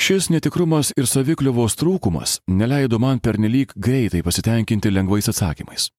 Šis 0.00 0.30
netikrumas 0.32 0.94
ir 0.96 1.04
savikliuvos 1.04 1.76
trūkumas 1.76 2.38
neleido 2.48 2.96
man 2.96 3.20
pernelyg 3.20 3.76
greitai 3.76 4.24
pasitenkinti 4.24 4.94
lengvais 4.96 5.28
atsakymais. 5.28 5.90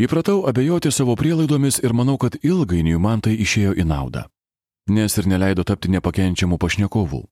Įpratau 0.00 0.46
abejoti 0.48 0.88
savo 0.96 1.12
prielaidomis 1.12 1.82
ir 1.84 1.92
manau, 1.92 2.16
kad 2.16 2.40
ilgainiui 2.40 2.96
man 2.96 3.20
tai 3.20 3.36
išėjo 3.36 3.76
į 3.76 3.84
naudą. 3.84 4.30
Nes 4.88 5.20
ir 5.20 5.28
neleido 5.28 5.68
tapti 5.68 5.92
nepakenčiamų 5.92 6.56
pašnekovų. 6.56 7.26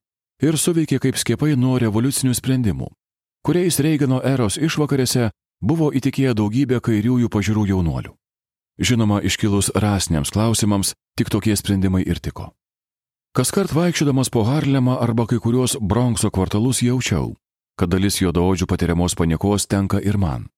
Ir 0.44 0.60
suveikė 0.60 1.00
kaip 1.00 1.16
skiepai 1.16 1.56
nuo 1.56 1.78
revoliucinių 1.80 2.36
sprendimų, 2.36 2.92
kuriais 3.46 3.80
Reigano 3.80 4.20
eros 4.24 4.58
išvakarėse 4.60 5.30
buvo 5.60 5.90
įtikėję 5.96 6.34
daugybė 6.36 6.80
kairiųjų 6.84 7.28
pažiūrų 7.32 7.66
jaunuolių. 7.72 8.14
Žinoma, 8.80 9.20
iškilus 9.20 9.72
rasiniams 9.76 10.32
klausimams, 10.32 10.94
tik 11.16 11.28
tokie 11.28 11.56
sprendimai 11.56 12.02
ir 12.06 12.20
tiko. 12.20 12.52
Kas 13.36 13.52
kart 13.54 13.72
vaikščiodamas 13.76 14.30
po 14.32 14.42
Harlemą 14.48 14.96
arba 14.98 15.26
kai 15.28 15.38
kuriuos 15.38 15.76
Bronkso 15.80 16.30
kvartalus 16.32 16.80
jaučiau, 16.82 17.34
kad 17.78 17.92
dalis 17.92 18.18
juodaodžių 18.22 18.66
patiriamos 18.66 19.14
paniekos 19.14 19.68
tenka 19.68 20.00
ir 20.00 20.18
man. 20.18 20.48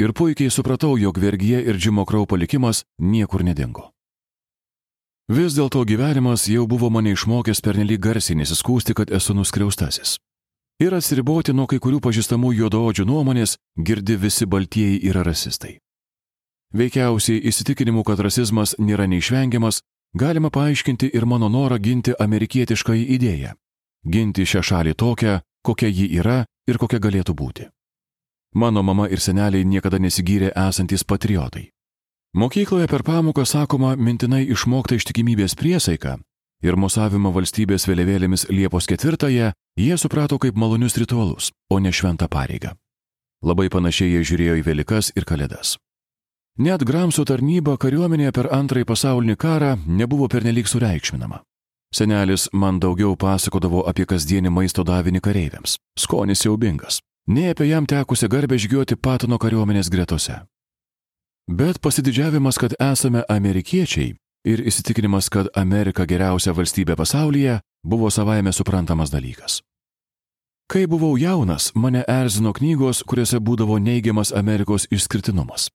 Ir 0.00 0.12
puikiai 0.16 0.50
supratau, 0.50 0.96
jog 0.98 1.18
vergyje 1.18 1.62
ir 1.62 1.78
Džimo 1.78 2.04
Krau 2.08 2.26
palikimas 2.26 2.84
niekur 2.98 3.44
nedingo. 3.44 3.90
Vis 5.30 5.54
dėlto 5.54 5.84
gyvenimas 5.86 6.48
jau 6.50 6.66
buvo 6.66 6.90
mane 6.90 7.14
išmokęs 7.14 7.62
pernelyg 7.62 8.00
garsiai 8.02 8.40
nesiskūsti, 8.40 8.96
kad 8.98 9.12
esu 9.14 9.36
nuskriaustasis 9.36 10.18
ir 10.80 10.94
atsiriboti 10.96 11.52
nuo 11.52 11.66
kai 11.68 11.78
kurių 11.78 12.00
pažįstamų 12.00 12.54
juodaodžių 12.56 13.04
nuomonės 13.04 13.56
girdi 13.76 14.16
visi 14.16 14.46
baltieji 14.46 15.00
yra 15.10 15.22
rasistai. 15.26 15.78
Veikiausiai 16.72 17.42
įsitikinimu, 17.50 18.04
kad 18.06 18.20
rasizmas 18.22 18.76
nėra 18.78 19.06
neišvengiamas, 19.10 19.82
galima 20.14 20.50
paaiškinti 20.50 21.10
ir 21.14 21.26
mano 21.26 21.48
norą 21.48 21.78
ginti 21.78 22.14
amerikietiškąjį 22.26 23.04
idėją- 23.16 23.52
ginti 24.14 24.46
šią 24.46 24.62
šalį 24.68 24.94
tokią, 24.94 25.40
kokia 25.62 25.88
ji 25.88 26.06
yra 26.20 26.44
ir 26.66 26.78
kokia 26.78 26.98
galėtų 26.98 27.34
būti. 27.34 27.68
Mano 28.54 28.82
mama 28.82 29.08
ir 29.08 29.18
seneliai 29.18 29.64
niekada 29.64 29.98
nesigyrė 29.98 30.52
esantys 30.56 31.04
patriotai. 31.04 31.70
Mokykloje 32.34 32.88
per 32.88 33.02
pamoką 33.02 33.44
sakoma 33.44 33.96
mintinai 33.96 34.46
išmokta 34.50 34.94
ištikimybės 34.94 35.54
priesaika 35.54 36.18
ir 36.62 36.76
mosavimą 36.76 37.32
valstybės 37.34 37.86
vėliavėlėmis 37.88 38.48
Liepos 38.50 38.88
ketvirtąją 38.90 39.52
jie 39.80 39.98
suprato 39.98 40.38
kaip 40.38 40.56
malonius 40.56 40.96
ritualus, 41.00 41.50
o 41.70 41.78
ne 41.78 41.92
šventą 41.92 42.28
pareigą. 42.28 42.74
Labai 43.44 43.70
panašiai 43.72 44.12
jie 44.14 44.24
žiūrėjo 44.30 44.58
į 44.60 44.64
Velikas 44.66 45.12
ir 45.16 45.24
Kalėdas. 45.24 45.78
Net 46.60 46.82
Gramso 46.84 47.24
tarnyba 47.24 47.78
kariuomenėje 47.80 48.32
per 48.36 48.50
antrąjį 48.52 48.88
pasaulinį 48.90 49.36
karą 49.40 49.76
nebuvo 49.86 50.28
pernelyg 50.28 50.68
sureikšminama. 50.68 51.40
Senelis 51.94 52.48
man 52.52 52.78
daugiau 52.78 53.16
pasakodavo 53.16 53.86
apie 53.88 54.04
kasdienį 54.06 54.52
maisto 54.52 54.84
davinį 54.84 55.22
kareiviams. 55.24 55.78
Skonis 55.98 56.44
siaubingas. 56.44 57.00
Nei 57.26 57.50
apie 57.50 57.70
jam 57.70 57.86
tekusią 57.86 58.28
garbę 58.28 58.58
žygiuoti 58.58 58.96
Patono 58.96 59.38
kariuomenės 59.38 59.90
gretose. 59.90 60.42
Bet 61.50 61.80
pasididžiavimas, 61.82 62.58
kad 62.62 62.76
esame 62.78 63.24
amerikiečiai 63.28 64.14
ir 64.44 64.62
įsitikinimas, 64.66 65.28
kad 65.28 65.48
Amerika 65.54 66.06
geriausia 66.06 66.54
valstybė 66.56 66.96
pasaulyje, 66.96 67.60
buvo 67.84 68.10
savaime 68.10 68.52
suprantamas 68.52 69.10
dalykas. 69.10 69.60
Kai 70.70 70.86
buvau 70.86 71.16
jaunas, 71.18 71.72
mane 71.74 72.04
erzino 72.08 72.52
knygos, 72.54 73.02
kuriuose 73.02 73.40
būdavo 73.42 73.80
neigiamas 73.82 74.30
Amerikos 74.32 74.86
išskirtinumas. 74.90 75.68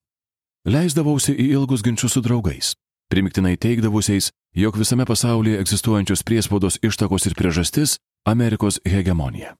Leisdavausi 0.65 1.35
į 1.35 1.51
ilgus 1.59 1.83
ginčius 1.83 2.15
su 2.15 2.23
draugais 2.23 2.75
primiktinai 3.09 3.57
teikdavusiais, 3.57 4.31
jog 4.55 4.77
visame 4.77 5.05
pasaulyje 5.05 5.59
egzistuojančios 5.63 6.23
priespaudos 6.23 6.79
ištakos 6.83 7.25
ir 7.25 7.33
priežastis- 7.39 7.97
Amerikos 8.33 8.79
hegemonija. 8.85 9.55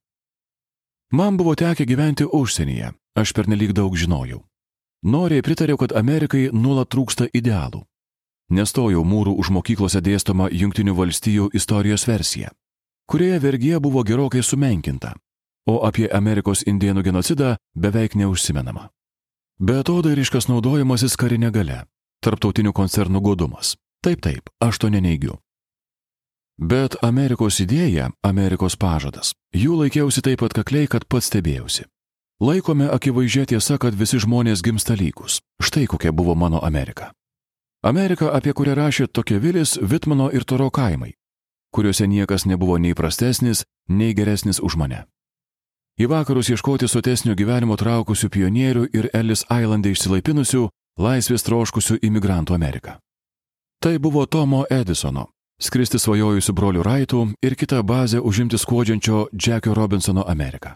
Man 1.12 1.38
buvo 1.38 1.56
tekę 1.56 1.86
gyventi 1.86 2.26
užsienyje, 2.26 2.94
aš 3.16 3.34
pernelyg 3.34 3.72
daug 3.74 3.96
žinojau. 3.96 4.44
Noriai 5.04 5.42
pritariau, 5.42 5.78
kad 5.78 5.92
Amerikai 5.92 6.50
nuolat 6.52 6.90
trūksta 6.90 7.30
idealų. 7.34 7.86
Nestojau 8.50 9.02
mūrų 9.02 9.34
už 9.42 9.50
mokyklose 9.50 10.02
dėstoma 10.06 10.52
Junktinių 10.54 10.94
valstijų 10.94 11.50
istorijos 11.58 12.06
versija, 12.06 12.52
kurioje 13.10 13.40
vergija 13.42 13.80
buvo 13.80 14.04
gerokai 14.06 14.44
sumenkinta, 14.44 15.16
o 15.66 15.82
apie 15.88 16.06
Amerikos 16.14 16.62
indienų 16.62 17.02
genocidą 17.08 17.56
beveik 17.74 18.14
neužsimenama. 18.16 18.92
Be 19.58 19.82
to 19.84 19.98
dairiškas 20.06 20.50
naudojimasis 20.52 21.18
karinė 21.18 21.50
gale, 21.52 21.80
tarptautinių 22.22 22.74
koncernų 22.76 23.22
godumas. 23.22 23.76
Taip, 24.06 24.22
taip, 24.22 24.54
aš 24.62 24.78
to 24.78 24.92
neneigiu. 24.94 25.40
Bet 26.62 26.96
Amerikos 27.02 27.58
idėja, 27.60 28.12
Amerikos 28.24 28.78
pažadas, 28.78 29.34
jų 29.56 29.82
laikiausi 29.82 30.22
taip 30.22 30.46
atkakliai, 30.46 30.88
kad 30.88 31.08
pats 31.10 31.32
stebėjausi. 31.32 31.90
Laikome 32.40 32.92
akivaizdžia 32.92 33.46
tiesa, 33.50 33.80
kad 33.82 33.96
visi 33.96 34.20
žmonės 34.22 34.62
gimsta 34.62 34.94
lygus. 34.94 35.42
Štai 35.64 35.88
kokia 35.88 36.12
buvo 36.12 36.36
mano 36.36 36.62
Amerika. 36.62 37.14
Amerika, 37.86 38.32
apie 38.34 38.50
kurią 38.58 38.74
rašė 38.74 39.06
Tokevilis, 39.14 39.76
Vitmano 39.78 40.32
ir 40.34 40.42
Toro 40.44 40.72
kaimai, 40.74 41.12
kuriuose 41.70 42.08
niekas 42.10 42.48
nebuvo 42.50 42.80
nei 42.82 42.96
prastesnis, 42.98 43.62
nei 43.90 44.16
geresnis 44.18 44.58
už 44.58 44.74
mane. 44.82 45.04
Į 46.02 46.10
vakarus 46.10 46.50
ieškoti 46.50 46.90
sotesnio 46.90 47.36
gyvenimo 47.38 47.78
traukusių 47.78 48.32
pionierių 48.34 48.88
ir 48.90 49.10
Ellis 49.14 49.46
Islandė 49.46 49.94
išsilaipinusių, 49.94 50.64
laisvės 50.98 51.46
troškusių 51.46 52.00
imigrantų 52.02 52.58
Ameriką. 52.58 52.98
Tai 53.80 53.94
buvo 54.02 54.26
Tomo 54.26 54.66
Edisono, 54.66 55.30
skristi 55.62 56.02
svajojusių 56.02 56.58
brolių 56.58 56.82
Raitų 56.90 57.22
ir 57.46 57.54
kitą 57.54 57.84
bazę 57.86 58.18
užimti 58.18 58.58
skuodžiančio 58.58 59.28
Jacko 59.30 59.78
Robinsono 59.78 60.26
Ameriką. 60.26 60.74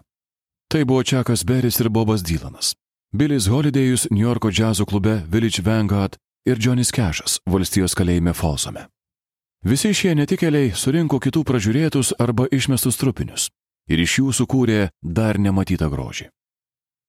Tai 0.69 0.85
buvo 0.85 1.01
Čakas 1.03 1.41
Beris 1.43 1.81
ir 1.81 1.89
Bobas 1.89 2.21
Dylanas, 2.21 2.75
Bilis 3.11 3.49
Holidėjus 3.49 4.11
New 4.11 4.21
Yorko 4.21 4.53
džiazo 4.53 4.85
klube 4.85 5.23
Village 5.25 5.65
Vanguard 5.65 6.19
ir 6.45 6.57
Johnny 6.59 6.85
Kešas 6.85 7.39
valstijos 7.49 7.95
kalėjime 7.95 8.33
Folsome. 8.33 8.87
Visi 9.65 9.91
šie 9.93 10.13
netikėliai 10.15 10.71
surinko 10.75 11.19
kitų 11.19 11.43
pražiūrėtus 11.43 12.13
arba 12.19 12.47
išmestus 12.51 12.95
trupinius 12.95 13.49
ir 13.89 13.99
iš 13.99 14.19
jų 14.19 14.33
sukūrė 14.37 14.89
dar 15.01 15.39
nematytą 15.39 15.89
grožį. 15.89 16.29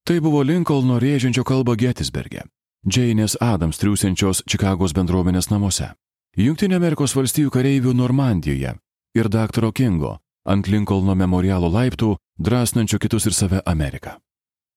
Tai 0.07 0.16
buvo 0.24 0.43
Lincolno 0.43 0.99
rėžiančio 0.99 1.45
kalba 1.45 1.76
Getisberge, 1.76 2.47
Džeinės 2.89 3.37
Adams 3.41 3.78
triūsiančios 3.78 4.43
Čikagos 4.49 4.95
bendruomenės 4.97 5.51
namuose, 5.53 5.93
Junktinė 6.39 6.78
Amerikos 6.78 7.12
valstijų 7.14 7.51
kareivių 7.53 7.93
Normandijoje 7.95 8.74
ir 9.18 9.28
daktaro 9.28 9.72
Kingo 9.72 10.16
ant 10.47 10.68
Lincolno 10.70 11.14
memorialo 11.14 11.68
laiptų 11.68 12.14
drąsnančio 12.39 12.99
kitus 12.99 13.26
ir 13.26 13.35
save 13.37 13.61
Ameriką. 13.66 14.16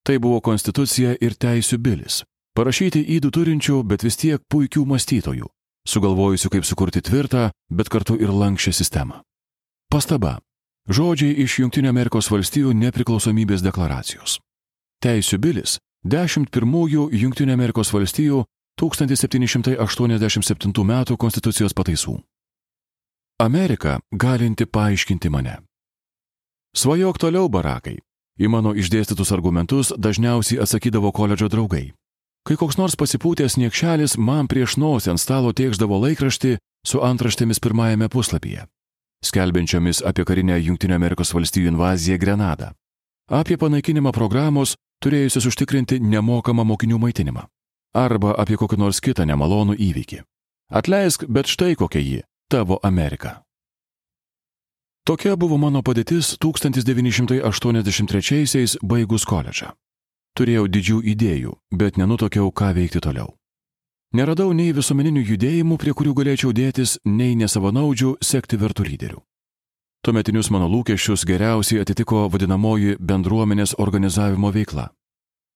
Tai 0.04 0.18
buvo 0.20 0.42
konstitucija 0.44 1.16
ir 1.22 1.38
teisų 1.40 1.80
bilis, 1.80 2.24
parašyti 2.58 3.02
įdų 3.18 3.30
turinčių, 3.34 3.84
bet 3.84 4.04
vis 4.04 4.18
tiek 4.18 4.42
puikių 4.50 4.86
mąstytojų, 4.90 5.50
sugalvojusių 5.88 6.50
kaip 6.54 6.66
sukurti 6.66 7.02
tvirtą, 7.02 7.52
bet 7.70 7.90
kartu 7.90 8.18
ir 8.20 8.34
lankščią 8.34 8.74
sistemą. 8.74 9.22
Pastaba. 9.90 10.40
Žodžiai 10.90 11.38
iš 11.46 11.62
valstijų 12.32 12.74
nepriklausomybės 12.76 13.64
deklaracijos. 13.64 14.40
Teisų 15.00 15.40
bilis 15.40 15.80
Dešimt 16.04 16.52
pirmųjų 16.52 17.16
Junktinių 17.16 17.54
Amerikos 17.56 17.94
valstijų 17.96 18.44
1787 18.76 20.84
m. 20.84 21.16
konstitucijos 21.16 21.74
pataisų. 21.74 22.20
Amerika 23.40 24.00
galinti 24.12 24.66
paaiškinti 24.66 25.30
mane. 25.30 25.64
Svajok 26.76 27.18
toliau, 27.24 27.48
barakai. 27.48 28.00
Į 28.36 28.52
mano 28.52 28.76
išdėstytus 28.76 29.32
argumentus 29.32 29.94
dažniausiai 29.96 30.60
atsakydavo 30.60 31.16
koledžo 31.16 31.48
draugai. 31.48 31.96
Kai 32.44 32.58
koks 32.60 32.76
nors 32.76 32.98
pasipūtęs 33.00 33.56
niekšelis 33.56 34.18
man 34.20 34.50
prieš 34.52 34.76
nosį 34.76 35.14
ant 35.14 35.22
stalo 35.22 35.54
tėkždavo 35.56 35.96
laikraštį 36.04 36.58
su 36.84 37.00
antraštėmis 37.00 37.64
pirmajame 37.64 38.10
puslapyje, 38.12 38.68
skelbiančiomis 39.24 40.04
apie 40.04 40.28
karinę 40.28 40.58
Junktinių 40.60 40.98
Amerikos 40.98 41.32
valstijų 41.32 41.72
invaziją 41.72 42.20
Grenadą, 42.20 42.76
apie 43.32 43.56
panaikinimą 43.56 44.12
programos 44.12 44.76
turėjusios 45.04 45.48
užtikrinti 45.48 46.04
nemokamą 46.04 46.68
mokinių 46.68 47.00
maitinimą. 47.00 47.48
Arba 47.94 48.34
apie 48.42 48.58
kokį 48.60 48.78
nors 48.82 49.00
kitą 49.00 49.24
nemalonų 49.30 49.78
įvykį. 49.78 50.24
Atleisk, 50.74 51.26
bet 51.30 51.46
štai 51.48 51.76
kokia 51.80 52.02
ji- 52.02 52.24
tavo 52.52 52.80
Amerika. 52.84 53.44
Tokia 55.06 55.36
buvo 55.38 55.58
mano 55.58 55.82
padėtis 55.82 56.38
1983-aisiais 56.40 58.78
baigus 58.82 59.26
koledžą. 59.26 59.74
Turėjau 60.34 60.66
didžių 60.66 61.00
idėjų, 61.14 61.52
bet 61.78 61.98
nenutokiau, 62.02 62.50
ką 62.50 62.72
veikti 62.74 63.02
toliau. 63.06 63.36
Neradau 64.14 64.52
nei 64.54 64.74
visuomeninių 64.74 65.22
judėjimų, 65.28 65.78
prie 65.82 65.94
kurių 65.94 66.14
galėčiau 66.18 66.52
dėtis, 66.54 67.00
nei 67.06 67.36
nesavanaudžių 67.38 68.16
sekti 68.22 68.58
vertų 68.62 68.86
lyderių. 68.90 69.22
Tuometinius 70.04 70.50
mano 70.52 70.68
lūkesčius 70.68 71.24
geriausiai 71.26 71.80
atitiko 71.82 72.26
vadinamoji 72.34 72.98
bendruomenės 73.00 73.74
organizavimo 73.80 74.52
veikla. 74.52 74.90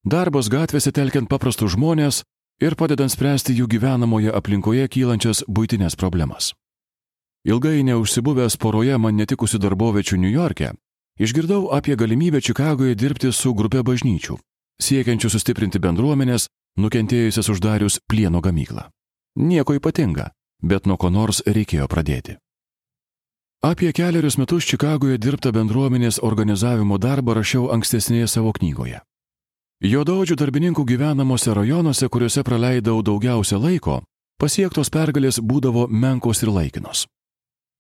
Darbas 0.06 0.48
gatvėse 0.48 0.94
telkiant 0.96 1.28
paprastus 1.28 1.74
žmonės 1.76 2.22
ir 2.64 2.78
padedant 2.80 3.12
spręsti 3.12 3.58
jų 3.58 3.68
gyvenamoje 3.74 4.32
aplinkoje 4.32 4.88
kylančias 4.88 5.44
būtinės 5.50 5.98
problemas. 6.00 6.54
Ilgai 7.46 7.84
neužsibuvęs 7.84 8.58
poroje 8.58 8.98
man 8.98 9.18
netikusių 9.20 9.60
darbovečių 9.66 10.18
New 10.22 10.32
York'e, 10.32 10.72
išgirdau 11.20 11.68
apie 11.76 11.96
galimybę 12.00 12.42
Čikagoje 12.42 12.96
dirbti 12.96 13.32
su 13.32 13.54
grupė 13.54 13.84
bažnyčių, 13.84 14.38
siekiančių 14.82 15.30
sustiprinti 15.34 15.80
bendruomenės, 15.80 16.48
nukentėjusias 16.78 17.50
uždarius 17.54 18.00
plieno 18.10 18.42
gamyklą. 18.42 18.90
Nieko 19.38 19.78
ypatinga, 19.78 20.32
bet 20.62 20.86
nuo 20.86 20.98
ko 20.98 21.10
nors 21.10 21.44
reikėjo 21.46 21.88
pradėti. 21.88 22.38
Apie 23.62 23.90
keliarius 23.94 24.38
metus 24.38 24.66
Čikagoje 24.70 25.18
dirbtą 25.18 25.52
bendruomenės 25.52 26.20
organizavimo 26.22 27.00
darbą 27.02 27.34
rašiau 27.34 27.72
ankstesnėje 27.74 28.28
savo 28.30 28.52
knygoje. 28.54 29.02
Jodaudžių 29.82 30.38
darbininkų 30.38 30.86
gyvenamuose 30.86 31.54
rajonuose, 31.54 32.10
kuriuose 32.10 32.44
praleidau 32.46 33.02
daugiausia 33.02 33.58
laiko, 33.62 34.02
pasiektos 34.42 34.90
pergalės 34.94 35.42
būdavo 35.42 35.88
menkos 35.90 36.42
ir 36.46 36.54
laikinos. 36.54 37.06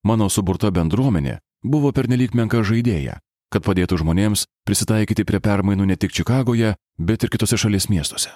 Mano 0.05 0.29
suburta 0.29 0.69
bendruomenė 0.73 1.37
buvo 1.63 1.91
pernelyg 1.93 2.33
menka 2.37 2.61
žaidėja, 2.65 3.17
kad 3.53 3.63
padėtų 3.63 4.01
žmonėms 4.01 4.45
prisitaikyti 4.67 5.25
prie 5.27 5.39
permainų 5.39 5.87
ne 5.87 5.95
tik 5.95 6.13
Čikagoje, 6.13 6.75
bet 6.97 7.23
ir 7.23 7.31
kitose 7.33 7.57
šalies 7.57 7.89
miestuose. 7.89 8.31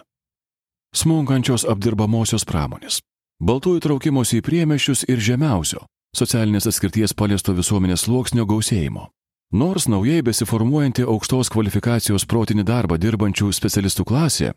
Smunkančios 0.95 1.63
apdirbamosios 1.71 2.43
pramonės, 2.47 2.99
baltųjų 3.39 3.81
traukimosi 3.85 4.39
į 4.39 4.45
priemeščius 4.47 5.05
ir 5.07 5.23
žemiausio, 5.23 5.85
socialinės 6.15 6.67
atskirties 6.67 7.15
paliesto 7.15 7.55
visuomenės 7.55 8.07
sluoksnio 8.07 8.45
gausėjimo. 8.45 9.07
Nors 9.51 9.87
naujai 9.91 10.21
besiformuojanti 10.23 11.03
aukštos 11.03 11.51
kvalifikacijos 11.51 12.25
protinį 12.27 12.63
darbą 12.67 12.95
dirbančių 12.99 13.51
specialistų 13.51 14.05
klasė 14.07 14.53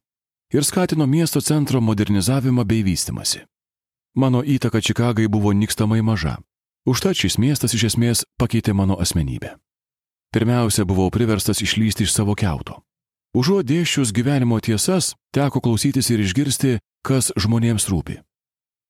ir 0.54 0.66
skatino 0.66 1.06
miesto 1.06 1.40
centro 1.42 1.80
modernizavimą 1.80 2.62
bei 2.64 2.84
vystimasi. 2.86 3.42
Mano 4.14 4.44
įtaka 4.46 4.78
Čikagai 4.78 5.26
buvo 5.26 5.50
nikstamai 5.50 6.02
maža. 6.02 6.38
Užtat 6.86 7.18
šis 7.18 7.38
miestas 7.42 7.74
iš 7.74 7.88
esmės 7.90 8.22
pakeitė 8.38 8.74
mano 8.74 8.94
asmenybę. 9.02 9.56
Pirmiausia, 10.34 10.82
buvau 10.82 11.12
priverstas 11.14 11.60
išlysti 11.62 12.02
iš 12.02 12.10
savo 12.10 12.34
keuto. 12.34 12.80
Užuot 13.38 13.66
dėščius 13.70 14.10
gyvenimo 14.10 14.58
tiesas, 14.58 15.12
teko 15.30 15.60
klausytis 15.62 16.10
ir 16.10 16.22
išgirsti, 16.24 16.80
kas 17.06 17.30
žmonėms 17.38 17.86
rūpi. 17.86 18.16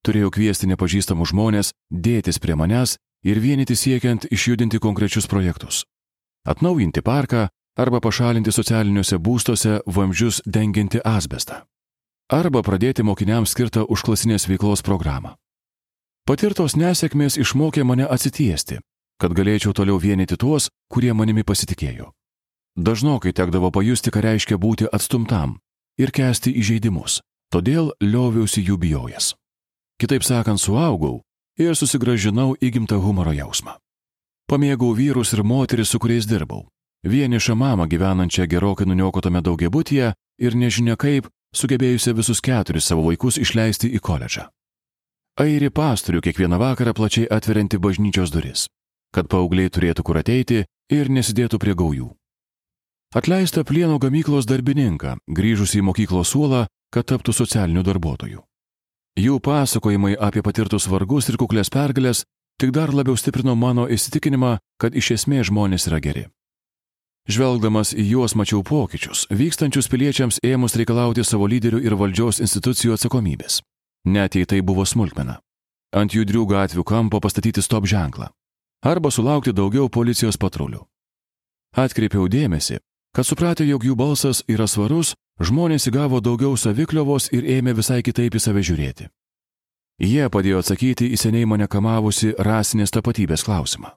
Turėjau 0.05 0.30
kviesti 0.32 0.68
nepažįstamus 0.72 1.34
žmonės, 1.34 1.72
dėtis 1.92 2.40
prie 2.40 2.57
manęs 2.57 2.97
ir 3.28 3.40
vienyti 3.45 3.76
siekiant 3.76 4.24
išjudinti 4.32 4.80
konkrečius 4.80 5.28
projektus. 5.28 5.82
Atnaujinti 6.49 7.05
parką 7.05 7.51
arba 7.76 8.01
pašalinti 8.01 8.53
socialiniuose 8.53 9.20
būstuose 9.20 9.82
vamzdžius 9.84 10.40
dengianti 10.49 11.05
asbestą. 11.05 11.61
Arba 12.32 12.64
pradėti 12.64 13.05
mokiniams 13.05 13.53
skirtą 13.53 13.84
užklasinės 13.84 14.49
veiklos 14.49 14.80
programą. 14.80 15.36
Patirtos 16.24 16.72
nesėkmės 16.72 17.36
išmokė 17.36 17.84
mane 17.84 18.09
atsitiesti, 18.09 18.80
kad 19.20 19.34
galėčiau 19.36 19.72
toliau 19.72 19.98
vienyti 19.98 20.36
tuos, 20.36 20.70
kurie 20.88 21.12
manimi 21.12 21.44
pasitikėjo. 21.44 22.10
Dažnokai 22.76 23.32
tekdavo 23.32 23.70
pajusti, 23.70 24.10
ką 24.10 24.20
reiškia 24.24 24.58
būti 24.58 24.88
atstumtam 24.90 25.58
ir 25.98 26.10
kesti 26.10 26.50
įžeidimus, 26.50 27.20
todėl 27.54 27.92
lioviausi 28.02 28.64
jų 28.66 28.78
bijojęs. 28.82 29.34
Kitaip 30.00 30.26
sakant, 30.26 30.58
suaugau 30.58 31.22
ir 31.58 31.76
susigražinau 31.78 32.56
įgimtą 32.58 32.98
humoro 32.98 33.32
jausmą. 33.32 33.78
Pamėgau 34.50 34.90
vyrus 34.92 35.32
ir 35.32 35.44
moteris, 35.46 35.88
su 35.88 35.98
kuriais 36.02 36.26
dirbau. 36.26 36.66
Vienišą 37.04 37.54
mamą 37.54 37.86
gyvenančią 37.86 38.46
gerokai 38.48 38.86
nuniokotame 38.88 39.40
daugiabutyje 39.44 40.12
ir 40.40 40.56
nežinia 40.56 40.96
kaip 40.96 41.28
sugebėjusią 41.54 42.14
visus 42.18 42.40
keturis 42.40 42.88
savo 42.90 43.04
vaikus 43.06 43.38
išleisti 43.38 43.92
į 43.94 44.00
koledžą. 44.02 44.48
Airi 45.40 45.70
pastorių 45.70 46.20
kiekvieną 46.24 46.58
vakarą 46.58 46.94
plačiai 46.94 47.28
atverianti 47.30 47.78
bažnyčios 47.78 48.30
duris, 48.34 48.66
kad 49.14 49.30
paaugliai 49.30 49.70
turėtų 49.70 50.02
kur 50.02 50.18
ateiti 50.20 50.64
ir 50.90 51.10
nesidėtų 51.10 51.60
prie 51.62 51.74
gaujų. 51.78 52.10
Atleista 53.14 53.62
plieno 53.62 54.00
gamyklos 54.02 54.48
darbininką, 54.50 55.16
grįžusi 55.30 55.78
į 55.78 55.86
mokyklos 55.86 56.32
suolą, 56.34 56.64
kad 56.90 57.06
taptų 57.06 57.32
socialiniu 57.32 57.84
darbuotoju. 57.86 58.42
Jų 59.14 59.38
pasakojimai 59.38 60.16
apie 60.18 60.42
patirtus 60.42 60.88
vargus 60.90 61.28
ir 61.30 61.38
kuklės 61.38 61.70
pergalės 61.70 62.24
tik 62.58 62.72
dar 62.74 62.90
labiau 62.90 63.14
stiprino 63.14 63.54
mano 63.54 63.86
įsitikinimą, 63.86 64.56
kad 64.82 64.94
iš 64.98 65.12
esmės 65.18 65.52
žmonės 65.52 65.86
yra 65.90 66.00
geri. 66.02 66.24
Žvelgdamas 67.30 67.94
į 67.94 68.04
juos 68.10 68.34
mačiau 68.36 68.60
pokyčius, 68.66 69.24
vykstančius 69.30 69.88
piliečiams 69.88 70.42
ėmus 70.44 70.74
reikalauti 70.76 71.24
savo 71.24 71.46
lyderių 71.48 71.80
ir 71.86 71.94
valdžios 71.96 72.42
institucijų 72.44 72.98
atsakomybės. 72.98 73.62
Net 74.04 74.34
jei 74.34 74.44
tai 74.44 74.60
buvo 74.60 74.84
smulkmena. 74.84 75.38
Ant 75.94 76.12
judrių 76.12 76.44
gatvių 76.50 76.84
kampo 76.84 77.22
pastatyti 77.22 77.62
stop 77.62 77.86
ženklą. 77.86 78.28
Arba 78.85 79.11
sulaukti 79.11 79.53
daugiau 79.57 79.89
policijos 79.89 80.37
patrulių. 80.37 80.85
Atkreipiau 81.74 82.28
dėmesį, 82.28 82.78
Kad 83.14 83.28
supratę, 83.28 83.62
jog 83.62 83.85
jų 83.87 83.95
balsas 83.95 84.41
yra 84.51 84.66
svarus, 84.66 85.12
žmonės 85.39 85.87
įgavo 85.87 86.18
daugiau 86.18 86.57
savikliovos 86.59 87.28
ir 87.30 87.45
ėmė 87.47 87.76
visai 87.78 88.01
kitaip 88.03 88.35
į 88.35 88.41
save 88.43 88.62
žiūrėti. 88.66 89.07
Jie 90.03 90.26
padėjo 90.26 90.59
atsakyti 90.64 91.07
į 91.14 91.20
seniai 91.22 91.47
mane 91.47 91.68
kamavusi 91.70 92.32
rasinės 92.35 92.91
tapatybės 92.91 93.47
klausimą. 93.47 93.93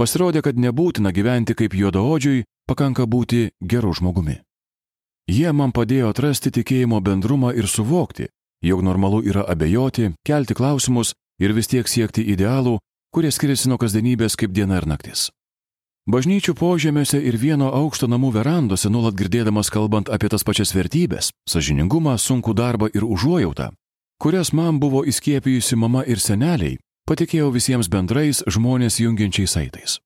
Pasirodė, 0.00 0.40
kad 0.40 0.56
nebūtina 0.56 1.12
gyventi 1.12 1.52
kaip 1.52 1.76
juodaodžiui, 1.76 2.46
pakanka 2.64 3.04
būti 3.04 3.50
geru 3.60 3.92
žmogumi. 3.92 4.38
Jie 5.28 5.52
man 5.52 5.76
padėjo 5.76 6.08
atrasti 6.14 6.48
tikėjimo 6.56 7.02
bendrumą 7.04 7.52
ir 7.52 7.68
suvokti, 7.68 8.30
jog 8.64 8.80
normalu 8.80 9.20
yra 9.28 9.44
abejoti, 9.44 10.14
kelti 10.24 10.56
klausimus 10.56 11.12
ir 11.36 11.52
vis 11.52 11.68
tiek 11.68 11.84
siekti 11.84 12.24
idealų, 12.32 12.78
kurie 13.14 13.30
skiriasi 13.30 13.70
nuo 13.70 13.78
kasdienybės 13.78 14.34
kaip 14.34 14.50
diena 14.50 14.80
ir 14.82 14.88
naktis. 14.90 15.28
Bažnyčių 16.10 16.52
požemiuose 16.58 17.16
ir 17.16 17.38
vieno 17.40 17.70
aukšto 17.72 18.10
namų 18.10 18.34
verandose 18.34 18.90
nuolat 18.92 19.14
girdėdamas 19.16 19.70
kalbant 19.72 20.10
apie 20.12 20.28
tas 20.28 20.44
pačias 20.44 20.74
vertybės- 20.76 21.30
sažiningumą, 21.52 22.18
sunkų 22.18 22.52
darbą 22.54 22.90
ir 22.92 23.04
užuojautą, 23.04 23.70
kurias 24.20 24.52
man 24.52 24.80
buvo 24.80 25.04
įskiepijusi 25.04 25.76
mama 25.76 26.02
ir 26.04 26.18
seneliai, 26.18 26.78
patikėjau 27.08 27.52
visiems 27.52 27.88
bendrais 27.88 28.42
žmonės 28.46 29.00
jungiančiais 29.00 29.50
saitais. 29.56 30.00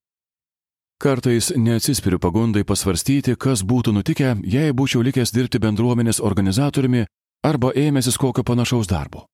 Kartais 0.99 1.53
neatsispiriu 1.57 2.19
pagundai 2.19 2.65
pasvarstyti, 2.65 3.37
kas 3.37 3.63
būtų 3.63 3.93
nutikę, 3.95 4.37
jei 4.45 4.73
būčiau 4.73 5.03
likęs 5.03 5.31
dirbti 5.31 5.59
bendruomenės 5.59 6.21
organizatoriumi 6.21 7.07
arba 7.45 7.73
ėmęsis 7.73 8.19
kokio 8.19 8.43
panašaus 8.43 8.87
darbo. 8.87 9.27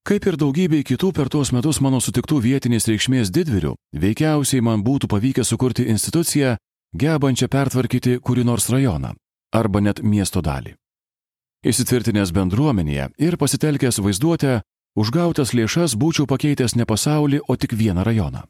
Kaip 0.00 0.24
ir 0.24 0.36
daugybei 0.40 0.80
kitų 0.80 1.10
per 1.12 1.28
tuos 1.28 1.50
metus 1.52 1.78
mano 1.84 1.98
sutiktų 2.00 2.38
vietinės 2.40 2.86
reikšmės 2.88 3.30
didvirių, 3.36 3.74
veikiausiai 3.92 4.62
man 4.64 4.80
būtų 4.80 5.10
pavykę 5.12 5.44
sukurti 5.44 5.84
instituciją, 5.92 6.54
gebančią 6.96 7.50
pertvarkyti 7.52 8.16
kurį 8.24 8.46
nors 8.48 8.70
rajoną 8.72 9.12
arba 9.52 9.82
net 9.84 10.00
miesto 10.00 10.40
dalį. 10.40 10.72
Įsitvirtinęs 11.66 12.32
bendruomenėje 12.32 13.10
ir 13.20 13.36
pasitelkęs 13.36 14.00
vaizduotę, 14.00 14.62
užgautas 14.96 15.52
lėšas 15.52 15.98
būčiau 16.00 16.24
pakeitęs 16.30 16.78
ne 16.80 16.88
pasaulį, 16.88 17.42
o 17.44 17.56
tik 17.60 17.76
vieną 17.76 18.06
rajoną. 18.06 18.46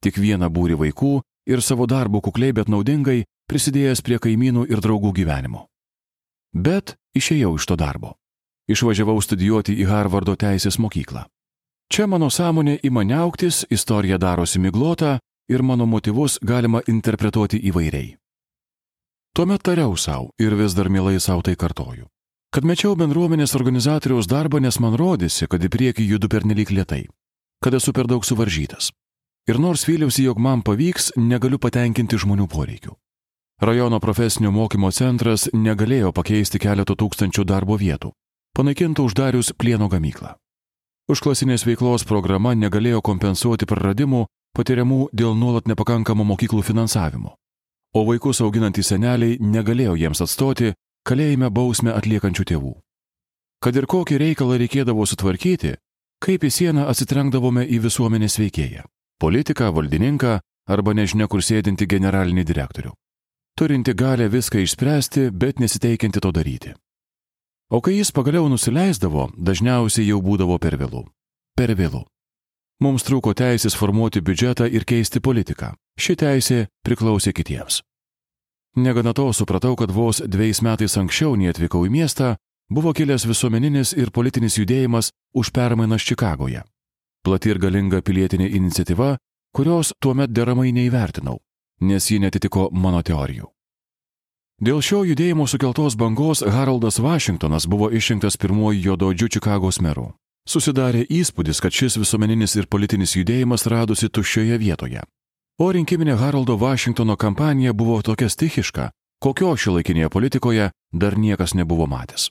Tik 0.00 0.16
vieną 0.16 0.48
būrį 0.48 0.80
vaikų 0.86 1.14
ir 1.52 1.60
savo 1.60 1.84
darbu 1.84 2.24
kukliai, 2.24 2.56
bet 2.56 2.72
naudingai 2.72 3.26
prisidėjęs 3.50 4.00
prie 4.00 4.16
kaimynų 4.16 4.70
ir 4.72 4.80
draugų 4.80 5.12
gyvenimo. 5.20 5.66
Bet 6.54 6.96
išėjau 7.12 7.58
iš 7.58 7.68
to 7.68 7.76
darbo 7.76 8.16
išvažiavau 8.68 9.20
studijuoti 9.20 9.76
į 9.82 9.88
Harvardo 9.90 10.36
teisės 10.36 10.78
mokyklą. 10.78 11.26
Čia 11.92 12.06
mano 12.06 12.30
sąmonė 12.30 12.78
ima 12.82 13.04
neauktis, 13.04 13.64
istorija 13.70 14.18
darosi 14.18 14.58
miglota 14.58 15.18
ir 15.48 15.62
mano 15.62 15.86
motyvus 15.86 16.38
galima 16.42 16.80
interpretuoti 16.88 17.60
įvairiai. 17.70 18.16
Tuomet 19.34 19.62
tariau 19.66 19.96
savo 19.96 20.30
ir 20.38 20.54
vis 20.54 20.74
dar 20.74 20.88
mielai 20.88 21.20
savo 21.20 21.42
tai 21.42 21.56
kartoju. 21.56 22.06
Kad 22.54 22.64
mečiau 22.64 22.94
bendruomenės 22.94 23.56
organizatoriaus 23.58 24.28
darbą, 24.30 24.60
nes 24.62 24.78
man 24.78 24.94
rodėsi, 24.94 25.48
kad 25.50 25.58
į 25.58 25.70
priekį 25.74 26.04
judu 26.06 26.28
pernelyg 26.30 26.70
lietai, 26.70 27.08
kad 27.58 27.74
esu 27.74 27.92
per 27.92 28.06
daug 28.06 28.22
suvaržytas. 28.24 28.92
Ir 29.50 29.58
nors 29.58 29.82
vyliausi, 29.88 30.22
jog 30.24 30.38
man 30.38 30.62
pavyks, 30.62 31.16
negaliu 31.18 31.58
patenkinti 31.58 32.16
žmonių 32.16 32.46
poreikių. 32.48 32.94
Rajono 33.60 33.98
profesinio 34.00 34.52
mokymo 34.54 34.92
centras 34.94 35.48
negalėjo 35.52 36.12
pakeisti 36.14 36.62
keletų 36.62 36.94
tūkstančių 37.02 37.44
darbo 37.44 37.76
vietų, 37.78 38.12
panaikinta 38.54 39.02
uždarius 39.02 39.52
plieno 39.58 39.88
gamyklą. 39.90 40.34
Užklasinės 41.10 41.66
veiklos 41.66 42.06
programa 42.08 42.54
negalėjo 42.54 43.02
kompensuoti 43.04 43.66
praradimų 43.68 44.24
patiriamų 44.56 45.08
dėl 45.12 45.34
nuolat 45.36 45.66
nepakankamo 45.68 46.24
mokyklų 46.24 46.62
finansavimo, 46.62 47.34
o 47.94 48.04
vaikus 48.08 48.40
auginantys 48.40 48.92
seneliai 48.94 49.36
negalėjo 49.40 49.98
jiems 50.00 50.22
atstoti 50.24 50.72
kalėjime 51.04 51.50
bausmę 51.50 51.92
atliekančių 51.98 52.46
tėvų. 52.52 52.72
Kad 53.60 53.76
ir 53.76 53.86
kokį 53.90 54.20
reikalą 54.22 54.58
reikėdavo 54.62 55.04
sutvarkyti, 55.08 55.74
kaip 56.24 56.44
į 56.44 56.50
sieną 56.50 56.86
atsitrenkdavome 56.88 57.66
į 57.66 57.82
visuomenės 57.84 58.38
veikėją- 58.40 58.84
politiką, 59.22 59.72
valdininką 59.72 60.40
arba 60.68 60.94
nežinia 60.94 61.28
kur 61.28 61.40
sėdinti 61.40 61.86
generalinį 61.86 62.44
direktorių. 62.44 62.92
Turinti 63.58 63.94
galę 63.94 64.28
viską 64.28 64.58
išspręsti, 64.64 65.30
bet 65.30 65.60
nesiteikianti 65.60 66.20
to 66.20 66.32
daryti. 66.32 66.74
O 67.74 67.80
kai 67.80 67.96
jis 67.98 68.12
pagaliau 68.14 68.46
nusileisdavo, 68.46 69.32
dažniausiai 69.34 70.06
jau 70.06 70.20
būdavo 70.22 70.60
per 70.62 70.76
vėlų. 70.78 71.00
Per 71.58 71.72
vėlų. 71.74 72.04
Mums 72.84 73.02
trūko 73.02 73.32
teisės 73.34 73.74
formuoti 73.74 74.20
biudžetą 74.22 74.68
ir 74.70 74.84
keisti 74.86 75.18
politiką. 75.18 75.72
Ši 75.98 76.14
teisė 76.20 76.58
priklausė 76.86 77.32
kitiems. 77.34 77.80
Negana 78.78 79.10
to 79.12 79.26
supratau, 79.32 79.74
kad 79.74 79.90
vos 79.90 80.22
dviejais 80.22 80.62
metais 80.62 80.94
anksčiau 81.00 81.34
nei 81.34 81.50
atvykau 81.50 81.82
į 81.88 81.90
miestą, 81.96 82.36
buvo 82.70 82.92
kilęs 82.94 83.26
visuomeninis 83.26 83.94
ir 83.98 84.14
politinis 84.14 84.58
judėjimas 84.60 85.10
už 85.34 85.50
permainas 85.50 86.06
Čikagoje. 86.06 86.62
Plati 87.26 87.50
ir 87.50 87.58
galinga 87.58 88.02
pilietinė 88.06 88.52
iniciatyva, 88.54 89.16
kurios 89.50 89.90
tuomet 89.98 90.30
deramai 90.30 90.70
neįvertinau, 90.70 91.40
nes 91.80 92.10
ji 92.10 92.22
netitiko 92.22 92.68
mano 92.70 93.02
teorijų. 93.02 93.53
Dėl 94.62 94.78
šio 94.78 95.00
judėjimo 95.02 95.48
sukeltos 95.50 95.96
bangos 95.98 96.44
Haroldas 96.46 97.00
Vašingtonas 97.02 97.66
buvo 97.66 97.88
išrinktas 97.90 98.36
pirmoji 98.38 98.84
jododžių 98.84 99.28
Čikagos 99.34 99.80
meru. 99.82 100.12
Susidarė 100.46 101.02
įspūdis, 101.10 101.58
kad 101.58 101.74
šis 101.74 101.96
visuomeninis 101.98 102.54
ir 102.54 102.68
politinis 102.70 103.16
judėjimas 103.16 103.66
radosi 103.66 104.06
tuščioje 104.08 104.58
vietoje. 104.62 105.02
O 105.58 105.72
rinkiminė 105.74 106.14
Haroldo 106.20 106.54
Vašingtono 106.60 107.16
kampanija 107.16 107.72
buvo 107.72 107.98
tokia 108.02 108.28
stichiška, 108.30 108.90
kokio 109.18 109.56
šilaikinėje 109.56 110.08
politikoje 110.08 110.70
dar 110.92 111.18
niekas 111.18 111.54
nebuvo 111.58 111.88
matęs. 111.90 112.28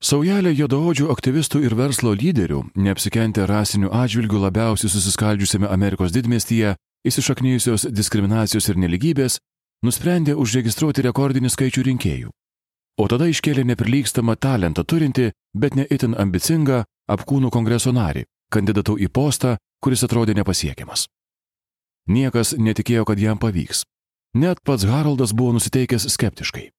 Saujelė 0.00 0.54
jodaodžių 0.56 1.10
aktyvistų 1.12 1.62
ir 1.66 1.74
verslo 1.76 2.14
lyderių, 2.16 2.62
neapsikentę 2.76 3.44
rasinių 3.48 3.92
atžvilgių 3.92 4.40
labiausiai 4.40 4.88
susiskaldžiusiame 4.92 5.68
Amerikos 5.68 6.12
didmestyje, 6.16 6.76
įsišaknyjusios 7.08 7.88
diskriminacijos 7.92 8.68
ir 8.68 8.80
neligybės, 8.80 9.38
nusprendė 9.84 10.36
užregistruoti 10.36 11.04
rekordinį 11.06 11.50
skaičių 11.52 11.84
rinkėjų. 11.90 12.30
O 12.96 13.08
tada 13.12 13.28
iškėlė 13.28 13.66
neprilygstamą 13.72 14.36
talentą 14.40 14.84
turinti, 14.84 15.32
bet 15.52 15.76
ne 15.76 15.84
itin 15.90 16.16
ambicingą 16.16 16.84
apkūnų 17.12 17.50
kongreso 17.52 17.92
narį, 17.92 18.24
kandidatu 18.52 18.96
į 18.96 19.10
postą, 19.12 19.56
kuris 19.84 20.04
atrodė 20.06 20.34
nepasiekiamas. 20.38 21.06
Niekas 22.08 22.54
netikėjo, 22.56 23.04
kad 23.04 23.20
jam 23.20 23.38
pavyks. 23.38 23.84
Net 24.36 24.62
pats 24.64 24.86
Haroldas 24.88 25.34
buvo 25.36 25.56
nusiteikęs 25.56 26.08
skeptiškai. 26.14 26.70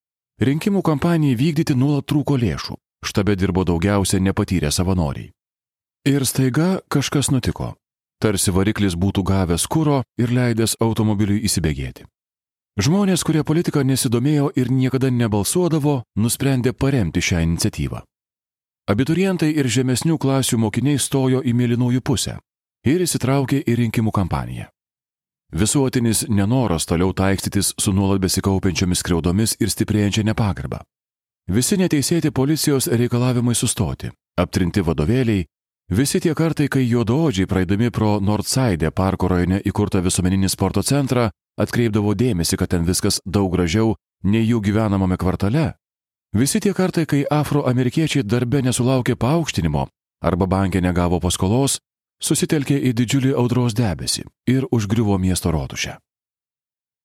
Rinkimų 0.41 0.83
kampanijai 0.85 1.37
vykdyti 1.37 1.75
nuolat 1.75 2.05
trūko 2.09 2.37
lėšų, 2.37 2.77
štabe 3.05 3.35
dirbo 3.35 3.65
daugiausia 3.65 4.19
nepatyrę 4.21 4.71
savanoriai. 4.71 5.31
Ir 6.07 6.25
staiga 6.25 6.79
kažkas 6.89 7.31
nutiko. 7.33 7.73
Tarsi 8.21 8.53
variklis 8.53 8.95
būtų 8.97 9.23
gavęs 9.25 9.65
kūro 9.69 10.03
ir 10.17 10.31
leidęs 10.33 10.77
automobiliui 10.81 11.43
įsibėgėti. 11.45 12.05
Žmonės, 12.77 13.23
kurie 13.25 13.41
politika 13.41 13.81
nesidomėjo 13.81 14.51
ir 14.53 14.69
niekada 14.69 15.09
nebalsuodavo, 15.09 16.03
nusprendė 16.21 16.75
paremti 16.77 17.23
šią 17.25 17.39
iniciatyvą. 17.41 18.03
Abiturientai 18.93 19.49
ir 19.57 19.65
žemesnių 19.65 20.19
klasių 20.21 20.59
mokiniai 20.61 20.99
stojo 21.01 21.41
į 21.41 21.55
mėlynųjų 21.57 22.03
pusę 22.05 22.35
ir 22.85 23.01
įsitraukė 23.01 23.63
į 23.65 23.73
rinkimų 23.81 24.13
kampaniją. 24.13 24.67
Visuotinis 25.57 26.27
nenoras 26.29 26.85
toliau 26.85 27.15
taikstytis 27.17 27.73
su 27.81 27.95
nuolat 27.97 28.21
besikaupiančiomis 28.21 29.01
skriaudomis 29.01 29.57
ir 29.59 29.73
stiprėjančia 29.73 30.27
nepagarba. 30.29 30.83
Visi 31.49 31.79
neteisėti 31.81 32.29
policijos 32.29 32.91
reikalavimai 32.93 33.55
sustoti, 33.55 34.11
aptrinti 34.37 34.85
vadovėliai, 34.85 35.47
visi 35.89 36.21
tie 36.21 36.35
kartai, 36.37 36.69
kai 36.69 36.85
juodaodžiai 36.85 37.49
praeidami 37.49 37.89
pro 37.89 38.19
Nordside 38.21 38.91
parko 38.91 39.33
rajone 39.33 39.63
įkurtą 39.65 40.03
visuomeninį 40.05 40.53
sporto 40.53 40.85
centrą, 40.85 41.31
atkreipdavo 41.57 42.13
dėmesį, 42.15 42.57
kad 42.57 42.71
ten 42.73 42.85
viskas 42.85 43.19
daug 43.25 43.51
gražiau 43.53 43.95
nei 44.23 44.45
jų 44.45 44.61
gyvenamame 44.61 45.17
kvartale. 45.17 45.73
Visi 46.35 46.59
tie 46.59 46.73
kartai, 46.73 47.05
kai 47.05 47.23
afroamerikiečiai 47.31 48.23
darbe 48.23 48.61
nesulaukė 48.61 49.15
paaukštinimo 49.15 49.87
arba 50.21 50.47
bankė 50.49 50.81
negavo 50.81 51.19
paskolos, 51.21 51.77
susitelkė 52.21 52.77
į 52.89 52.93
didžiulį 52.97 53.33
audros 53.37 53.75
debesį 53.77 54.25
ir 54.49 54.67
užgriuvo 54.71 55.17
miesto 55.21 55.51
rotušę. 55.53 55.97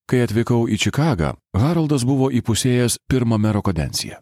Kai 0.09 0.25
atvykau 0.27 0.67
į 0.69 0.79
Čikagą, 0.83 1.35
Haroldas 1.57 2.05
buvo 2.05 2.31
įpusėjęs 2.33 2.99
pirmą 3.09 3.39
mero 3.39 3.63
kadenciją. 3.63 4.19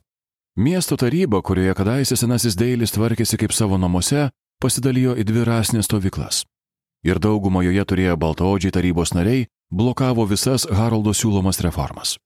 Miesto 0.57 0.97
taryba, 0.97 1.41
kurioje 1.43 1.75
kadaise 1.75 2.17
senasis 2.19 2.59
Deilis 2.59 2.93
tvarkėsi 2.93 3.39
kaip 3.41 3.55
savo 3.57 3.79
namuose, 3.79 4.29
pasidalijo 4.61 5.15
į 5.17 5.25
dvi 5.25 5.47
rasinės 5.47 5.89
stovyklas. 5.89 6.45
Ir 7.07 7.19
daugumą 7.19 7.63
joje 7.65 7.85
turėję 7.89 8.17
baltaodžiai 8.21 8.75
tarybos 8.77 9.15
nariai 9.17 9.47
blokavo 9.71 10.27
visas 10.27 10.67
Haroldo 10.71 11.15
siūlomas 11.15 11.63
reformas. 11.65 12.17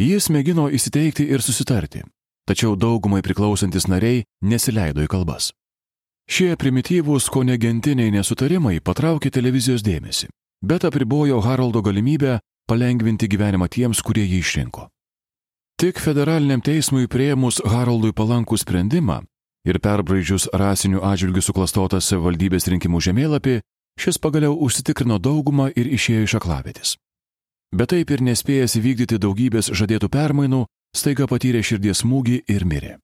Jis 0.00 0.30
mėgino 0.30 0.68
įsiteikti 0.74 1.26
ir 1.30 1.42
susitarti, 1.42 2.02
tačiau 2.48 2.74
daugumai 2.76 3.22
priklausantis 3.22 3.86
nariai 3.90 4.24
nesileido 4.42 5.04
į 5.04 5.10
kalbas. 5.10 5.52
Šie 6.30 6.54
primityvūs, 6.56 7.28
ko 7.28 7.44
negentiniai 7.44 8.10
nesutarimai 8.14 8.80
patraukė 8.80 9.30
televizijos 9.30 9.84
dėmesį, 9.84 10.30
bet 10.64 10.86
apribojo 10.88 11.42
Haroldo 11.44 11.82
galimybę 11.84 12.38
palengvinti 12.66 13.28
gyvenimą 13.28 13.68
tiems, 13.68 14.00
kurie 14.00 14.24
jį 14.24 14.40
išrinko. 14.40 14.88
Tik 15.76 15.98
federaliniam 16.00 16.62
teismui 16.64 17.08
prieimus 17.10 17.60
Haroldui 17.66 18.14
palankų 18.16 18.56
sprendimą 18.62 19.20
ir 19.68 19.80
perbraidžius 19.82 20.46
rasinių 20.54 21.02
atžvilgių 21.04 21.42
suklastotą 21.42 21.98
savivaldybės 22.00 22.68
rinkimų 22.70 23.00
žemėlapį, 23.08 23.58
šis 24.00 24.18
pagaliau 24.18 24.56
užsitikrino 24.66 25.18
daugumą 25.18 25.70
ir 25.76 25.90
išėjo 25.96 26.26
iš 26.26 26.36
aklavėtis. 26.40 26.96
Bet 27.74 27.90
taip 27.90 28.10
ir 28.14 28.22
nespėjęs 28.22 28.76
įvykdyti 28.78 29.18
daugybės 29.18 29.72
žadėtų 29.74 30.10
permainų, 30.12 30.64
staiga 30.94 31.26
patyrė 31.26 31.62
širdies 31.62 32.04
smūgį 32.04 32.44
ir 32.48 32.64
mirė. 32.64 32.96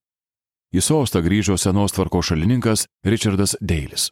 Į 0.70 0.82
sostą 0.86 1.22
grįžo 1.24 1.56
senos 1.58 1.96
tvarko 1.96 2.22
šalininkas 2.22 2.86
Richardas 3.04 3.56
Deilis. 3.60 4.10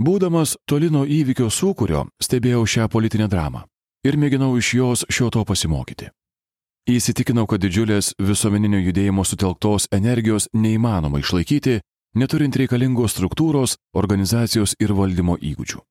Būdamas 0.00 0.56
toli 0.68 0.88
nuo 0.92 1.04
įvykio 1.04 1.50
sūkurio, 1.52 2.06
stebėjau 2.20 2.64
šią 2.64 2.88
politinę 2.92 3.28
dramą 3.32 3.66
ir 4.06 4.16
mėginau 4.20 4.54
iš 4.56 4.72
jos 4.76 5.04
šio 5.10 5.30
to 5.34 5.44
pasimokyti. 5.44 6.10
Įsitikinau, 6.86 7.48
kad 7.50 7.58
didžiulės 7.64 8.12
visuomeninio 8.22 8.78
judėjimo 8.78 9.24
sutelktos 9.26 9.88
energijos 9.90 10.46
neįmanoma 10.54 11.18
išlaikyti, 11.18 11.80
neturint 12.16 12.56
reikalingos 12.56 13.14
struktūros, 13.14 13.76
organizacijos 13.94 14.74
ir 14.80 14.94
valdymo 14.96 15.36
įgūdžių. 15.36 15.82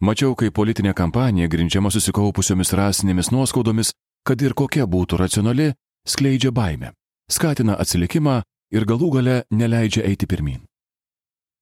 Mačiau, 0.00 0.34
kaip 0.38 0.54
politinė 0.54 0.94
kampanija 0.94 1.48
grindžiama 1.50 1.90
susikaupusiomis 1.90 2.72
rasinėmis 2.72 3.32
nuoskaudomis, 3.34 3.92
kad 4.26 4.42
ir 4.42 4.54
kokia 4.54 4.86
būtų 4.86 5.18
racionali, 5.18 5.72
skleidžia 6.06 6.52
baimę, 6.54 6.92
skatina 7.30 7.74
atsilikimą 7.82 8.42
ir 8.74 8.86
galų 8.86 9.10
gale 9.18 9.36
neleidžia 9.50 10.04
eiti 10.06 10.28
pirmin. 10.30 10.62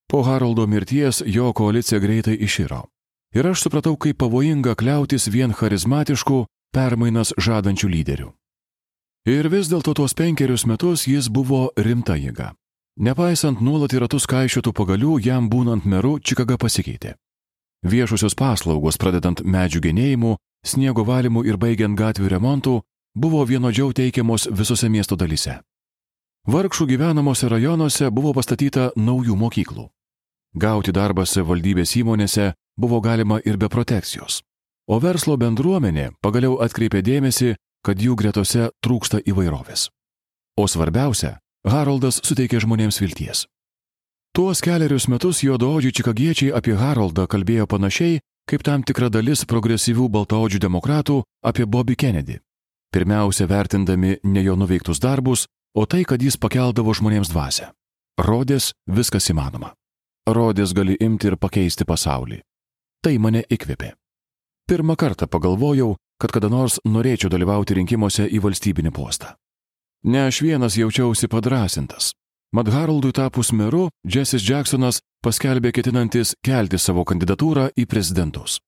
Po 0.06 0.22
Haroldo 0.22 0.66
mirties 0.66 1.22
jo 1.26 1.52
koalicija 1.52 2.00
greitai 2.00 2.36
iširo. 2.36 2.84
Ir 3.34 3.48
aš 3.50 3.64
supratau, 3.66 3.96
kaip 3.96 4.20
pavojinga 4.22 4.76
kliautis 4.78 5.26
vien 5.32 5.52
charizmatiškų, 5.52 6.44
permainas 6.72 7.32
žadančių 7.40 7.88
lyderių. 7.90 8.28
Ir 9.26 9.48
vis 9.50 9.66
dėlto 9.66 9.96
tuos 9.98 10.14
penkerius 10.14 10.66
metus 10.70 11.08
jis 11.10 11.26
buvo 11.26 11.72
rimta 11.74 12.14
jėga. 12.14 12.52
Nepaisant 12.96 13.60
nuolat 13.60 13.92
į 13.92 14.00
ratus 14.06 14.24
kaišiotų 14.24 14.72
pagalių, 14.72 15.18
jam 15.20 15.50
būnant 15.52 15.84
meru 15.84 16.16
Čikaga 16.18 16.56
pasikeitė. 16.56 17.16
Viešusios 17.84 18.34
paslaugos, 18.34 18.96
pradedant 18.96 19.42
medžių 19.44 19.82
genėjimu, 19.84 20.36
sniego 20.64 21.04
valymu 21.04 21.44
ir 21.44 21.58
baigiant 21.60 21.98
gatvių 21.98 22.30
remontų, 22.32 22.80
buvo 23.14 23.44
vienodžiau 23.44 23.92
teikiamos 23.92 24.48
visose 24.48 24.88
miesto 24.88 25.16
dalyse. 25.16 25.60
Vargšų 26.48 26.86
gyvenamosi 26.86 27.48
rajonuose 27.52 28.10
buvo 28.10 28.32
pastatyta 28.32 28.90
naujų 28.96 29.36
mokyklų. 29.36 29.88
Gauti 30.56 30.92
darbą 30.92 31.26
savivaldybės 31.26 31.96
įmonėse 32.00 32.52
buvo 32.80 33.00
galima 33.04 33.40
ir 33.44 33.58
be 33.60 33.68
protekcijos. 33.68 34.40
O 34.88 35.00
verslo 35.02 35.36
bendruomenė 35.36 36.12
pagaliau 36.22 36.60
atkreipė 36.64 37.02
dėmesį, 37.02 37.56
kad 37.84 38.00
jų 38.00 38.14
gretose 38.16 38.70
trūksta 38.80 39.20
įvairovės. 39.20 39.90
O 40.56 40.64
svarbiausia, 40.70 41.36
Haroldas 41.66 42.20
suteikė 42.22 42.60
žmonėms 42.62 43.00
vilties. 43.02 43.46
Tuos 44.36 44.60
keliarius 44.62 45.08
metus 45.08 45.42
juodaodžiai 45.42 45.94
čikagiečiai 45.96 46.52
apie 46.54 46.76
Haroldą 46.76 47.24
kalbėjo 47.26 47.66
panašiai, 47.66 48.20
kaip 48.46 48.62
tam 48.62 48.84
tikra 48.86 49.08
dalis 49.10 49.42
progresyvių 49.48 50.06
baltaodžių 50.12 50.60
demokratų 50.62 51.22
apie 51.42 51.66
Bobby 51.66 51.96
Kennedy. 51.96 52.38
Pirmiausia, 52.94 53.48
vertindami 53.50 54.18
ne 54.22 54.42
jo 54.44 54.54
nuveiktus 54.56 55.00
darbus, 55.02 55.46
o 55.74 55.86
tai, 55.86 56.04
kad 56.04 56.22
jis 56.22 56.38
pakeldavo 56.38 56.94
žmonėms 56.94 57.32
dvasę. 57.32 57.72
Rodės 58.20 58.70
viskas 58.86 59.26
įmanoma. 59.32 59.72
Rodės 60.28 60.72
gali 60.72 60.96
imti 61.00 61.32
ir 61.32 61.36
pakeisti 61.36 61.84
pasaulį. 61.84 62.42
Tai 63.02 63.14
mane 63.18 63.42
įkvėpė. 63.50 63.90
Pirmą 64.66 64.96
kartą 64.96 65.26
pagalvojau, 65.30 65.96
kad 66.18 66.32
kada 66.32 66.48
nors 66.48 66.78
norėčiau 66.86 67.30
dalyvauti 67.30 67.76
rinkimuose 67.76 68.26
į 68.30 68.40
valstybinį 68.42 68.94
postą. 68.94 69.34
Ne 70.06 70.26
aš 70.26 70.40
vienas 70.40 70.76
jaučiausi 70.76 71.28
padrasintas. 71.28 72.12
Mat 72.54 72.68
Haroldui 72.68 73.12
tapus 73.12 73.52
meru, 73.52 73.88
Jessis 74.06 74.44
Jacksonas 74.48 75.00
paskelbė 75.24 75.72
ketinantis 75.74 76.36
kelti 76.46 76.78
savo 76.78 77.02
kandidatūrą 77.02 77.72
į 77.74 77.86
prezidentus. 77.90 78.60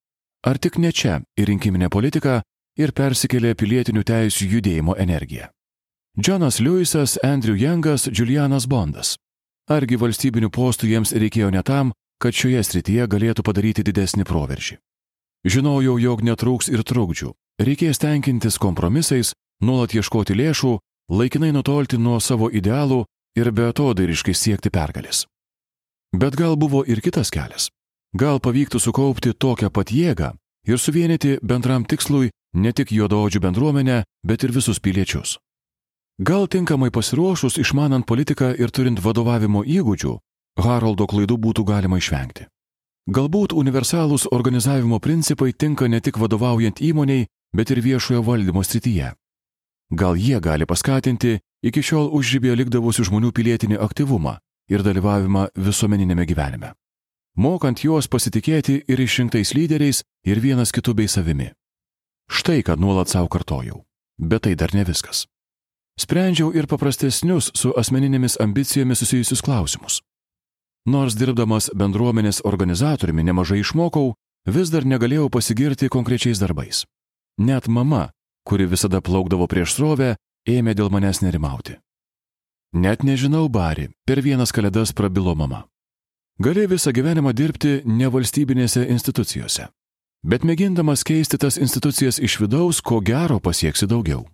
Ar 0.43 0.59
tik 0.59 0.79
ne 0.83 0.91
čia 0.93 1.21
į 1.39 1.47
rinkiminę 1.53 1.89
politiką 1.95 2.41
ir 2.83 2.91
persikėlė 2.91 3.55
pilietinių 3.55 4.03
teisų 4.03 4.49
judėjimo 4.55 4.99
energiją. 4.99 5.47
Džonas 6.19 6.59
Lewisas, 6.59 7.15
Andrew 7.23 7.55
Youngas, 7.55 8.09
Julianas 8.11 8.67
Bondas. 8.67 9.15
Argi 9.71 9.95
valstybinių 9.95 10.51
postų 10.51 10.91
jiems 10.91 11.15
reikėjo 11.15 11.53
ne 11.55 11.63
tam, 11.63 11.93
kad 12.19 12.35
šioje 12.35 12.65
srityje 12.67 13.07
galėtų 13.07 13.45
padaryti 13.47 13.87
didesnį 13.87 14.27
proveržį. 14.27 14.79
Žinojau, 15.47 15.99
jog 16.03 16.25
netrūks 16.27 16.67
ir 16.75 16.83
trukdžių. 16.83 17.31
Reikės 17.63 18.03
tenkintis 18.03 18.59
kompromisais, 18.59 19.37
nuolat 19.63 19.95
ieškoti 19.95 20.35
lėšų, 20.35 20.73
laikinai 21.09 21.53
nutolti 21.53 21.99
nuo 21.99 22.21
savo 22.21 22.51
idealų 22.51 23.05
ir 23.39 23.51
be 23.53 23.69
atodairiškai 23.73 24.35
siekti 24.35 24.71
pergalės. 24.71 25.27
Bet 26.13 26.37
gal 26.37 26.57
buvo 26.57 26.85
ir 26.85 27.01
kitas 27.05 27.31
kelias. 27.31 27.69
Gal 28.17 28.41
pavyktų 28.41 28.81
sukaupti 28.81 29.35
tokią 29.35 29.69
pat 29.71 29.93
jėgą 29.93 30.33
ir 30.69 30.79
suvienyti 30.81 31.39
bendram 31.43 31.85
tikslui 31.85 32.31
ne 32.55 32.73
tik 32.73 32.93
juodaodžių 32.93 33.41
bendruomenę, 33.45 34.03
bet 34.25 34.45
ir 34.45 34.53
visus 34.53 34.81
piliečius. 34.81 35.37
Gal 36.19 36.49
tinkamai 36.49 36.91
pasiruošus, 36.91 37.59
išmanant 37.63 38.07
politiką 38.07 38.55
ir 38.59 38.73
turint 38.75 38.99
vadovavimo 38.99 39.63
įgūdžių, 39.63 40.17
Haroldo 40.59 41.07
klaidų 41.07 41.37
būtų 41.39 41.65
galima 41.65 42.01
išvengti. 42.01 42.49
Galbūt 43.09 43.55
universalūs 43.55 44.27
organizavimo 44.33 44.99
principai 44.99 45.53
tinka 45.53 45.87
ne 45.89 46.01
tik 46.01 46.19
vadovaujant 46.19 46.83
įmoniai, 46.83 47.29
bet 47.55 47.71
ir 47.71 47.81
viešojo 47.85 48.25
valdymo 48.27 48.65
srityje. 48.65 49.13
Gal 49.91 50.17
jie 50.17 50.41
gali 50.41 50.67
paskatinti 50.69 51.39
iki 51.65 51.83
šiol 51.83 52.11
užžybėje 52.13 52.59
likdavusių 52.61 53.09
žmonių 53.09 53.33
pilietinį 53.33 53.79
aktyvumą 53.81 54.37
ir 54.69 54.85
dalyvavimą 54.85 55.49
visuomeninėme 55.57 56.27
gyvenime. 56.29 56.75
Mokant 57.39 57.81
juos 57.85 58.09
pasitikėti 58.11 58.83
ir 58.91 59.01
išrinktais 59.01 59.55
lyderiais 59.55 60.03
ir 60.27 60.41
vienas 60.43 60.75
kitu 60.75 60.95
bei 60.95 61.09
savimi. 61.09 61.53
Štai 62.29 62.61
ką 62.67 62.77
nuolat 62.77 63.09
savo 63.09 63.31
kartojau. 63.33 63.85
Bet 64.19 64.43
tai 64.45 64.55
dar 64.59 64.75
ne 64.75 64.85
viskas. 64.85 65.25
Sprendžiau 65.99 66.53
ir 66.55 66.67
paprastesnius 66.67 67.51
su 67.55 67.73
asmeninėmis 67.79 68.37
ambicijomis 68.43 69.01
susijusius 69.01 69.43
klausimus. 69.43 70.03
Nors 70.87 71.17
dirbdamas 71.19 71.71
bendruomenės 71.75 72.43
organizatoriumi 72.45 73.25
nemažai 73.25 73.63
išmokau, 73.63 74.13
vis 74.47 74.71
dar 74.71 74.85
negalėjau 74.85 75.29
pasigirti 75.31 75.89
konkrečiais 75.89 76.39
darbais. 76.43 76.85
Net 77.39 77.69
mama, 77.69 78.11
kuri 78.49 78.67
visada 78.67 79.03
plaukdavo 79.05 79.47
prieš 79.47 79.77
srovę, 79.77 80.15
ėmė 80.49 80.75
dėl 80.79 80.89
manęs 80.93 81.21
nerimauti. 81.21 81.77
Net 82.73 83.05
nežinau, 83.05 83.49
Bari, 83.49 83.89
per 84.09 84.21
vienas 84.25 84.53
kalėdas 84.53 84.93
prabilo 84.97 85.35
mama. 85.37 85.67
Gali 86.41 86.67
visą 86.71 86.93
gyvenimą 86.95 87.33
dirbti 87.35 87.81
nevalstybinėse 87.85 88.85
institucijose. 88.93 89.69
Bet 90.23 90.45
mėgindamas 90.45 91.05
keisti 91.07 91.39
tas 91.39 91.59
institucijas 91.59 92.19
iš 92.19 92.39
vidaus, 92.43 92.81
ko 92.83 93.01
gero 93.01 93.39
pasieksi 93.41 93.89
daugiau. 93.91 94.27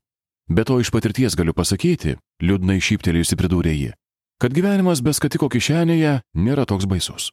Be 0.48 0.64
to 0.64 0.80
iš 0.80 0.90
patirties 0.92 1.36
galiu 1.36 1.54
pasakyti, 1.56 2.16
liūdnai 2.42 2.80
šyptelėjusi 2.80 3.38
pridūrė 3.40 3.74
ji, 3.76 3.92
kad 4.40 4.52
gyvenimas 4.52 5.00
be 5.00 5.14
skatiko 5.16 5.48
kišenėje 5.48 6.18
nėra 6.36 6.66
toks 6.68 6.84
baisus. 6.90 7.30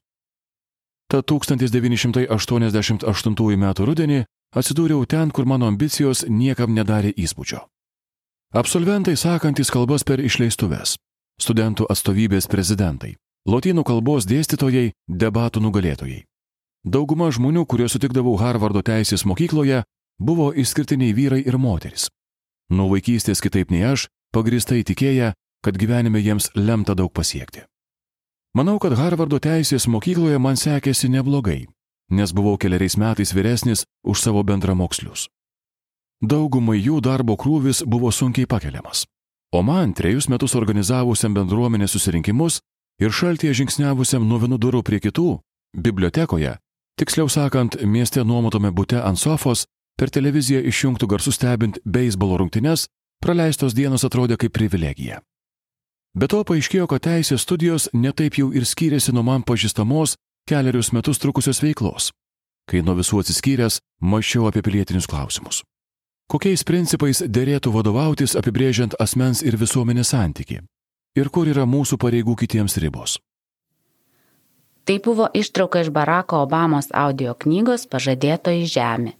Ta 1.11 1.19
1988 1.19 2.23
m. 3.59 3.65
rudenį 3.75 4.23
atsidūriau 4.55 5.03
ten, 5.05 5.31
kur 5.35 5.43
mano 5.45 5.67
ambicijos 5.67 6.23
niekam 6.29 6.71
nedarė 6.71 7.11
įspūdžio. 7.19 7.67
Absolventai 8.55 9.15
sakantis 9.19 9.71
kalbas 9.71 10.03
per 10.07 10.19
išleistuves, 10.23 10.95
studentų 11.39 11.87
atstovybės 11.91 12.47
prezidentai, 12.51 13.15
lotynų 13.47 13.83
kalbos 13.87 14.27
dėstytojai, 14.27 14.91
debatų 15.07 15.59
nugalėtojai. 15.67 16.23
Dauguma 16.83 17.27
žmonių, 17.31 17.65
kuriuos 17.67 17.91
sutikdavau 17.95 18.37
Harvardo 18.39 18.81
teisės 18.81 19.25
mokykloje, 19.27 19.83
buvo 20.19 20.53
išskirtiniai 20.55 21.13
vyrai 21.13 21.43
ir 21.43 21.57
moteris. 21.59 22.07
Nuo 22.71 22.87
vaikystės 22.91 23.43
kitaip 23.43 23.71
nei 23.71 23.83
aš, 23.83 24.07
pagristai 24.31 24.83
tikėję, 24.87 25.33
kad 25.61 25.77
gyvenime 25.77 26.23
jiems 26.23 26.49
lemta 26.55 26.95
daug 26.95 27.11
pasiekti. 27.13 27.67
Manau, 28.51 28.75
kad 28.83 28.97
Harvardo 28.99 29.37
teisės 29.39 29.85
mokykloje 29.87 30.39
man 30.43 30.57
sekėsi 30.59 31.07
neblogai, 31.07 31.69
nes 32.11 32.33
buvau 32.35 32.57
keliariais 32.59 32.97
metais 32.99 33.31
vyresnis 33.31 33.85
už 34.03 34.19
savo 34.19 34.43
bendramokslius. 34.43 35.29
Daugumai 36.19 36.75
jų 36.81 36.99
darbo 36.99 37.37
krūvis 37.39 37.81
buvo 37.87 38.11
sunkiai 38.11 38.49
pakeliamas. 38.51 39.05
O 39.55 39.63
man 39.63 39.95
trejus 39.95 40.27
metus 40.27 40.55
organizavusiam 40.59 41.33
bendruomenės 41.33 41.95
susirinkimus 41.95 42.59
ir 42.99 43.15
šaltyje 43.15 43.55
žingsniavusiam 43.61 44.27
nuo 44.27 44.41
vienų 44.43 44.59
durų 44.59 44.83
prie 44.83 44.99
kitų, 44.99 45.39
bibliotekoje, 45.71 46.57
tiksliau 46.99 47.31
sakant, 47.31 47.79
mieste 47.87 48.23
nuomotame 48.23 48.71
bute 48.75 48.99
ant 48.99 49.19
sofos, 49.19 49.63
per 49.95 50.11
televiziją 50.11 50.59
išjungtų 50.67 51.07
garsų 51.07 51.31
stebint 51.39 51.79
beisbolo 51.85 52.43
rungtynes, 52.43 52.89
praleistos 53.23 53.73
dienos 53.73 54.03
atrodė 54.03 54.35
kaip 54.43 54.51
privilegija. 54.59 55.23
Be 56.11 56.27
to 56.27 56.41
paaiškėjo, 56.43 56.89
kad 56.91 57.05
teisės 57.07 57.45
studijos 57.45 57.87
netaip 57.95 58.35
jau 58.35 58.49
ir 58.51 58.65
skyrėsi 58.67 59.13
nuo 59.15 59.23
man 59.23 59.45
pažįstamos 59.47 60.17
keliarius 60.49 60.91
metus 60.91 61.21
trukusios 61.23 61.61
veiklos, 61.63 62.09
kai 62.67 62.81
nuo 62.83 62.97
visų 62.97 63.21
atsiskyręs 63.23 63.79
mačiau 64.03 64.49
apie 64.49 64.63
pilietinius 64.65 65.07
klausimus. 65.07 65.61
Kokiais 66.27 66.65
principais 66.67 67.23
dėrėtų 67.23 67.71
vadovautis 67.71 68.35
apibrėžiant 68.39 68.97
asmens 68.99 69.39
ir 69.43 69.55
visuomenės 69.59 70.11
santyki? 70.11 70.59
Ir 71.15 71.27
kur 71.31 71.47
yra 71.47 71.63
mūsų 71.67 71.97
pareigų 71.99 72.35
kitiems 72.43 72.75
ribos? 72.83 73.17
Tai 74.83 74.97
buvo 75.03 75.29
ištrauka 75.33 75.83
iš 75.83 75.91
Barako 75.95 76.41
Obamos 76.43 76.89
audio 76.91 77.35
knygos 77.39 77.85
Pažadėtoji 77.87 78.67
žemė. 78.67 79.13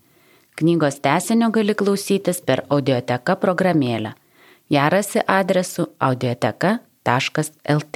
Knygos 0.60 1.00
tesinio 1.00 1.52
gali 1.56 1.76
klausytis 1.76 2.42
per 2.44 2.66
audioteka 2.68 3.38
programėlę. 3.39 4.16
Ją 4.72 4.89
rasi 4.89 5.19
adresu 5.28 5.84
audioteka.lt. 5.99 7.95